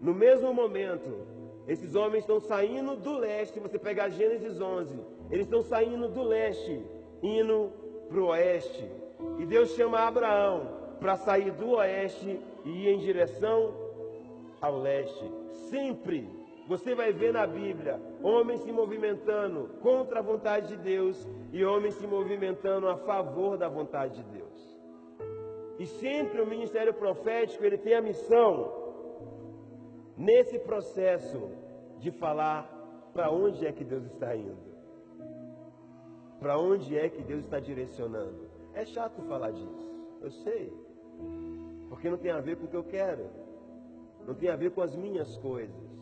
No 0.00 0.14
mesmo 0.14 0.52
momento, 0.52 1.26
esses 1.66 1.94
homens 1.94 2.20
estão 2.20 2.40
saindo 2.40 2.96
do 2.96 3.18
leste. 3.18 3.60
Você 3.60 3.78
pegar 3.78 4.08
Gênesis 4.08 4.60
11, 4.60 4.98
eles 5.30 5.46
estão 5.46 5.62
saindo 5.62 6.08
do 6.08 6.22
leste, 6.22 6.84
indo 7.22 7.72
para 8.08 8.20
o 8.20 8.26
oeste. 8.26 8.88
E 9.38 9.46
Deus 9.46 9.70
chama 9.70 10.00
Abraão 10.00 10.68
para 11.00 11.16
sair 11.16 11.50
do 11.52 11.72
oeste 11.72 12.40
e 12.64 12.70
ir 12.70 12.88
em 12.88 12.98
direção 12.98 13.74
ao 14.60 14.78
leste. 14.78 15.30
Sempre 15.70 16.28
você 16.66 16.94
vai 16.94 17.12
ver 17.12 17.32
na 17.32 17.46
Bíblia 17.46 18.00
homens 18.22 18.60
se 18.60 18.72
movimentando 18.72 19.70
contra 19.80 20.18
a 20.18 20.22
vontade 20.22 20.68
de 20.68 20.76
Deus 20.76 21.28
e 21.52 21.64
homens 21.64 21.94
se 21.94 22.06
movimentando 22.06 22.88
a 22.88 22.96
favor 22.96 23.56
da 23.56 23.68
vontade 23.68 24.22
de 24.22 24.38
Deus. 24.38 24.76
E 25.78 25.86
sempre 25.86 26.40
o 26.40 26.46
ministério 26.46 26.92
profético 26.92 27.64
ele 27.64 27.78
tem 27.78 27.94
a 27.94 28.02
missão 28.02 28.72
nesse 30.16 30.58
processo 30.58 31.50
de 31.98 32.10
falar 32.10 32.72
para 33.12 33.30
onde 33.30 33.66
é 33.66 33.72
que 33.72 33.84
Deus 33.84 34.04
está 34.04 34.34
indo. 34.34 34.66
Para 36.40 36.58
onde 36.58 36.98
é 36.98 37.08
que 37.08 37.22
Deus 37.22 37.44
está 37.44 37.60
direcionando? 37.60 38.48
É 38.74 38.84
chato 38.84 39.22
falar 39.22 39.52
disso, 39.52 39.88
eu 40.20 40.30
sei. 40.30 40.72
Porque 41.88 42.10
não 42.10 42.18
tem 42.18 42.30
a 42.30 42.40
ver 42.40 42.56
com 42.56 42.64
o 42.64 42.68
que 42.68 42.76
eu 42.76 42.84
quero. 42.84 43.26
Não 44.26 44.34
tem 44.34 44.48
a 44.48 44.56
ver 44.56 44.72
com 44.72 44.82
as 44.82 44.94
minhas 44.96 45.36
coisas. 45.38 45.95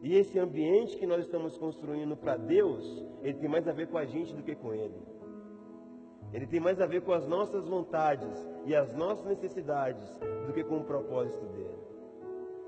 E 0.00 0.14
esse 0.14 0.38
ambiente 0.38 0.96
que 0.96 1.06
nós 1.06 1.24
estamos 1.24 1.58
construindo 1.58 2.16
para 2.16 2.36
Deus, 2.36 3.04
ele 3.22 3.38
tem 3.38 3.48
mais 3.48 3.66
a 3.66 3.72
ver 3.72 3.88
com 3.88 3.98
a 3.98 4.04
gente 4.04 4.34
do 4.34 4.42
que 4.42 4.54
com 4.54 4.72
Ele. 4.72 5.00
Ele 6.32 6.46
tem 6.46 6.60
mais 6.60 6.80
a 6.80 6.86
ver 6.86 7.02
com 7.02 7.12
as 7.12 7.26
nossas 7.26 7.66
vontades 7.66 8.46
e 8.64 8.74
as 8.74 8.92
nossas 8.94 9.24
necessidades 9.26 10.08
do 10.46 10.52
que 10.52 10.62
com 10.62 10.78
o 10.78 10.84
propósito 10.84 11.44
dele. 11.46 11.78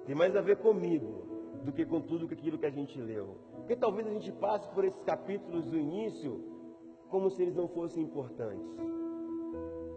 Tem 0.07 0.15
mais 0.15 0.35
a 0.35 0.41
ver 0.41 0.57
comigo 0.57 1.29
do 1.65 1.73
que 1.73 1.85
com 1.85 2.01
tudo 2.01 2.27
aquilo 2.33 2.59
que 2.59 2.67
a 2.67 2.71
gente 2.71 3.01
leu. 3.01 3.37
Porque 3.57 3.77
talvez 3.77 4.07
a 4.09 4.11
gente 4.11 4.33
passe 4.33 4.69
por 4.71 4.85
esses 4.85 5.03
capítulos 5.03 5.67
do 5.67 5.77
início 5.77 6.43
como 7.09 7.31
se 7.31 7.43
eles 7.43 7.55
não 7.55 7.69
fossem 7.69 8.03
importantes, 8.03 8.77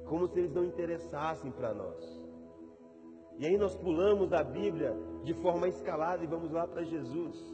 como 0.06 0.28
se 0.28 0.40
eles 0.40 0.54
não 0.54 0.66
interessassem 0.66 1.52
para 1.52 1.74
nós. 1.74 2.23
E 3.38 3.46
aí 3.46 3.58
nós 3.58 3.76
pulamos 3.76 4.32
a 4.32 4.44
Bíblia 4.44 4.96
de 5.24 5.34
forma 5.34 5.68
escalada 5.68 6.24
e 6.24 6.28
vamos 6.28 6.52
lá 6.52 6.68
para 6.68 6.84
Jesus. 6.84 7.54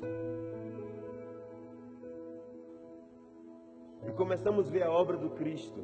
E 4.08 4.12
começamos 4.12 4.68
a 4.68 4.72
ver 4.72 4.84
a 4.84 4.92
obra 4.92 5.18
do 5.18 5.30
Cristo. 5.32 5.80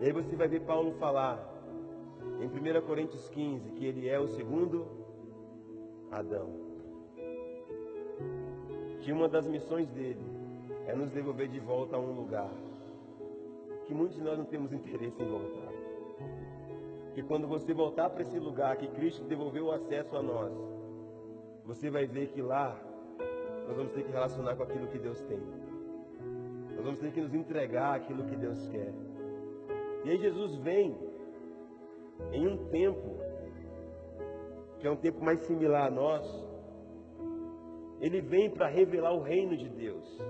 E 0.00 0.06
aí 0.06 0.12
você 0.12 0.36
vai 0.36 0.48
ver 0.48 0.60
Paulo 0.60 0.92
falar 0.92 1.38
em 2.40 2.46
1 2.46 2.86
Coríntios 2.86 3.28
15 3.30 3.70
que 3.72 3.86
ele 3.86 4.08
é 4.08 4.18
o 4.18 4.28
segundo 4.28 4.86
Adão. 6.10 6.50
Que 9.00 9.12
uma 9.12 9.28
das 9.28 9.46
missões 9.46 9.88
dele 9.90 10.24
é 10.86 10.94
nos 10.94 11.10
devolver 11.10 11.48
de 11.48 11.60
volta 11.60 11.96
a 11.96 11.98
um 11.98 12.12
lugar 12.12 12.50
que 13.86 13.94
muitos 13.94 14.16
de 14.16 14.22
nós 14.22 14.36
não 14.36 14.44
temos 14.44 14.72
interesse 14.72 15.22
em 15.22 15.28
voltar 15.28 15.72
que 17.16 17.22
quando 17.22 17.48
você 17.48 17.72
voltar 17.72 18.10
para 18.10 18.24
esse 18.24 18.38
lugar 18.38 18.76
que 18.76 18.88
Cristo 18.88 19.24
devolveu 19.24 19.68
o 19.68 19.72
acesso 19.72 20.14
a 20.18 20.22
nós, 20.22 20.52
você 21.64 21.88
vai 21.88 22.04
ver 22.04 22.26
que 22.26 22.42
lá 22.42 22.78
nós 23.66 23.74
vamos 23.74 23.94
ter 23.94 24.04
que 24.04 24.12
relacionar 24.12 24.54
com 24.54 24.64
aquilo 24.64 24.86
que 24.88 24.98
Deus 24.98 25.18
tem. 25.22 25.40
Nós 26.74 26.84
vamos 26.84 27.00
ter 27.00 27.10
que 27.12 27.22
nos 27.22 27.32
entregar 27.32 27.94
aquilo 27.94 28.22
que 28.24 28.36
Deus 28.36 28.68
quer. 28.68 28.92
E 30.04 30.10
aí 30.10 30.18
Jesus 30.18 30.56
vem 30.56 30.94
em 32.32 32.46
um 32.46 32.68
tempo 32.68 33.16
que 34.78 34.86
é 34.86 34.90
um 34.90 34.96
tempo 34.96 35.24
mais 35.24 35.40
similar 35.46 35.86
a 35.86 35.90
nós. 35.90 36.46
Ele 37.98 38.20
vem 38.20 38.50
para 38.50 38.68
revelar 38.68 39.14
o 39.14 39.22
reino 39.22 39.56
de 39.56 39.70
Deus. 39.70 40.22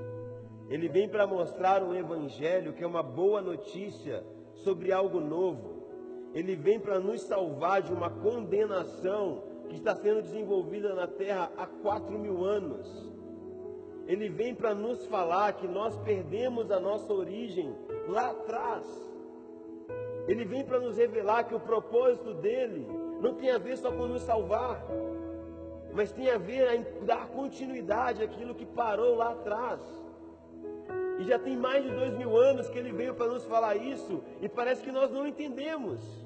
Ele 0.69 0.87
vem 0.87 1.09
para 1.09 1.27
mostrar 1.27 1.83
um 1.83 1.93
evangelho 1.93 2.75
que 2.75 2.85
é 2.85 2.87
uma 2.87 3.03
boa 3.03 3.43
notícia 3.43 4.23
sobre 4.55 4.93
algo 4.93 5.19
novo 5.19 5.76
ele 6.37 6.55
vem 6.55 6.79
para 6.79 7.01
nos 7.01 7.23
salvar 7.23 7.81
de 7.81 7.91
uma 7.91 8.11
condenação 8.11 9.43
que 9.71 9.77
está 9.77 9.95
sendo 9.95 10.21
desenvolvida 10.21 10.95
na 10.95 11.07
terra 11.07 11.51
há 11.57 11.67
quatro 11.67 12.19
mil 12.19 12.45
anos. 12.45 13.11
Ele 14.07 14.29
vem 14.29 14.55
para 14.55 14.75
nos 14.75 15.07
falar 15.07 15.55
que 15.55 15.67
nós 15.67 15.97
perdemos 15.97 16.71
a 16.71 16.79
nossa 16.79 17.11
origem 17.11 17.75
lá 18.07 18.33
atrás. 18.33 18.85
Ele 20.29 20.45
vem 20.45 20.63
para 20.63 20.79
nos 20.79 20.99
revelar 20.99 21.45
que 21.45 21.55
o 21.55 21.61
propósito 21.61 22.35
dele 22.35 22.87
não 23.23 23.33
tem 23.35 23.51
a 23.51 23.57
ver 23.57 23.79
só 23.79 23.91
com 23.91 24.07
nos 24.07 24.21
salvar. 24.21 24.85
mas 25.95 26.13
tem 26.13 26.31
a 26.31 26.37
ver 26.37 26.75
em 26.75 27.05
dar 27.07 27.29
continuidade 27.29 28.23
àquilo 28.23 28.55
que 28.55 28.67
parou 28.67 29.17
lá 29.17 29.31
atrás. 29.31 29.81
E 31.19 31.25
já 31.25 31.39
tem 31.39 31.57
mais 31.57 31.83
de 31.83 31.91
dois 31.91 32.13
mil 32.19 32.37
anos 32.37 32.69
que 32.69 32.79
ele 32.79 32.93
veio 32.93 33.15
para 33.15 33.29
nos 33.29 33.47
falar 33.47 33.77
isso, 33.77 34.23
e 34.43 34.49
parece 34.49 34.83
que 34.83 34.93
nós 34.93 35.11
não 35.11 35.27
entendemos. 35.27 36.26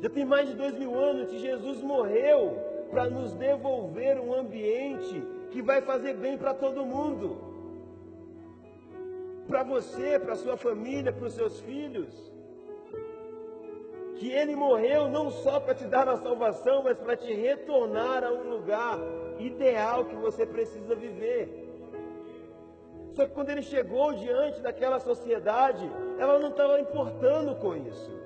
Já 0.00 0.08
tem 0.08 0.24
mais 0.24 0.48
de 0.48 0.54
dois 0.54 0.74
mil 0.78 0.94
anos 0.94 1.28
que 1.28 1.38
Jesus 1.38 1.82
morreu 1.82 2.58
para 2.90 3.08
nos 3.08 3.34
devolver 3.34 4.18
um 4.18 4.34
ambiente 4.34 5.22
que 5.50 5.60
vai 5.60 5.82
fazer 5.82 6.14
bem 6.14 6.38
para 6.38 6.54
todo 6.54 6.86
mundo. 6.86 7.38
Para 9.46 9.62
você, 9.62 10.18
para 10.18 10.36
sua 10.36 10.56
família, 10.56 11.12
para 11.12 11.26
os 11.26 11.34
seus 11.34 11.60
filhos. 11.60 12.30
Que 14.16 14.30
ele 14.30 14.54
morreu 14.54 15.08
não 15.08 15.30
só 15.30 15.58
para 15.60 15.74
te 15.74 15.84
dar 15.84 16.08
a 16.08 16.16
salvação, 16.16 16.82
mas 16.82 16.98
para 16.98 17.16
te 17.16 17.32
retornar 17.32 18.22
a 18.22 18.32
um 18.32 18.50
lugar 18.50 18.98
ideal 19.38 20.04
que 20.04 20.14
você 20.16 20.46
precisa 20.46 20.94
viver. 20.94 21.68
Só 23.14 23.26
que 23.26 23.32
quando 23.32 23.50
ele 23.50 23.62
chegou 23.62 24.12
diante 24.14 24.60
daquela 24.60 25.00
sociedade, 25.00 25.90
ela 26.18 26.38
não 26.38 26.50
estava 26.50 26.80
importando 26.80 27.56
com 27.56 27.74
isso. 27.74 28.19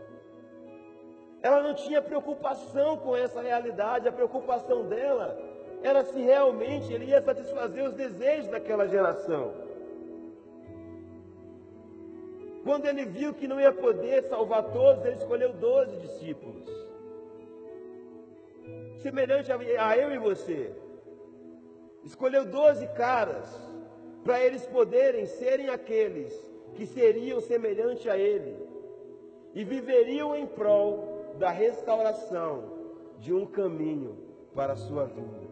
Ela 1.44 1.62
não 1.62 1.74
tinha 1.74 2.00
preocupação 2.00 2.96
com 2.96 3.14
essa 3.14 3.42
realidade, 3.42 4.08
a 4.08 4.12
preocupação 4.12 4.88
dela 4.88 5.38
era 5.82 6.02
se 6.02 6.18
realmente 6.18 6.90
ele 6.90 7.04
ia 7.04 7.20
satisfazer 7.20 7.84
os 7.86 7.92
desejos 7.92 8.48
daquela 8.48 8.88
geração. 8.88 9.52
Quando 12.64 12.86
ele 12.86 13.04
viu 13.04 13.34
que 13.34 13.46
não 13.46 13.60
ia 13.60 13.72
poder 13.72 14.22
salvar 14.22 14.72
todos, 14.72 15.04
ele 15.04 15.16
escolheu 15.16 15.52
doze 15.52 15.94
discípulos. 15.98 16.66
Semelhante 19.02 19.52
a 19.52 19.98
eu 19.98 20.14
e 20.14 20.18
você. 20.18 20.72
Escolheu 22.04 22.46
doze 22.46 22.86
caras 23.02 23.46
para 24.24 24.40
eles 24.42 24.64
poderem 24.64 25.26
serem 25.26 25.68
aqueles 25.68 26.32
que 26.74 26.86
seriam 26.86 27.38
semelhante 27.42 28.08
a 28.08 28.16
ele 28.16 28.56
e 29.54 29.62
viveriam 29.62 30.34
em 30.34 30.46
prol 30.46 31.13
da 31.38 31.50
restauração 31.50 32.64
de 33.18 33.32
um 33.32 33.46
caminho 33.46 34.16
para 34.54 34.74
a 34.74 34.76
sua 34.76 35.04
vida. 35.04 35.44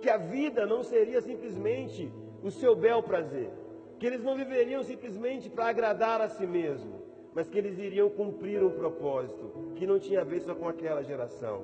Que 0.00 0.10
a 0.10 0.16
vida 0.16 0.66
não 0.66 0.82
seria 0.82 1.20
simplesmente 1.20 2.12
o 2.42 2.50
seu 2.50 2.74
bel 2.74 3.02
prazer, 3.02 3.50
que 3.98 4.06
eles 4.06 4.22
não 4.22 4.36
viveriam 4.36 4.82
simplesmente 4.82 5.48
para 5.48 5.68
agradar 5.68 6.20
a 6.20 6.28
si 6.28 6.46
mesmo, 6.46 7.02
mas 7.34 7.48
que 7.48 7.56
eles 7.56 7.78
iriam 7.78 8.10
cumprir 8.10 8.62
um 8.62 8.70
propósito 8.70 9.72
que 9.76 9.86
não 9.86 9.98
tinha 9.98 10.20
a 10.20 10.24
ver 10.24 10.40
só 10.40 10.54
com 10.54 10.68
aquela 10.68 11.02
geração, 11.02 11.62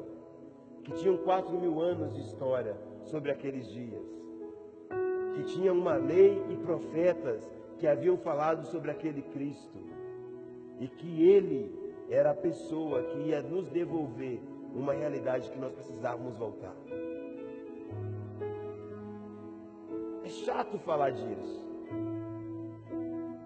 que 0.85 0.93
tinham 0.93 1.17
quatro 1.19 1.59
mil 1.59 1.81
anos 1.81 2.15
de 2.15 2.21
história 2.21 2.77
sobre 3.03 3.31
aqueles 3.31 3.67
dias 3.69 4.19
que 5.39 5.45
tinha 5.45 5.73
uma 5.73 5.95
lei 5.95 6.43
e 6.51 6.57
profetas 6.57 7.49
que 7.79 7.87
haviam 7.87 8.17
falado 8.17 8.65
sobre 8.67 8.91
aquele 8.91 9.23
Cristo 9.23 9.79
e 10.81 10.89
que 10.89 11.29
ele 11.29 11.73
era 12.11 12.31
a 12.31 12.35
pessoa 12.35 13.03
que 13.03 13.19
ia 13.19 13.43
nos 13.43 13.69
devolver 13.69 14.41
uma 14.75 14.93
realidade 14.93 15.51
que 15.51 15.59
nós 15.59 15.73
precisávamos 15.73 16.37
voltar. 16.37 16.75
É 20.25 20.29
chato 20.29 20.79
falar 20.79 21.11
disso. 21.11 21.67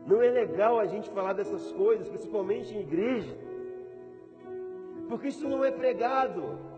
Não 0.07 0.21
é 0.21 0.31
legal 0.31 0.79
a 0.79 0.87
gente 0.87 1.09
falar 1.11 1.33
dessas 1.33 1.71
coisas, 1.73 2.09
principalmente 2.09 2.75
em 2.75 2.81
igreja, 2.81 3.37
porque 5.09 5.29
isso 5.29 5.49
não 5.49 5.65
é 5.65 5.71
pregado 5.71 6.73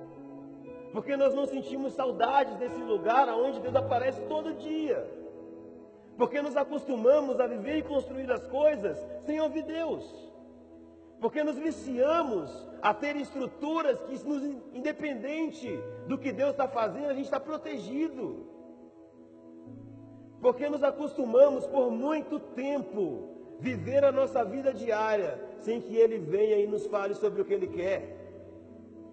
porque 0.95 1.17
nós 1.17 1.35
não 1.35 1.45
sentimos 1.45 1.93
saudades 1.93 2.55
desse 2.55 2.81
lugar 2.81 3.29
onde 3.31 3.59
Deus 3.59 3.75
aparece 3.75 4.23
todo 4.29 4.55
dia. 4.55 5.05
Porque 6.17 6.41
nos 6.41 6.57
acostumamos 6.57 7.41
a 7.41 7.49
viver 7.49 7.79
e 7.79 7.83
construir 7.83 8.31
as 8.31 8.47
coisas 8.47 8.97
sem 9.27 9.41
ouvir 9.41 9.65
Deus. 9.65 10.33
Porque 11.21 11.43
nos 11.43 11.57
viciamos 11.57 12.51
a 12.83 12.93
ter 12.93 13.17
estruturas 13.17 13.99
que, 14.03 14.27
nos, 14.27 14.43
independente 14.75 15.79
do 16.07 16.19
que 16.19 16.33
Deus 16.33 16.51
está 16.51 16.69
fazendo, 16.69 17.07
a 17.07 17.15
gente 17.15 17.25
está 17.25 17.41
protegido. 17.41 18.47
Porque 20.41 20.69
nos 20.69 20.83
acostumamos 20.83 21.67
por 21.67 21.91
muito 21.91 22.39
tempo 22.39 23.31
viver 23.59 24.05
a 24.05 24.13
nossa 24.13 24.45
vida 24.45 24.75
diária 24.75 25.41
sem 25.61 25.81
que 25.81 25.97
Ele 25.97 26.19
venha 26.19 26.59
e 26.59 26.67
nos 26.67 26.87
fale 26.87 27.15
sobre 27.15 27.41
o 27.41 27.45
que 27.45 27.55
Ele 27.55 27.69
quer. 27.69 28.25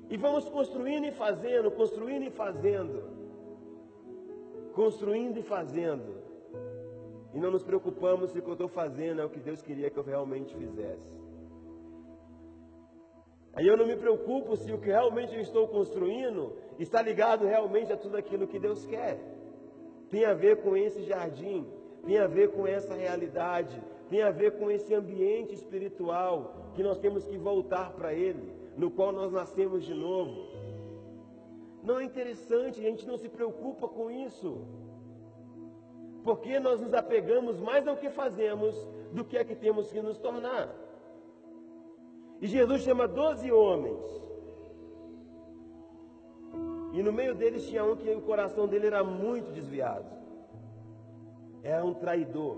E 0.09 0.17
vamos 0.17 0.49
construindo 0.49 1.05
e 1.05 1.11
fazendo, 1.11 1.71
construindo 1.71 2.23
e 2.23 2.29
fazendo. 2.29 3.03
Construindo 4.73 5.37
e 5.37 5.43
fazendo. 5.43 6.21
E 7.33 7.39
não 7.39 7.51
nos 7.51 7.63
preocupamos 7.63 8.31
se 8.31 8.39
o 8.39 8.41
que 8.41 8.49
eu 8.49 8.53
estou 8.53 8.67
fazendo 8.67 9.21
é 9.21 9.25
o 9.25 9.29
que 9.29 9.39
Deus 9.39 9.61
queria 9.61 9.89
que 9.89 9.97
eu 9.97 10.03
realmente 10.03 10.53
fizesse. 10.53 11.20
Aí 13.53 13.67
eu 13.67 13.75
não 13.75 13.85
me 13.85 13.95
preocupo 13.95 14.55
se 14.55 14.71
o 14.71 14.77
que 14.77 14.87
realmente 14.87 15.35
eu 15.35 15.41
estou 15.41 15.67
construindo 15.67 16.53
está 16.79 17.01
ligado 17.01 17.45
realmente 17.45 17.91
a 17.91 17.97
tudo 17.97 18.17
aquilo 18.17 18.47
que 18.47 18.59
Deus 18.59 18.85
quer. 18.85 19.19
Tem 20.09 20.25
a 20.25 20.33
ver 20.33 20.61
com 20.61 20.75
esse 20.75 21.03
jardim, 21.03 21.67
tem 22.05 22.17
a 22.17 22.27
ver 22.27 22.51
com 22.51 22.65
essa 22.65 22.93
realidade, 22.93 23.81
tem 24.09 24.21
a 24.21 24.31
ver 24.31 24.57
com 24.57 24.71
esse 24.71 24.93
ambiente 24.93 25.53
espiritual 25.53 26.71
que 26.73 26.83
nós 26.83 26.97
temos 26.97 27.25
que 27.25 27.37
voltar 27.37 27.91
para 27.91 28.13
Ele 28.13 28.53
no 28.77 28.89
qual 28.89 29.11
nós 29.11 29.31
nascemos 29.31 29.85
de 29.85 29.93
novo. 29.93 30.47
Não 31.83 31.99
é 31.99 32.03
interessante, 32.03 32.79
a 32.79 32.83
gente 32.83 33.05
não 33.07 33.17
se 33.17 33.27
preocupa 33.27 33.87
com 33.87 34.09
isso. 34.09 34.65
Porque 36.23 36.59
nós 36.59 36.79
nos 36.79 36.93
apegamos 36.93 37.59
mais 37.59 37.87
ao 37.87 37.97
que 37.97 38.09
fazemos 38.09 38.75
do 39.11 39.25
que 39.25 39.37
a 39.37 39.43
que 39.43 39.55
temos 39.55 39.91
que 39.91 40.01
nos 40.01 40.17
tornar. 40.17 40.73
E 42.41 42.47
Jesus 42.47 42.81
chama 42.81 43.07
doze 43.07 43.51
homens. 43.51 44.03
E 46.93 47.03
no 47.03 47.13
meio 47.13 47.35
deles 47.35 47.67
tinha 47.67 47.85
um 47.85 47.95
que 47.95 48.09
o 48.09 48.21
coração 48.21 48.67
dele 48.67 48.87
era 48.87 49.03
muito 49.03 49.51
desviado. 49.51 50.09
Era 51.63 51.85
um 51.85 51.93
traidor. 51.93 52.57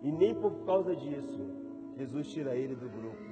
E 0.00 0.10
nem 0.10 0.34
por 0.34 0.64
causa 0.64 0.96
disso, 0.96 1.40
Jesus 1.96 2.28
tira 2.28 2.56
ele 2.56 2.74
do 2.74 2.88
grupo. 2.88 3.30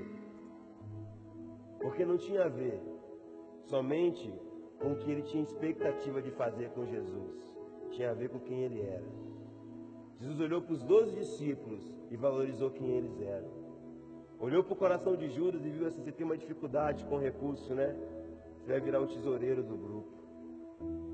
Porque 1.81 2.05
não 2.05 2.19
tinha 2.19 2.45
a 2.45 2.49
ver 2.49 2.81
somente 3.65 4.33
com 4.79 4.93
o 4.93 4.97
que 4.97 5.11
ele 5.11 5.23
tinha 5.23 5.43
expectativa 5.43 6.21
de 6.21 6.31
fazer 6.31 6.71
com 6.71 6.85
Jesus. 6.85 7.35
Tinha 7.91 8.11
a 8.11 8.15
ver 8.15 8.29
com 8.29 8.39
quem 8.39 8.61
ele 8.65 8.83
era. 8.83 9.09
Jesus 10.21 10.41
olhou 10.41 10.61
para 10.61 10.75
os 10.75 10.83
doze 10.83 11.17
discípulos 11.17 11.91
e 12.11 12.17
valorizou 12.17 12.71
quem 12.71 12.91
eles 12.91 13.19
eram. 13.21 13.58
Olhou 14.41 14.63
para 14.63 14.73
o 14.73 14.77
coração 14.77 15.17
de 15.17 15.29
Judas 15.31 15.65
e 15.65 15.71
viu 15.71 15.87
assim: 15.87 16.03
você 16.03 16.13
tem 16.13 16.25
uma 16.25 16.37
dificuldade 16.37 17.05
com 17.07 17.19
recurso, 17.19 17.75
né? 17.75 17.97
Você 18.61 18.73
vai 18.73 18.81
virar 18.81 19.01
o 19.01 19.07
tesoureiro 19.07 19.63
do 19.63 19.77
grupo. 19.77 20.19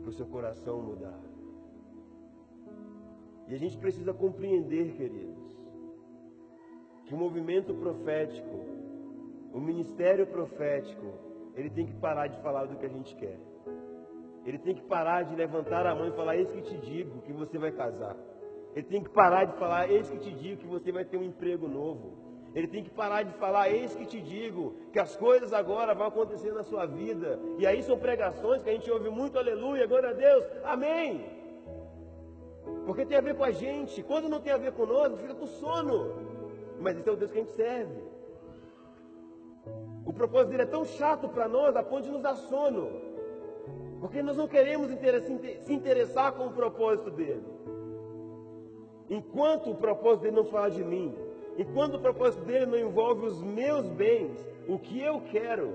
Para 0.01 0.11
o 0.11 0.13
seu 0.13 0.27
coração 0.27 0.83
mudar. 0.83 1.21
E 3.49 3.55
a 3.55 3.59
gente 3.59 3.79
precisa 3.79 4.13
compreender, 4.13 4.95
queridos, 4.95 5.59
que 7.07 7.15
o 7.15 7.17
movimento 7.17 7.75
profético 7.75 8.75
o 9.55 9.61
ministério 9.61 10.27
profético, 10.27 11.15
ele 11.55 11.71
tem 11.71 11.87
que 11.87 11.95
parar 12.01 12.27
de 12.27 12.37
falar 12.43 12.67
do 12.67 12.77
que 12.77 12.85
a 12.85 12.89
gente 12.89 13.15
quer. 13.15 13.39
Ele 14.45 14.59
tem 14.59 14.75
que 14.75 14.83
parar 14.83 15.23
de 15.23 15.37
levantar 15.37 15.87
a 15.87 15.95
mão 15.95 16.09
e 16.09 16.11
falar: 16.11 16.37
Eis 16.37 16.51
que 16.51 16.61
te 16.61 16.77
digo 16.79 17.23
que 17.23 17.33
você 17.33 17.57
vai 17.57 17.71
casar. 17.71 18.17
Ele 18.75 18.87
tem 18.87 19.01
que 19.01 19.11
parar 19.11 19.45
de 19.45 19.57
falar: 19.57 19.89
Eis 19.89 20.11
que 20.11 20.19
te 20.19 20.35
digo 20.35 20.61
que 20.61 20.67
você 20.67 20.91
vai 20.91 21.05
ter 21.05 21.17
um 21.17 21.23
emprego 21.23 21.69
novo. 21.69 22.24
Ele 22.55 22.69
tem 22.69 22.85
que 22.85 22.91
parar 22.91 23.23
de 23.25 23.33
falar: 23.33 23.69
Eis 23.71 23.95
que 23.95 24.07
te 24.07 24.21
digo 24.21 24.75
que 24.93 24.99
as 24.99 25.17
coisas 25.17 25.53
agora 25.53 25.95
vão 25.95 26.07
acontecer 26.07 26.53
na 26.53 26.63
sua 26.63 26.87
vida. 26.87 27.39
E 27.59 27.67
aí 27.67 27.83
são 27.83 27.99
pregações 27.99 28.63
que 28.63 28.71
a 28.71 28.73
gente 28.73 28.91
ouve 28.91 29.11
muito: 29.11 29.39
Aleluia, 29.39 29.87
glória 29.87 30.11
a 30.11 30.13
Deus, 30.13 30.45
Amém. 30.65 31.25
Porque 32.87 33.05
tem 33.05 33.19
a 33.19 33.21
ver 33.21 33.37
com 33.37 33.45
a 33.45 33.51
gente. 33.51 34.03
Quando 34.03 34.29
não 34.29 34.41
tem 34.41 34.53
a 34.53 34.57
ver 34.57 34.73
nós, 34.87 35.19
fica 35.21 35.35
com 35.35 35.47
sono. 35.47 36.15
Mas 36.81 36.97
esse 36.97 37.09
é 37.09 37.13
o 37.13 37.17
Deus 37.17 37.31
que 37.31 37.39
a 37.39 37.43
gente 37.43 37.55
serve. 37.55 38.03
O 40.07 40.13
propósito 40.13 40.51
dele 40.51 40.63
é 40.63 40.67
tão 40.67 40.85
chato 40.85 41.29
para 41.29 41.49
nós 41.49 41.75
a 41.75 41.83
ponto 41.83 42.03
de 42.03 42.11
nos 42.11 42.23
dar 42.23 42.37
sono. 42.37 42.91
Porque 44.01 44.23
nós 44.23 44.37
não 44.37 44.47
queremos 44.47 44.89
se 45.63 45.73
interessar 45.73 46.33
com 46.33 46.47
o 46.47 46.53
propósito 46.53 47.11
dele. 47.11 47.43
Enquanto 49.09 49.71
o 49.71 49.75
propósito 49.75 50.23
dele 50.23 50.37
não 50.37 50.45
fala 50.45 50.71
de 50.71 50.85
mim, 50.85 51.15
enquanto 51.59 51.95
o 51.95 52.01
propósito 52.01 52.45
dele 52.45 52.67
não 52.67 52.79
envolve 52.79 53.27
os 53.27 53.43
meus 53.43 53.87
bens, 53.89 54.37
o 54.69 54.79
que 54.79 55.01
eu 55.01 55.21
quero. 55.31 55.75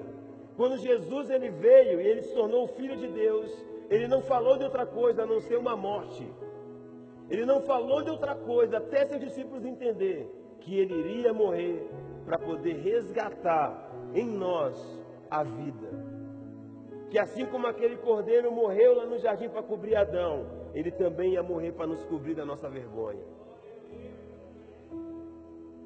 Quando 0.55 0.77
Jesus 0.77 1.30
ele 1.30 1.49
veio 1.49 2.01
e 2.01 2.07
ele 2.07 2.21
se 2.21 2.34
tornou 2.34 2.67
filho 2.67 2.97
de 2.97 3.07
Deus, 3.07 3.65
ele 3.89 4.07
não 4.07 4.21
falou 4.21 4.57
de 4.57 4.65
outra 4.65 4.86
coisa 4.86 5.23
a 5.23 5.25
não 5.25 5.39
ser 5.39 5.57
uma 5.57 5.75
morte. 5.75 6.27
Ele 7.30 7.45
não 7.45 7.61
falou 7.61 8.01
de 8.03 8.09
outra 8.09 8.36
coisa 8.36 8.77
até 8.77 9.05
seus 9.05 9.21
discípulos 9.21 9.65
entender 9.65 10.30
que 10.59 10.77
ele 10.77 10.93
iria 10.95 11.34
morrer 11.34 11.88
para 12.25 12.38
poder 12.38 12.73
resgatar 12.77 13.91
em 14.13 14.27
nós 14.27 14.75
a 15.30 15.43
vida. 15.43 15.89
que 17.09 17.17
assim 17.17 17.45
como 17.45 17.65
aquele 17.67 17.97
cordeiro 17.97 18.51
morreu 18.51 18.95
lá 18.95 19.05
no 19.05 19.17
jardim 19.17 19.49
para 19.49 19.63
cobrir 19.63 19.95
Adão, 19.95 20.45
ele 20.75 20.91
também 20.91 21.34
ia 21.34 21.41
morrer 21.41 21.71
para 21.71 21.88
nos 21.88 22.03
cobrir 22.05 22.36
da 22.36 22.45
nossa 22.45 22.69
vergonha. 22.69 23.23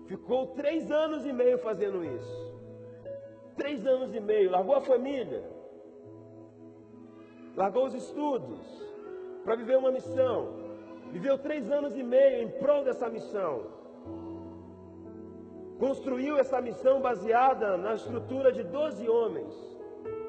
Ficou 0.05 0.47
três 0.47 0.91
anos 0.91 1.25
e 1.25 1.33
meio 1.33 1.57
fazendo 1.57 2.03
isso. 2.03 2.53
Três 3.55 3.85
anos 3.85 4.13
e 4.13 4.19
meio, 4.19 4.49
largou 4.49 4.75
a 4.75 4.81
família, 4.81 5.43
largou 7.55 7.85
os 7.85 7.93
estudos 7.93 8.59
para 9.43 9.55
viver 9.55 9.77
uma 9.77 9.91
missão. 9.91 10.61
Viveu 11.11 11.37
três 11.37 11.71
anos 11.71 11.95
e 11.95 12.03
meio 12.03 12.41
em 12.41 12.49
prol 12.49 12.83
dessa 12.83 13.07
missão. 13.09 13.67
Construiu 15.79 16.37
essa 16.37 16.59
missão 16.59 16.99
baseada 17.01 17.77
na 17.77 17.93
estrutura 17.93 18.51
de 18.51 18.63
doze 18.63 19.07
homens 19.07 19.73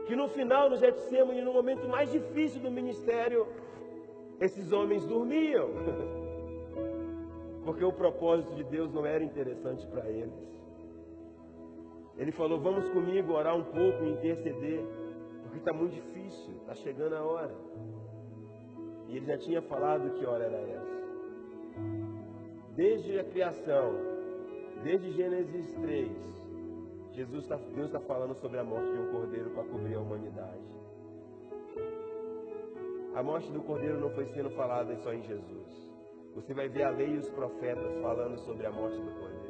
que 0.06 0.14
no 0.14 0.28
final, 0.28 0.68
no 0.68 0.76
Getsemane, 0.76 1.40
no 1.40 1.52
momento 1.52 1.88
mais 1.88 2.10
difícil 2.10 2.60
do 2.60 2.70
ministério, 2.70 3.46
esses 4.40 4.72
homens 4.72 5.06
dormiam. 5.06 5.68
Porque 7.64 7.84
o 7.84 7.92
propósito 7.92 8.54
de 8.54 8.64
Deus 8.64 8.92
não 8.92 9.06
era 9.06 9.24
interessante 9.24 9.86
para 9.86 10.08
eles. 10.08 10.34
Ele 12.16 12.30
falou: 12.32 12.60
Vamos 12.60 12.88
comigo 12.90 13.32
orar 13.32 13.56
um 13.56 13.64
pouco, 13.64 14.04
interceder, 14.04 14.84
porque 15.42 15.58
está 15.58 15.72
muito 15.72 15.94
difícil, 15.94 16.54
está 16.60 16.74
chegando 16.74 17.16
a 17.16 17.22
hora. 17.22 17.54
E 19.08 19.16
ele 19.16 19.26
já 19.26 19.38
tinha 19.38 19.62
falado 19.62 20.10
que 20.18 20.26
hora 20.26 20.44
era 20.44 20.58
essa. 20.58 21.04
Desde 22.76 23.18
a 23.18 23.24
criação, 23.24 23.92
desde 24.82 25.12
Gênesis 25.12 25.72
3, 25.74 26.10
Jesus 27.12 27.46
tá, 27.46 27.56
Deus 27.74 27.86
está 27.86 28.00
falando 28.00 28.34
sobre 28.34 28.58
a 28.58 28.64
morte 28.64 28.90
de 28.92 28.98
um 28.98 29.12
cordeiro 29.12 29.50
para 29.50 29.64
cobrir 29.64 29.94
a 29.94 30.00
humanidade. 30.00 30.74
A 33.14 33.22
morte 33.22 33.50
do 33.52 33.62
cordeiro 33.62 34.00
não 34.00 34.10
foi 34.10 34.26
sendo 34.26 34.50
falada 34.50 34.96
só 34.96 35.12
em 35.12 35.22
Jesus. 35.22 35.83
Você 36.34 36.52
vai 36.52 36.68
ver 36.68 36.82
a 36.82 36.90
lei 36.90 37.14
e 37.14 37.18
os 37.18 37.30
profetas 37.30 37.96
falando 38.02 38.38
sobre 38.40 38.66
a 38.66 38.72
morte 38.72 38.96
do 39.00 39.10
cordeiro. 39.12 39.44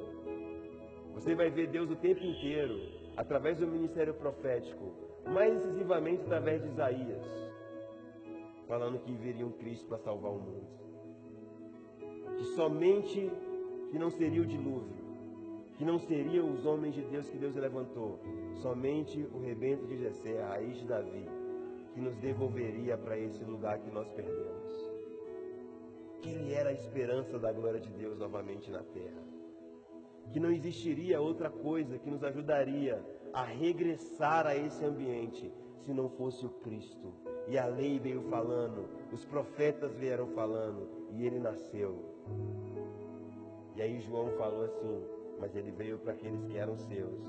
Você 1.15 1.35
vai 1.35 1.51
ver 1.51 1.69
Deus 1.69 1.91
o 1.91 1.97
tempo 1.97 2.23
inteiro, 2.23 2.79
através 3.17 3.59
do 3.59 3.67
ministério 3.67 4.13
profético, 4.15 4.93
mais 5.27 5.55
incisivamente 5.55 6.23
através 6.23 6.63
de 6.63 6.69
Isaías, 6.69 7.25
falando 8.69 8.99
que 8.99 9.13
viria 9.13 9.47
um 9.47 9.53
Cristo 9.53 9.87
para 9.87 9.99
salvar 9.99 10.33
o 10.33 10.39
mundo. 10.39 10.67
Que 12.37 12.45
somente 12.57 13.31
que 13.91 13.99
não 13.99 14.11
seria 14.11 14.43
o 14.43 14.47
dilúvio, 14.47 15.05
que 15.79 15.85
não 15.85 15.99
seriam 15.99 16.51
os 16.53 16.67
homens 16.67 16.95
de 16.95 17.03
Deus 17.03 17.31
que 17.31 17.39
Deus 17.39 17.55
levantou, 17.55 18.19
somente 18.57 19.27
o 19.33 19.39
rebento 19.39 19.87
de 19.87 19.97
Jessé, 19.97 20.43
a 20.43 20.49
raiz 20.49 20.77
de 20.77 20.87
Davi, 20.87 21.29
que 21.95 22.01
nos 22.01 22.17
devolveria 22.17 22.99
para 22.99 23.19
esse 23.19 23.43
lugar 23.45 23.79
que 23.79 23.91
nós 23.91 24.09
perdemos. 24.11 24.94
Ele 26.29 26.53
era 26.53 26.71
a 26.71 26.73
esperança 26.73 27.39
da 27.39 27.53
glória 27.53 27.81
de 27.81 27.91
Deus 27.91 28.19
novamente 28.19 28.71
na 28.71 28.83
terra. 28.83 29.23
Que 30.33 30.41
não 30.41 30.51
existiria 30.51 31.21
outra 31.21 31.51
coisa 31.51 31.99
que 31.99 32.11
nos 32.11 32.25
ajudaria 32.25 33.05
a 33.33 33.45
regressar 33.45 34.47
a 34.47 34.57
esse 34.57 34.85
ambiente 34.85 35.53
se 35.85 35.93
não 35.93 36.09
fosse 36.09 36.47
o 36.47 36.51
Cristo. 36.51 37.13
E 37.47 37.59
a 37.59 37.67
lei 37.67 37.99
veio 37.99 38.23
falando, 38.31 38.89
os 39.13 39.25
profetas 39.25 39.95
vieram 39.97 40.29
falando, 40.29 40.89
e 41.11 41.27
ele 41.27 41.39
nasceu. 41.39 42.15
E 43.77 43.83
aí 43.83 44.01
João 44.01 44.31
falou 44.39 44.65
assim: 44.65 45.05
mas 45.39 45.55
ele 45.55 45.71
veio 45.73 45.99
para 45.99 46.13
aqueles 46.13 46.43
que 46.45 46.57
eram 46.57 46.77
seus, 46.77 47.21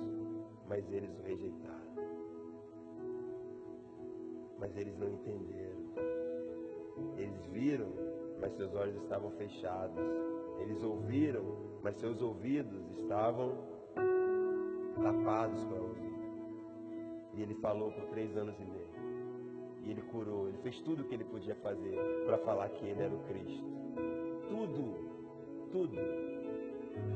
mas 0.68 0.90
eles 0.92 1.10
o 1.20 1.24
rejeitaram. 1.24 1.76
Mas 4.60 4.76
eles 4.78 4.98
não 4.98 5.10
entenderam. 5.10 5.86
Eles 7.18 7.46
viram, 7.52 7.92
mas 8.40 8.56
seus 8.56 8.74
olhos 8.76 8.96
estavam 9.04 9.32
fechados. 9.32 9.98
Eles 10.60 10.82
ouviram, 10.84 11.44
mas 11.84 11.96
seus 11.98 12.22
ouvidos 12.22 12.82
estavam 13.00 13.58
tapados 15.02 15.64
para 15.66 15.82
ouvir. 15.82 16.16
E 17.34 17.42
ele 17.42 17.56
falou 17.56 17.92
por 17.92 18.06
três 18.10 18.36
anos 18.38 18.56
e 18.60 18.66
meio. 18.66 18.86
E 19.84 19.92
ele 19.92 20.02
curou, 20.04 20.48
ele 20.48 20.58
fez 20.60 20.80
tudo 20.82 21.04
o 21.04 21.06
que 21.06 21.14
ele 21.14 21.26
podia 21.26 21.56
fazer 21.56 21.96
para 22.26 22.38
falar 22.40 22.70
que 22.70 22.86
ele 22.86 23.02
era 23.02 23.14
o 23.14 23.20
Cristo. 23.26 23.66
Tudo, 24.50 25.70
tudo. 25.72 25.96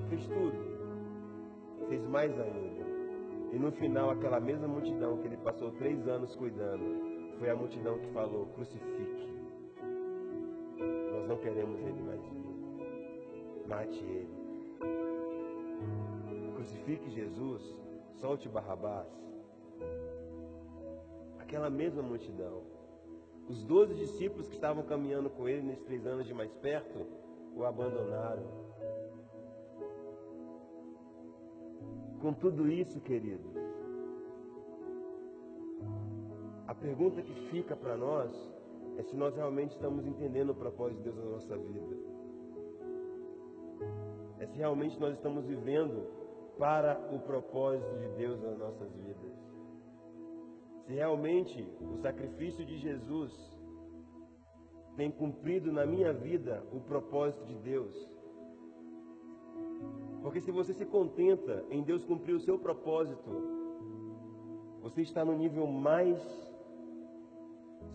Fez 0.10 0.28
tudo 0.28 0.80
fez 1.90 2.08
mais 2.08 2.32
ainda. 2.40 2.88
E 3.52 3.58
no 3.58 3.72
final, 3.74 4.12
aquela 4.12 4.40
mesma 4.40 4.68
multidão 4.68 5.18
que 5.18 5.28
ele 5.28 5.38
passou 5.38 5.72
três 5.72 6.08
anos 6.08 6.34
cuidando, 6.36 7.38
foi 7.40 7.50
a 7.50 7.56
multidão 7.56 7.98
que 7.98 8.08
falou: 8.14 8.46
crucifique. 8.54 9.29
Não 11.30 11.38
queremos 11.38 11.80
ele 11.82 12.02
mais 12.02 12.20
vivo. 12.24 12.50
Mate 13.68 14.04
ele. 14.04 14.40
Crucifique 16.56 17.12
Jesus, 17.12 17.62
solte 18.16 18.50
Barrabás. 18.50 19.08
Aquela 21.38 21.70
mesma 21.70 22.02
multidão. 22.02 22.64
Os 23.48 23.64
doze 23.64 23.94
discípulos 23.94 24.48
que 24.48 24.56
estavam 24.56 24.82
caminhando 24.82 25.30
com 25.30 25.48
ele 25.48 25.62
nesses 25.62 25.86
três 25.86 26.04
anos 26.08 26.26
de 26.26 26.34
mais 26.34 26.52
perto, 26.56 27.06
o 27.56 27.64
abandonaram. 27.64 28.48
Com 32.22 32.34
tudo 32.34 32.68
isso, 32.68 33.00
queridos, 33.02 33.56
a 36.66 36.74
pergunta 36.74 37.22
que 37.22 37.34
fica 37.52 37.76
para 37.76 37.96
nós 37.96 38.59
é 39.00 39.04
se 39.04 39.16
nós 39.16 39.36
realmente 39.36 39.72
estamos 39.72 40.06
entendendo 40.06 40.50
o 40.50 40.56
propósito 40.56 40.98
de 40.98 41.04
Deus 41.04 41.18
na 41.18 41.32
nossa 41.32 41.58
vida. 41.58 41.96
É 44.40 44.46
se 44.46 44.58
realmente 44.58 45.00
nós 45.00 45.16
estamos 45.16 45.46
vivendo 45.46 46.06
para 46.58 47.00
o 47.12 47.20
propósito 47.20 47.98
de 47.98 48.10
Deus 48.18 48.42
nas 48.42 48.58
nossas 48.58 48.92
vidas. 48.96 49.34
Se 50.86 50.94
realmente 50.94 51.66
o 51.82 51.98
sacrifício 51.98 52.66
de 52.66 52.78
Jesus 52.78 53.32
tem 54.98 55.10
cumprido 55.10 55.72
na 55.72 55.86
minha 55.86 56.12
vida 56.12 56.64
o 56.74 56.82
propósito 56.82 57.46
de 57.46 57.56
Deus 57.56 58.10
porque 60.22 60.42
se 60.42 60.52
você 60.52 60.74
se 60.74 60.86
contenta 60.86 61.66
em 61.70 61.82
Deus 61.82 62.04
cumprir 62.04 62.34
o 62.34 62.40
seu 62.40 62.60
propósito, 62.60 63.30
você 64.82 65.02
está 65.02 65.24
no 65.24 65.38
nível 65.38 65.66
mais 65.68 66.20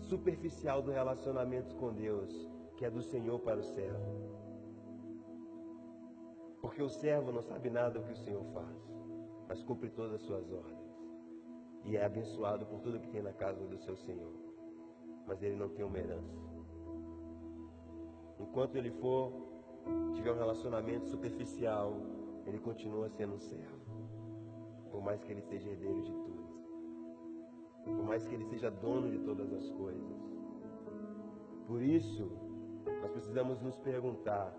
superficial 0.01 0.81
do 0.81 0.91
relacionamento 0.91 1.75
com 1.75 1.93
Deus, 1.93 2.49
que 2.77 2.85
é 2.85 2.89
do 2.89 3.01
Senhor 3.01 3.39
para 3.39 3.59
o 3.59 3.63
servo. 3.63 4.35
Porque 6.61 6.81
o 6.81 6.89
servo 6.89 7.31
não 7.31 7.41
sabe 7.41 7.69
nada 7.69 7.99
do 7.99 8.05
que 8.05 8.13
o 8.13 8.17
Senhor 8.17 8.43
faz, 8.53 8.77
mas 9.47 9.63
cumpre 9.63 9.89
todas 9.89 10.13
as 10.13 10.21
suas 10.21 10.51
ordens. 10.51 10.85
E 11.83 11.95
é 11.95 12.03
abençoado 12.03 12.65
por 12.65 12.79
tudo 12.81 12.99
que 12.99 13.09
tem 13.09 13.21
na 13.21 13.33
casa 13.33 13.65
do 13.65 13.77
seu 13.77 13.95
Senhor. 13.95 14.33
Mas 15.27 15.41
ele 15.43 15.55
não 15.55 15.69
tem 15.69 15.85
uma 15.85 15.97
herança. 15.97 16.45
Enquanto 18.39 18.75
ele 18.75 18.91
for 18.91 19.31
tiver 20.15 20.31
um 20.31 20.37
relacionamento 20.37 21.07
superficial, 21.07 21.93
ele 22.45 22.59
continua 22.59 23.09
sendo 23.09 23.35
um 23.35 23.39
servo. 23.39 23.85
Por 24.91 25.01
mais 25.01 25.23
que 25.23 25.31
ele 25.31 25.41
seja 25.41 25.69
herdeiro 25.69 26.01
de 26.01 26.11
tudo. 26.11 26.34
Por 27.85 28.03
mais 28.03 28.25
que 28.25 28.33
ele 28.35 28.45
seja 28.45 28.69
dono 28.69 29.09
de 29.09 29.19
todas 29.19 29.53
as 29.53 29.69
coisas. 29.69 30.25
Por 31.67 31.81
isso, 31.81 32.29
nós 33.01 33.11
precisamos 33.11 33.61
nos 33.61 33.77
perguntar 33.77 34.53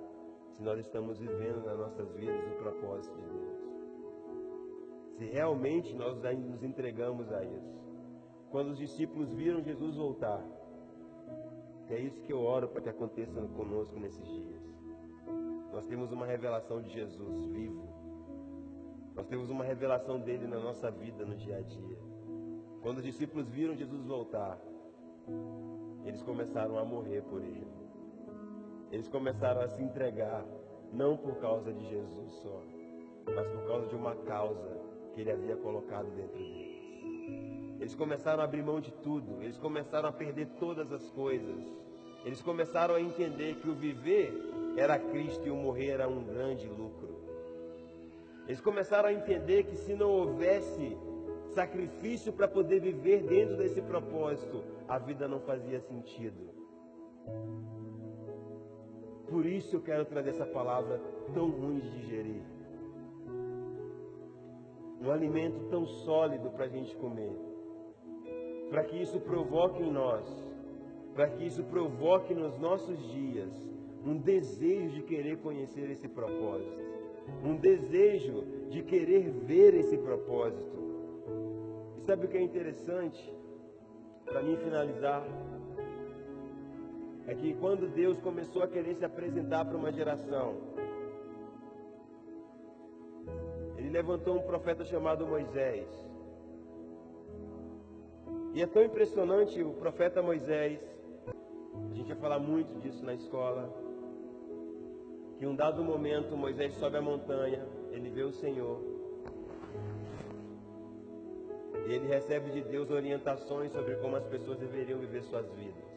se 0.56 0.62
nós 0.62 0.78
estamos 0.78 1.18
vivendo 1.18 1.64
nas 1.64 1.78
nossas 1.78 2.10
vidas 2.12 2.40
o 2.46 2.62
propósito 2.62 3.16
de 3.16 3.28
Deus. 3.28 3.56
Se 5.18 5.24
realmente 5.26 5.94
nós 5.94 6.18
nos 6.38 6.62
entregamos 6.62 7.30
a 7.32 7.44
isso. 7.44 7.76
Quando 8.50 8.70
os 8.70 8.78
discípulos 8.78 9.32
viram 9.32 9.62
Jesus 9.62 9.96
voltar, 9.96 10.42
é 11.88 11.98
isso 12.00 12.20
que 12.22 12.32
eu 12.32 12.40
oro 12.40 12.68
para 12.68 12.82
que 12.82 12.88
aconteça 12.88 13.40
conosco 13.56 13.98
nesses 13.98 14.24
dias. 14.26 14.62
Nós 15.72 15.84
temos 15.86 16.10
uma 16.10 16.26
revelação 16.26 16.80
de 16.80 16.90
Jesus 16.90 17.46
vivo. 17.46 17.86
Nós 19.14 19.26
temos 19.26 19.50
uma 19.50 19.64
revelação 19.64 20.18
dele 20.20 20.46
na 20.46 20.58
nossa 20.58 20.90
vida, 20.90 21.24
no 21.24 21.36
dia 21.36 21.58
a 21.58 21.60
dia. 21.60 22.05
Quando 22.86 22.98
os 22.98 23.04
discípulos 23.04 23.48
viram 23.48 23.74
Jesus 23.74 24.04
voltar, 24.04 24.56
eles 26.04 26.22
começaram 26.22 26.78
a 26.78 26.84
morrer 26.84 27.20
por 27.22 27.42
ele. 27.42 27.66
Eles 28.92 29.08
começaram 29.08 29.60
a 29.60 29.66
se 29.66 29.82
entregar, 29.82 30.44
não 30.92 31.16
por 31.16 31.34
causa 31.40 31.72
de 31.72 31.84
Jesus 31.88 32.32
só, 32.34 32.62
mas 33.34 33.44
por 33.48 33.66
causa 33.66 33.88
de 33.88 33.96
uma 33.96 34.14
causa 34.14 34.80
que 35.12 35.20
ele 35.20 35.32
havia 35.32 35.56
colocado 35.56 36.14
dentro 36.14 36.38
deles. 36.38 37.80
Eles 37.80 37.96
começaram 37.96 38.40
a 38.40 38.44
abrir 38.44 38.62
mão 38.62 38.80
de 38.80 38.92
tudo, 38.92 39.42
eles 39.42 39.58
começaram 39.58 40.08
a 40.08 40.12
perder 40.12 40.46
todas 40.60 40.92
as 40.92 41.10
coisas. 41.10 41.64
Eles 42.24 42.40
começaram 42.40 42.94
a 42.94 43.00
entender 43.00 43.56
que 43.56 43.68
o 43.68 43.74
viver 43.74 44.32
era 44.76 44.96
Cristo 44.96 45.44
e 45.44 45.50
o 45.50 45.56
morrer 45.56 45.88
era 45.88 46.08
um 46.08 46.22
grande 46.22 46.68
lucro. 46.68 47.16
Eles 48.46 48.60
começaram 48.60 49.08
a 49.08 49.12
entender 49.12 49.64
que 49.64 49.74
se 49.74 49.92
não 49.92 50.08
houvesse 50.08 50.96
sacrifício 51.56 52.34
para 52.34 52.46
poder 52.46 52.80
viver 52.80 53.22
dentro 53.22 53.56
desse 53.56 53.80
propósito, 53.80 54.62
a 54.86 54.98
vida 54.98 55.26
não 55.26 55.40
fazia 55.40 55.80
sentido. 55.80 56.50
Por 59.30 59.46
isso 59.46 59.76
eu 59.76 59.80
quero 59.80 60.04
trazer 60.04 60.30
essa 60.30 60.44
palavra 60.44 61.00
tão 61.32 61.50
ruim 61.50 61.78
de 61.80 61.90
digerir. 61.98 62.42
Um 65.00 65.10
alimento 65.10 65.58
tão 65.70 65.86
sólido 65.86 66.50
para 66.50 66.66
a 66.66 66.68
gente 66.68 66.94
comer. 66.96 67.34
Para 68.68 68.84
que 68.84 69.00
isso 69.00 69.18
provoque 69.20 69.82
em 69.82 69.90
nós, 69.90 70.26
para 71.14 71.28
que 71.30 71.44
isso 71.46 71.64
provoque 71.64 72.34
nos 72.34 72.58
nossos 72.58 72.98
dias 73.12 73.50
um 74.04 74.18
desejo 74.18 74.96
de 74.96 75.02
querer 75.02 75.38
conhecer 75.38 75.90
esse 75.90 76.06
propósito, 76.06 76.78
um 77.42 77.56
desejo 77.56 78.44
de 78.68 78.82
querer 78.82 79.30
ver 79.30 79.74
esse 79.74 79.96
propósito. 79.96 80.85
Sabe 82.06 82.26
o 82.26 82.28
que 82.28 82.36
é 82.36 82.42
interessante? 82.42 83.34
Para 84.24 84.40
mim 84.40 84.56
finalizar, 84.58 85.24
é 87.26 87.34
que 87.34 87.52
quando 87.54 87.92
Deus 87.92 88.16
começou 88.20 88.62
a 88.62 88.68
querer 88.68 88.94
se 88.94 89.04
apresentar 89.04 89.64
para 89.64 89.76
uma 89.76 89.90
geração, 89.90 90.54
Ele 93.76 93.90
levantou 93.90 94.36
um 94.36 94.42
profeta 94.42 94.84
chamado 94.84 95.26
Moisés. 95.26 95.88
E 98.54 98.62
é 98.62 98.66
tão 98.68 98.84
impressionante 98.84 99.60
o 99.60 99.72
profeta 99.72 100.22
Moisés, 100.22 100.80
a 101.90 101.94
gente 101.94 102.06
vai 102.06 102.16
falar 102.16 102.38
muito 102.38 102.80
disso 102.80 103.04
na 103.04 103.14
escola, 103.14 103.68
que 105.38 105.46
um 105.46 105.56
dado 105.56 105.82
momento 105.82 106.36
Moisés 106.36 106.72
sobe 106.74 106.98
a 106.98 107.02
montanha, 107.02 107.66
ele 107.90 108.10
vê 108.10 108.22
o 108.22 108.32
Senhor, 108.32 108.95
ele 111.92 112.06
recebe 112.08 112.50
de 112.50 112.62
Deus 112.62 112.90
orientações 112.90 113.72
sobre 113.72 113.94
como 113.96 114.16
as 114.16 114.24
pessoas 114.26 114.58
deveriam 114.58 114.98
viver 114.98 115.22
suas 115.22 115.46
vidas 115.52 115.96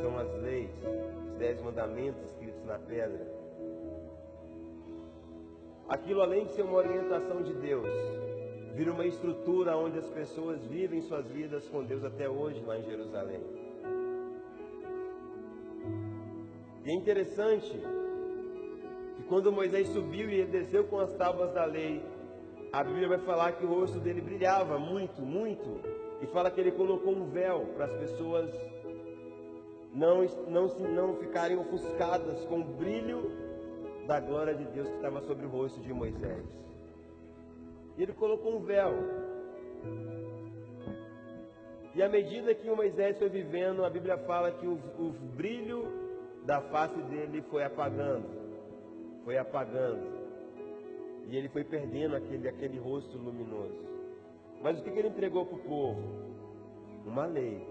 são 0.00 0.18
as 0.18 0.42
leis, 0.42 0.70
os 1.26 1.38
dez 1.38 1.60
mandamentos 1.62 2.22
escritos 2.24 2.64
na 2.64 2.78
pedra. 2.78 3.26
Aquilo, 5.88 6.22
além 6.22 6.46
de 6.46 6.52
ser 6.52 6.62
uma 6.62 6.78
orientação 6.78 7.42
de 7.42 7.52
Deus, 7.54 7.88
vira 8.74 8.92
uma 8.92 9.06
estrutura 9.06 9.76
onde 9.76 9.98
as 9.98 10.08
pessoas 10.08 10.64
vivem 10.66 11.00
suas 11.02 11.26
vidas 11.28 11.68
com 11.68 11.84
Deus 11.84 12.04
até 12.04 12.28
hoje 12.28 12.60
lá 12.66 12.78
em 12.78 12.82
Jerusalém. 12.82 13.40
E 16.84 16.90
é 16.90 16.92
interessante 16.92 17.70
que 19.16 19.22
quando 19.28 19.52
Moisés 19.52 19.88
subiu 19.88 20.28
e 20.30 20.44
desceu 20.44 20.84
com 20.84 20.98
as 20.98 21.12
tábuas 21.14 21.52
da 21.52 21.64
lei, 21.64 22.02
a 22.72 22.84
Bíblia 22.84 23.08
vai 23.08 23.18
falar 23.18 23.52
que 23.52 23.64
o 23.64 23.68
rosto 23.68 23.98
dele 23.98 24.20
brilhava 24.20 24.78
muito, 24.78 25.22
muito, 25.22 25.80
e 26.20 26.26
fala 26.26 26.50
que 26.50 26.60
ele 26.60 26.72
colocou 26.72 27.12
um 27.12 27.26
véu 27.30 27.66
para 27.76 27.86
as 27.86 27.92
pessoas 27.94 28.50
não, 29.92 30.24
não, 30.48 30.66
não 30.66 31.16
ficarem 31.16 31.56
ofuscadas 31.56 32.44
com 32.44 32.60
o 32.60 32.64
brilho 32.64 33.30
da 34.06 34.20
glória 34.20 34.54
de 34.54 34.64
Deus 34.66 34.88
que 34.88 34.96
estava 34.96 35.20
sobre 35.22 35.46
o 35.46 35.48
rosto 35.48 35.80
de 35.80 35.92
Moisés. 35.92 36.44
E 37.96 38.02
ele 38.02 38.12
colocou 38.12 38.56
um 38.56 38.60
véu. 38.60 38.92
E 41.94 42.02
à 42.02 42.08
medida 42.08 42.54
que 42.54 42.68
Moisés 42.68 43.18
foi 43.18 43.30
vivendo, 43.30 43.84
a 43.84 43.90
Bíblia 43.90 44.18
fala 44.18 44.52
que 44.52 44.66
o, 44.66 44.74
o 44.98 45.10
brilho 45.34 45.88
da 46.44 46.60
face 46.60 47.00
dele 47.04 47.42
foi 47.50 47.64
apagando, 47.64 48.28
foi 49.24 49.38
apagando. 49.38 50.25
E 51.26 51.36
ele 51.36 51.48
foi 51.48 51.64
perdendo 51.64 52.16
aquele, 52.16 52.48
aquele 52.48 52.78
rosto 52.78 53.18
luminoso. 53.18 53.84
Mas 54.62 54.78
o 54.78 54.82
que, 54.82 54.90
que 54.90 54.98
ele 54.98 55.08
entregou 55.08 55.44
para 55.44 55.56
o 55.56 55.60
povo? 55.60 56.02
Uma 57.04 57.26
lei. 57.26 57.66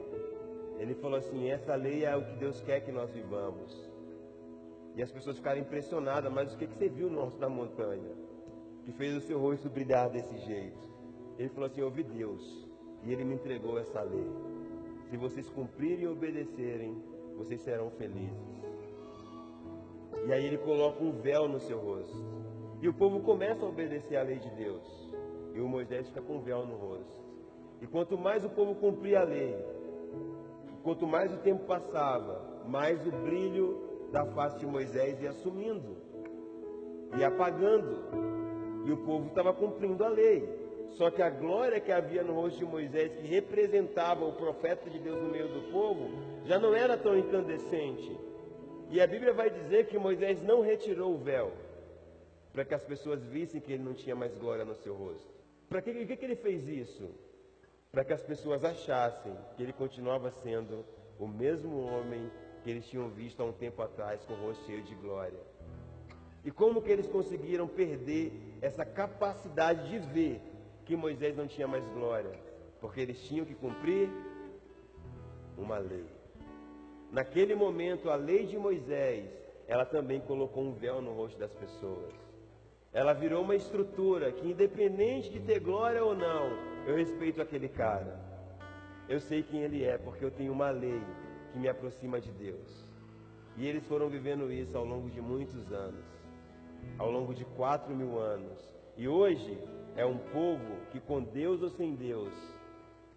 Ele 0.77 0.93
falou 0.95 1.17
assim: 1.17 1.49
essa 1.49 1.75
lei 1.75 2.05
é 2.05 2.15
o 2.15 2.23
que 2.23 2.35
Deus 2.37 2.61
quer 2.61 2.81
que 2.81 2.91
nós 2.91 3.09
vivamos. 3.11 3.89
E 4.95 5.01
as 5.01 5.11
pessoas 5.11 5.37
ficaram 5.37 5.59
impressionadas, 5.59 6.31
mas 6.31 6.53
o 6.53 6.57
que, 6.57 6.67
que 6.67 6.75
você 6.75 6.87
viu 6.87 7.09
no 7.09 7.19
alto 7.19 7.37
da 7.37 7.49
montanha? 7.49 8.11
Que 8.85 8.91
fez 8.91 9.15
o 9.15 9.21
seu 9.21 9.39
rosto 9.39 9.69
brilhar 9.69 10.09
desse 10.09 10.37
jeito. 10.39 10.87
Ele 11.37 11.49
falou 11.49 11.67
assim: 11.67 11.81
ouvi 11.81 12.03
Deus, 12.03 12.67
e 13.03 13.11
Ele 13.11 13.23
me 13.23 13.35
entregou 13.35 13.79
essa 13.79 14.01
lei. 14.01 14.29
Se 15.09 15.17
vocês 15.17 15.49
cumprirem 15.49 16.05
e 16.05 16.07
obedecerem, 16.07 16.95
vocês 17.37 17.61
serão 17.61 17.89
felizes. 17.91 18.65
E 20.27 20.33
aí 20.33 20.45
ele 20.45 20.57
coloca 20.57 21.03
um 21.03 21.11
véu 21.11 21.47
no 21.47 21.59
seu 21.59 21.77
rosto. 21.77 22.44
E 22.81 22.87
o 22.87 22.93
povo 22.93 23.21
começa 23.21 23.65
a 23.65 23.69
obedecer 23.69 24.17
a 24.17 24.23
lei 24.23 24.39
de 24.39 24.49
Deus. 24.51 25.13
E 25.53 25.59
o 25.59 25.67
Moisés 25.67 26.07
fica 26.07 26.21
com 26.21 26.37
um 26.37 26.41
véu 26.41 26.65
no 26.65 26.75
rosto. 26.75 27.23
E 27.81 27.87
quanto 27.87 28.17
mais 28.17 28.43
o 28.43 28.49
povo 28.49 28.75
cumpria 28.75 29.21
a 29.21 29.23
lei, 29.23 29.55
Quanto 30.85 31.07
mais 31.07 31.33
o 31.33 31.37
tempo 31.37 31.65
passava, 31.65 32.61
mais 32.67 33.03
o 33.07 33.11
brilho 33.11 34.07
da 34.11 34.23
face 34.23 34.59
de 34.59 34.67
Moisés 34.67 35.19
ia 35.19 35.31
sumindo 35.31 35.97
e 37.17 37.23
apagando. 37.23 38.03
E 38.85 38.91
o 38.91 38.97
povo 38.97 39.29
estava 39.29 39.51
cumprindo 39.51 40.03
a 40.03 40.09
lei. 40.09 40.47
Só 40.91 41.09
que 41.09 41.23
a 41.23 41.29
glória 41.31 41.79
que 41.79 41.91
havia 41.91 42.21
no 42.21 42.35
rosto 42.35 42.59
de 42.59 42.65
Moisés, 42.65 43.15
que 43.15 43.25
representava 43.25 44.23
o 44.25 44.33
profeta 44.33 44.87
de 44.87 44.99
Deus 44.99 45.19
no 45.23 45.31
meio 45.31 45.47
do 45.47 45.71
povo, 45.71 46.07
já 46.45 46.59
não 46.59 46.75
era 46.75 46.95
tão 46.95 47.17
incandescente. 47.17 48.15
E 48.91 49.01
a 49.01 49.07
Bíblia 49.07 49.33
vai 49.33 49.49
dizer 49.49 49.87
que 49.87 49.97
Moisés 49.97 50.39
não 50.43 50.61
retirou 50.61 51.15
o 51.15 51.17
véu, 51.17 51.51
para 52.55 52.65
que 52.65 52.73
as 52.73 52.83
pessoas 52.83 53.21
vissem 53.25 53.61
que 53.61 53.71
ele 53.73 53.83
não 53.83 53.93
tinha 53.93 54.15
mais 54.15 54.33
glória 54.35 54.65
no 54.65 54.75
seu 54.77 54.95
rosto. 54.95 55.29
Para 55.69 55.83
que, 55.83 55.93
que, 56.05 56.17
que 56.17 56.25
ele 56.25 56.37
fez 56.37 56.67
isso? 56.67 57.07
para 57.95 58.03
que 58.03 58.11
as 58.11 58.21
pessoas 58.21 58.61
achassem 58.65 59.33
que 59.55 59.63
ele 59.63 59.71
continuava 59.71 60.29
sendo 60.43 60.83
o 61.17 61.25
mesmo 61.25 61.79
homem 61.79 62.29
que 62.61 62.69
eles 62.69 62.85
tinham 62.87 63.07
visto 63.07 63.41
há 63.41 63.45
um 63.45 63.53
tempo 63.53 63.81
atrás 63.81 64.21
com 64.25 64.33
o 64.33 64.47
rosto 64.47 64.65
cheio 64.65 64.83
de 64.83 64.93
glória. 64.95 65.39
E 66.43 66.51
como 66.51 66.81
que 66.81 66.91
eles 66.91 67.07
conseguiram 67.07 67.69
perder 67.69 68.33
essa 68.61 68.83
capacidade 68.83 69.89
de 69.89 69.97
ver 69.99 70.41
que 70.83 70.93
Moisés 70.93 71.37
não 71.37 71.47
tinha 71.47 71.69
mais 71.69 71.87
glória? 71.93 72.37
Porque 72.81 72.99
eles 72.99 73.17
tinham 73.21 73.45
que 73.45 73.55
cumprir 73.55 74.09
uma 75.57 75.77
lei. 75.77 76.05
Naquele 77.13 77.55
momento, 77.55 78.09
a 78.09 78.15
lei 78.15 78.45
de 78.45 78.57
Moisés, 78.57 79.25
ela 79.69 79.85
também 79.85 80.19
colocou 80.19 80.61
um 80.61 80.73
véu 80.73 81.01
no 81.01 81.13
rosto 81.13 81.39
das 81.39 81.53
pessoas. 81.53 82.13
Ela 82.95 83.13
virou 83.13 83.43
uma 83.43 83.55
estrutura 83.55 84.31
que, 84.31 84.49
independente 84.49 85.29
de 85.29 85.39
ter 85.39 85.59
glória 85.59 86.03
ou 86.03 86.15
não, 86.15 86.49
eu 86.87 86.95
respeito 86.95 87.39
aquele 87.39 87.69
cara. 87.69 88.19
Eu 89.07 89.19
sei 89.19 89.43
quem 89.43 89.61
ele 89.61 89.83
é, 89.83 89.99
porque 89.99 90.25
eu 90.25 90.31
tenho 90.31 90.51
uma 90.51 90.71
lei 90.71 90.99
que 91.51 91.59
me 91.59 91.69
aproxima 91.69 92.19
de 92.19 92.31
Deus. 92.31 92.83
E 93.55 93.67
eles 93.67 93.85
foram 93.85 94.09
vivendo 94.09 94.51
isso 94.51 94.75
ao 94.75 94.83
longo 94.83 95.11
de 95.11 95.21
muitos 95.21 95.71
anos 95.71 96.03
ao 96.97 97.11
longo 97.11 97.33
de 97.33 97.45
quatro 97.45 97.93
mil 97.95 98.17
anos. 98.19 98.57
E 98.97 99.07
hoje 99.07 99.57
é 99.95 100.05
um 100.05 100.17
povo 100.17 100.77
que, 100.91 100.99
com 100.99 101.21
Deus 101.21 101.61
ou 101.61 101.69
sem 101.69 101.95
Deus, 101.95 102.33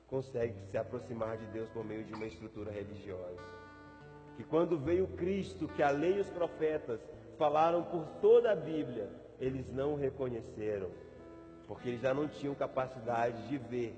consegue 0.08 0.60
se 0.70 0.78
aproximar 0.78 1.36
de 1.36 1.46
Deus 1.46 1.68
por 1.70 1.84
meio 1.84 2.04
de 2.04 2.14
uma 2.14 2.26
estrutura 2.26 2.70
religiosa. 2.70 3.42
Que 4.36 4.44
quando 4.44 4.78
veio 4.78 5.06
Cristo, 5.08 5.68
que 5.68 5.82
a 5.82 5.90
lei 5.90 6.16
e 6.16 6.20
os 6.20 6.30
profetas 6.30 7.00
falaram 7.36 7.84
por 7.84 8.04
toda 8.20 8.52
a 8.52 8.56
Bíblia, 8.56 9.08
eles 9.40 9.70
não 9.72 9.94
reconheceram 9.94 10.90
porque 11.68 11.90
eles 11.90 12.00
já 12.00 12.14
não 12.14 12.26
tinham 12.26 12.54
capacidade 12.54 13.46
de 13.46 13.58
ver 13.58 13.94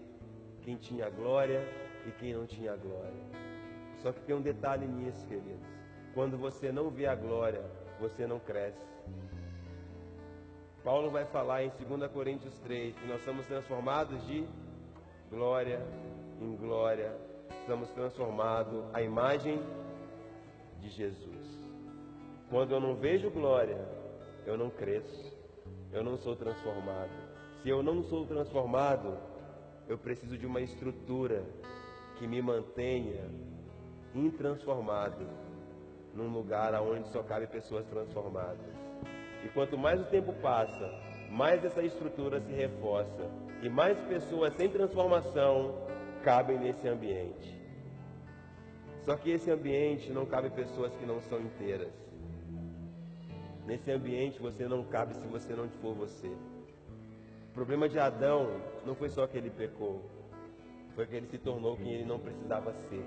quem 0.62 0.76
tinha 0.76 1.08
glória 1.08 1.62
e 2.04 2.10
quem 2.10 2.34
não 2.34 2.44
tinha 2.44 2.74
glória. 2.74 3.22
Só 4.02 4.12
que 4.12 4.20
tem 4.22 4.34
um 4.34 4.42
detalhe 4.42 4.86
nisso, 4.86 5.24
queridos. 5.28 5.64
Quando 6.12 6.36
você 6.36 6.72
não 6.72 6.90
vê 6.90 7.06
a 7.06 7.14
glória, 7.14 7.62
você 8.00 8.26
não 8.26 8.40
cresce. 8.40 8.84
Paulo 10.82 11.10
vai 11.10 11.24
falar 11.26 11.62
em 11.62 11.70
2 11.70 12.10
Coríntios 12.10 12.58
3 12.60 12.96
que 12.96 13.06
nós 13.06 13.22
somos 13.24 13.46
transformados 13.46 14.26
de 14.26 14.44
glória 15.30 15.80
em 16.40 16.56
glória, 16.56 17.14
estamos 17.60 17.88
transformados 17.90 18.82
à 18.92 19.02
imagem 19.02 19.62
de 20.80 20.88
Jesus. 20.88 21.60
Quando 22.48 22.72
eu 22.72 22.80
não 22.80 22.96
vejo 22.96 23.30
glória, 23.30 23.78
eu 24.46 24.56
não 24.56 24.70
cresço, 24.70 25.29
eu 25.92 26.04
não 26.04 26.16
sou 26.18 26.36
transformado. 26.36 27.10
Se 27.62 27.68
eu 27.68 27.82
não 27.82 28.02
sou 28.04 28.26
transformado, 28.26 29.18
eu 29.88 29.98
preciso 29.98 30.38
de 30.38 30.46
uma 30.46 30.60
estrutura 30.60 31.44
que 32.18 32.26
me 32.26 32.40
mantenha 32.40 33.28
intransformado 34.14 35.26
num 36.14 36.28
lugar 36.28 36.74
onde 36.80 37.08
só 37.08 37.22
cabe 37.22 37.46
pessoas 37.46 37.86
transformadas. 37.86 38.74
E 39.44 39.48
quanto 39.48 39.78
mais 39.78 40.00
o 40.00 40.04
tempo 40.04 40.32
passa, 40.34 40.90
mais 41.30 41.64
essa 41.64 41.82
estrutura 41.82 42.40
se 42.40 42.52
reforça 42.52 43.30
e 43.62 43.68
mais 43.68 43.98
pessoas 44.02 44.54
sem 44.54 44.68
transformação 44.68 45.74
cabem 46.22 46.58
nesse 46.58 46.86
ambiente. 46.88 47.58
Só 49.04 49.16
que 49.16 49.30
esse 49.30 49.50
ambiente 49.50 50.10
não 50.12 50.26
cabe 50.26 50.50
pessoas 50.50 50.92
que 50.94 51.06
não 51.06 51.20
são 51.22 51.40
inteiras. 51.40 52.09
Nesse 53.66 53.90
ambiente 53.90 54.40
você 54.40 54.66
não 54.66 54.84
cabe 54.84 55.14
se 55.14 55.26
você 55.26 55.54
não 55.54 55.68
for 55.80 55.94
você. 55.94 56.28
O 57.50 57.52
problema 57.52 57.88
de 57.88 57.98
Adão 57.98 58.60
não 58.86 58.94
foi 58.94 59.08
só 59.08 59.26
que 59.26 59.36
ele 59.36 59.50
pecou, 59.50 60.02
foi 60.94 61.06
que 61.06 61.16
ele 61.16 61.26
se 61.26 61.38
tornou 61.38 61.76
quem 61.76 61.92
ele 61.92 62.04
não 62.04 62.18
precisava 62.18 62.72
ser. 62.88 63.04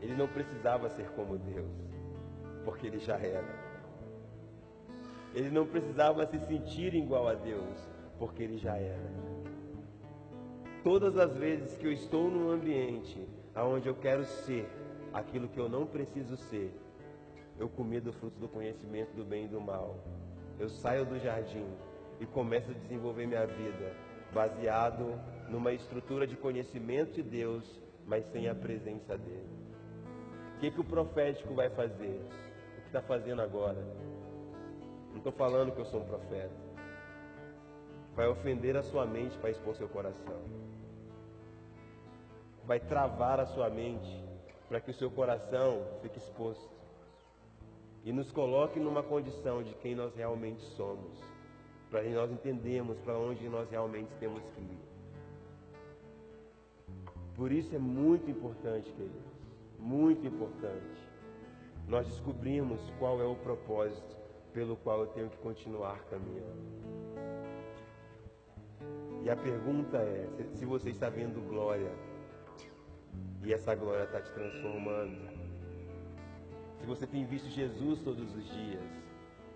Ele 0.00 0.14
não 0.14 0.26
precisava 0.26 0.88
ser 0.90 1.08
como 1.10 1.38
Deus, 1.38 1.70
porque 2.64 2.86
ele 2.86 2.98
já 2.98 3.16
era. 3.16 3.72
Ele 5.34 5.50
não 5.50 5.66
precisava 5.66 6.26
se 6.26 6.38
sentir 6.40 6.94
igual 6.94 7.28
a 7.28 7.34
Deus, 7.34 7.88
porque 8.18 8.42
ele 8.42 8.58
já 8.58 8.76
era. 8.76 9.12
Todas 10.82 11.16
as 11.16 11.36
vezes 11.36 11.76
que 11.76 11.86
eu 11.86 11.92
estou 11.92 12.30
num 12.30 12.50
ambiente 12.50 13.28
onde 13.56 13.88
eu 13.88 13.94
quero 13.94 14.24
ser 14.24 14.68
aquilo 15.12 15.48
que 15.48 15.58
eu 15.58 15.68
não 15.68 15.86
preciso 15.86 16.36
ser, 16.36 16.74
eu 17.58 17.68
comi 17.68 18.00
do 18.00 18.12
fruto 18.12 18.38
do 18.38 18.48
conhecimento 18.48 19.14
do 19.14 19.24
bem 19.24 19.44
e 19.44 19.48
do 19.48 19.60
mal. 19.60 19.96
Eu 20.58 20.68
saio 20.68 21.04
do 21.04 21.18
jardim 21.18 21.66
e 22.20 22.26
começo 22.26 22.70
a 22.70 22.74
desenvolver 22.74 23.26
minha 23.26 23.46
vida 23.46 23.94
baseado 24.32 25.18
numa 25.48 25.72
estrutura 25.72 26.26
de 26.26 26.36
conhecimento 26.36 27.12
de 27.12 27.22
Deus, 27.22 27.64
mas 28.06 28.24
sem 28.32 28.48
a 28.48 28.54
presença 28.54 29.16
dele. 29.16 29.48
O 30.56 30.60
que, 30.60 30.70
que 30.70 30.80
o 30.80 30.84
profético 30.84 31.54
vai 31.54 31.68
fazer? 31.70 32.20
O 32.78 32.80
que 32.80 32.86
está 32.86 33.02
fazendo 33.02 33.42
agora? 33.42 33.84
Não 35.10 35.18
estou 35.18 35.32
falando 35.32 35.72
que 35.72 35.80
eu 35.80 35.84
sou 35.84 36.00
um 36.00 36.04
profeta. 36.04 36.54
Vai 38.14 38.28
ofender 38.28 38.76
a 38.76 38.82
sua 38.82 39.06
mente 39.06 39.36
para 39.38 39.50
expor 39.50 39.74
seu 39.74 39.88
coração. 39.88 40.40
Vai 42.64 42.80
travar 42.80 43.40
a 43.40 43.46
sua 43.46 43.68
mente 43.68 44.24
para 44.68 44.80
que 44.80 44.90
o 44.90 44.94
seu 44.94 45.10
coração 45.10 45.84
fique 46.00 46.18
exposto. 46.18 46.81
E 48.04 48.12
nos 48.12 48.32
coloque 48.32 48.80
numa 48.80 49.02
condição 49.02 49.62
de 49.62 49.74
quem 49.74 49.94
nós 49.94 50.14
realmente 50.14 50.62
somos. 50.76 51.18
Para 51.90 52.02
que 52.02 52.10
nós 52.10 52.30
entendemos 52.30 52.98
para 53.00 53.18
onde 53.18 53.48
nós 53.48 53.70
realmente 53.70 54.10
temos 54.18 54.42
que 54.54 54.60
ir. 54.60 54.92
Por 57.34 57.50
isso 57.50 57.74
é 57.74 57.78
muito 57.78 58.30
importante, 58.30 58.90
queridos, 58.92 59.32
muito 59.78 60.26
importante, 60.26 61.08
nós 61.88 62.06
descobrimos 62.06 62.80
qual 62.98 63.20
é 63.20 63.24
o 63.24 63.34
propósito 63.34 64.16
pelo 64.52 64.76
qual 64.76 65.00
eu 65.00 65.06
tenho 65.08 65.30
que 65.30 65.36
continuar 65.38 65.98
caminhando. 66.04 66.82
E 69.24 69.30
a 69.30 69.36
pergunta 69.36 69.98
é: 69.98 70.28
se 70.52 70.64
você 70.66 70.90
está 70.90 71.08
vendo 71.08 71.40
glória 71.48 71.92
e 73.42 73.52
essa 73.52 73.74
glória 73.74 74.04
está 74.04 74.20
te 74.20 74.32
transformando, 74.32 75.31
se 76.82 76.86
você 76.86 77.06
tem 77.06 77.24
visto 77.24 77.48
Jesus 77.48 78.00
todos 78.00 78.34
os 78.34 78.44
dias 78.44 78.82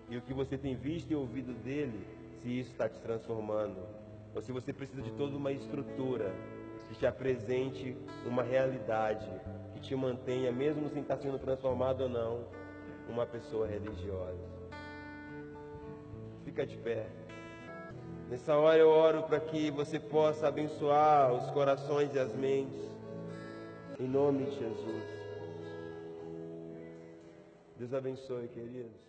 e 0.09 0.15
o 0.15 0.21
que 0.21 0.33
você 0.33 0.57
tem 0.57 0.75
visto 0.75 1.11
e 1.11 1.15
ouvido 1.15 1.53
dele, 1.61 2.07
se 2.41 2.59
isso 2.59 2.71
está 2.71 2.87
te 2.87 2.97
transformando, 3.01 3.85
ou 4.33 4.41
se 4.41 4.53
você 4.53 4.71
precisa 4.71 5.01
de 5.01 5.11
toda 5.11 5.35
uma 5.35 5.51
estrutura 5.51 6.33
que 6.87 6.95
te 6.95 7.05
apresente 7.05 7.97
uma 8.25 8.43
realidade 8.43 9.29
que 9.73 9.81
te 9.81 9.93
mantenha, 9.93 10.53
mesmo 10.53 10.87
sem 10.87 11.01
estar 11.01 11.17
sendo 11.17 11.37
transformado 11.37 12.03
ou 12.03 12.09
não, 12.09 12.45
uma 13.09 13.25
pessoa 13.25 13.67
religiosa. 13.67 14.47
Fica 16.45 16.65
de 16.65 16.77
pé. 16.77 17.07
Nessa 18.29 18.55
hora 18.55 18.77
eu 18.77 18.87
oro 18.87 19.23
para 19.23 19.41
que 19.41 19.69
você 19.69 19.99
possa 19.99 20.47
abençoar 20.47 21.33
os 21.33 21.49
corações 21.51 22.15
e 22.15 22.19
as 22.19 22.33
mentes. 22.33 22.87
Em 23.99 24.07
nome 24.07 24.45
de 24.45 24.51
Jesus. 24.51 25.16
Deus 27.77 27.93
abençoe, 27.93 28.47
queridos. 28.47 29.06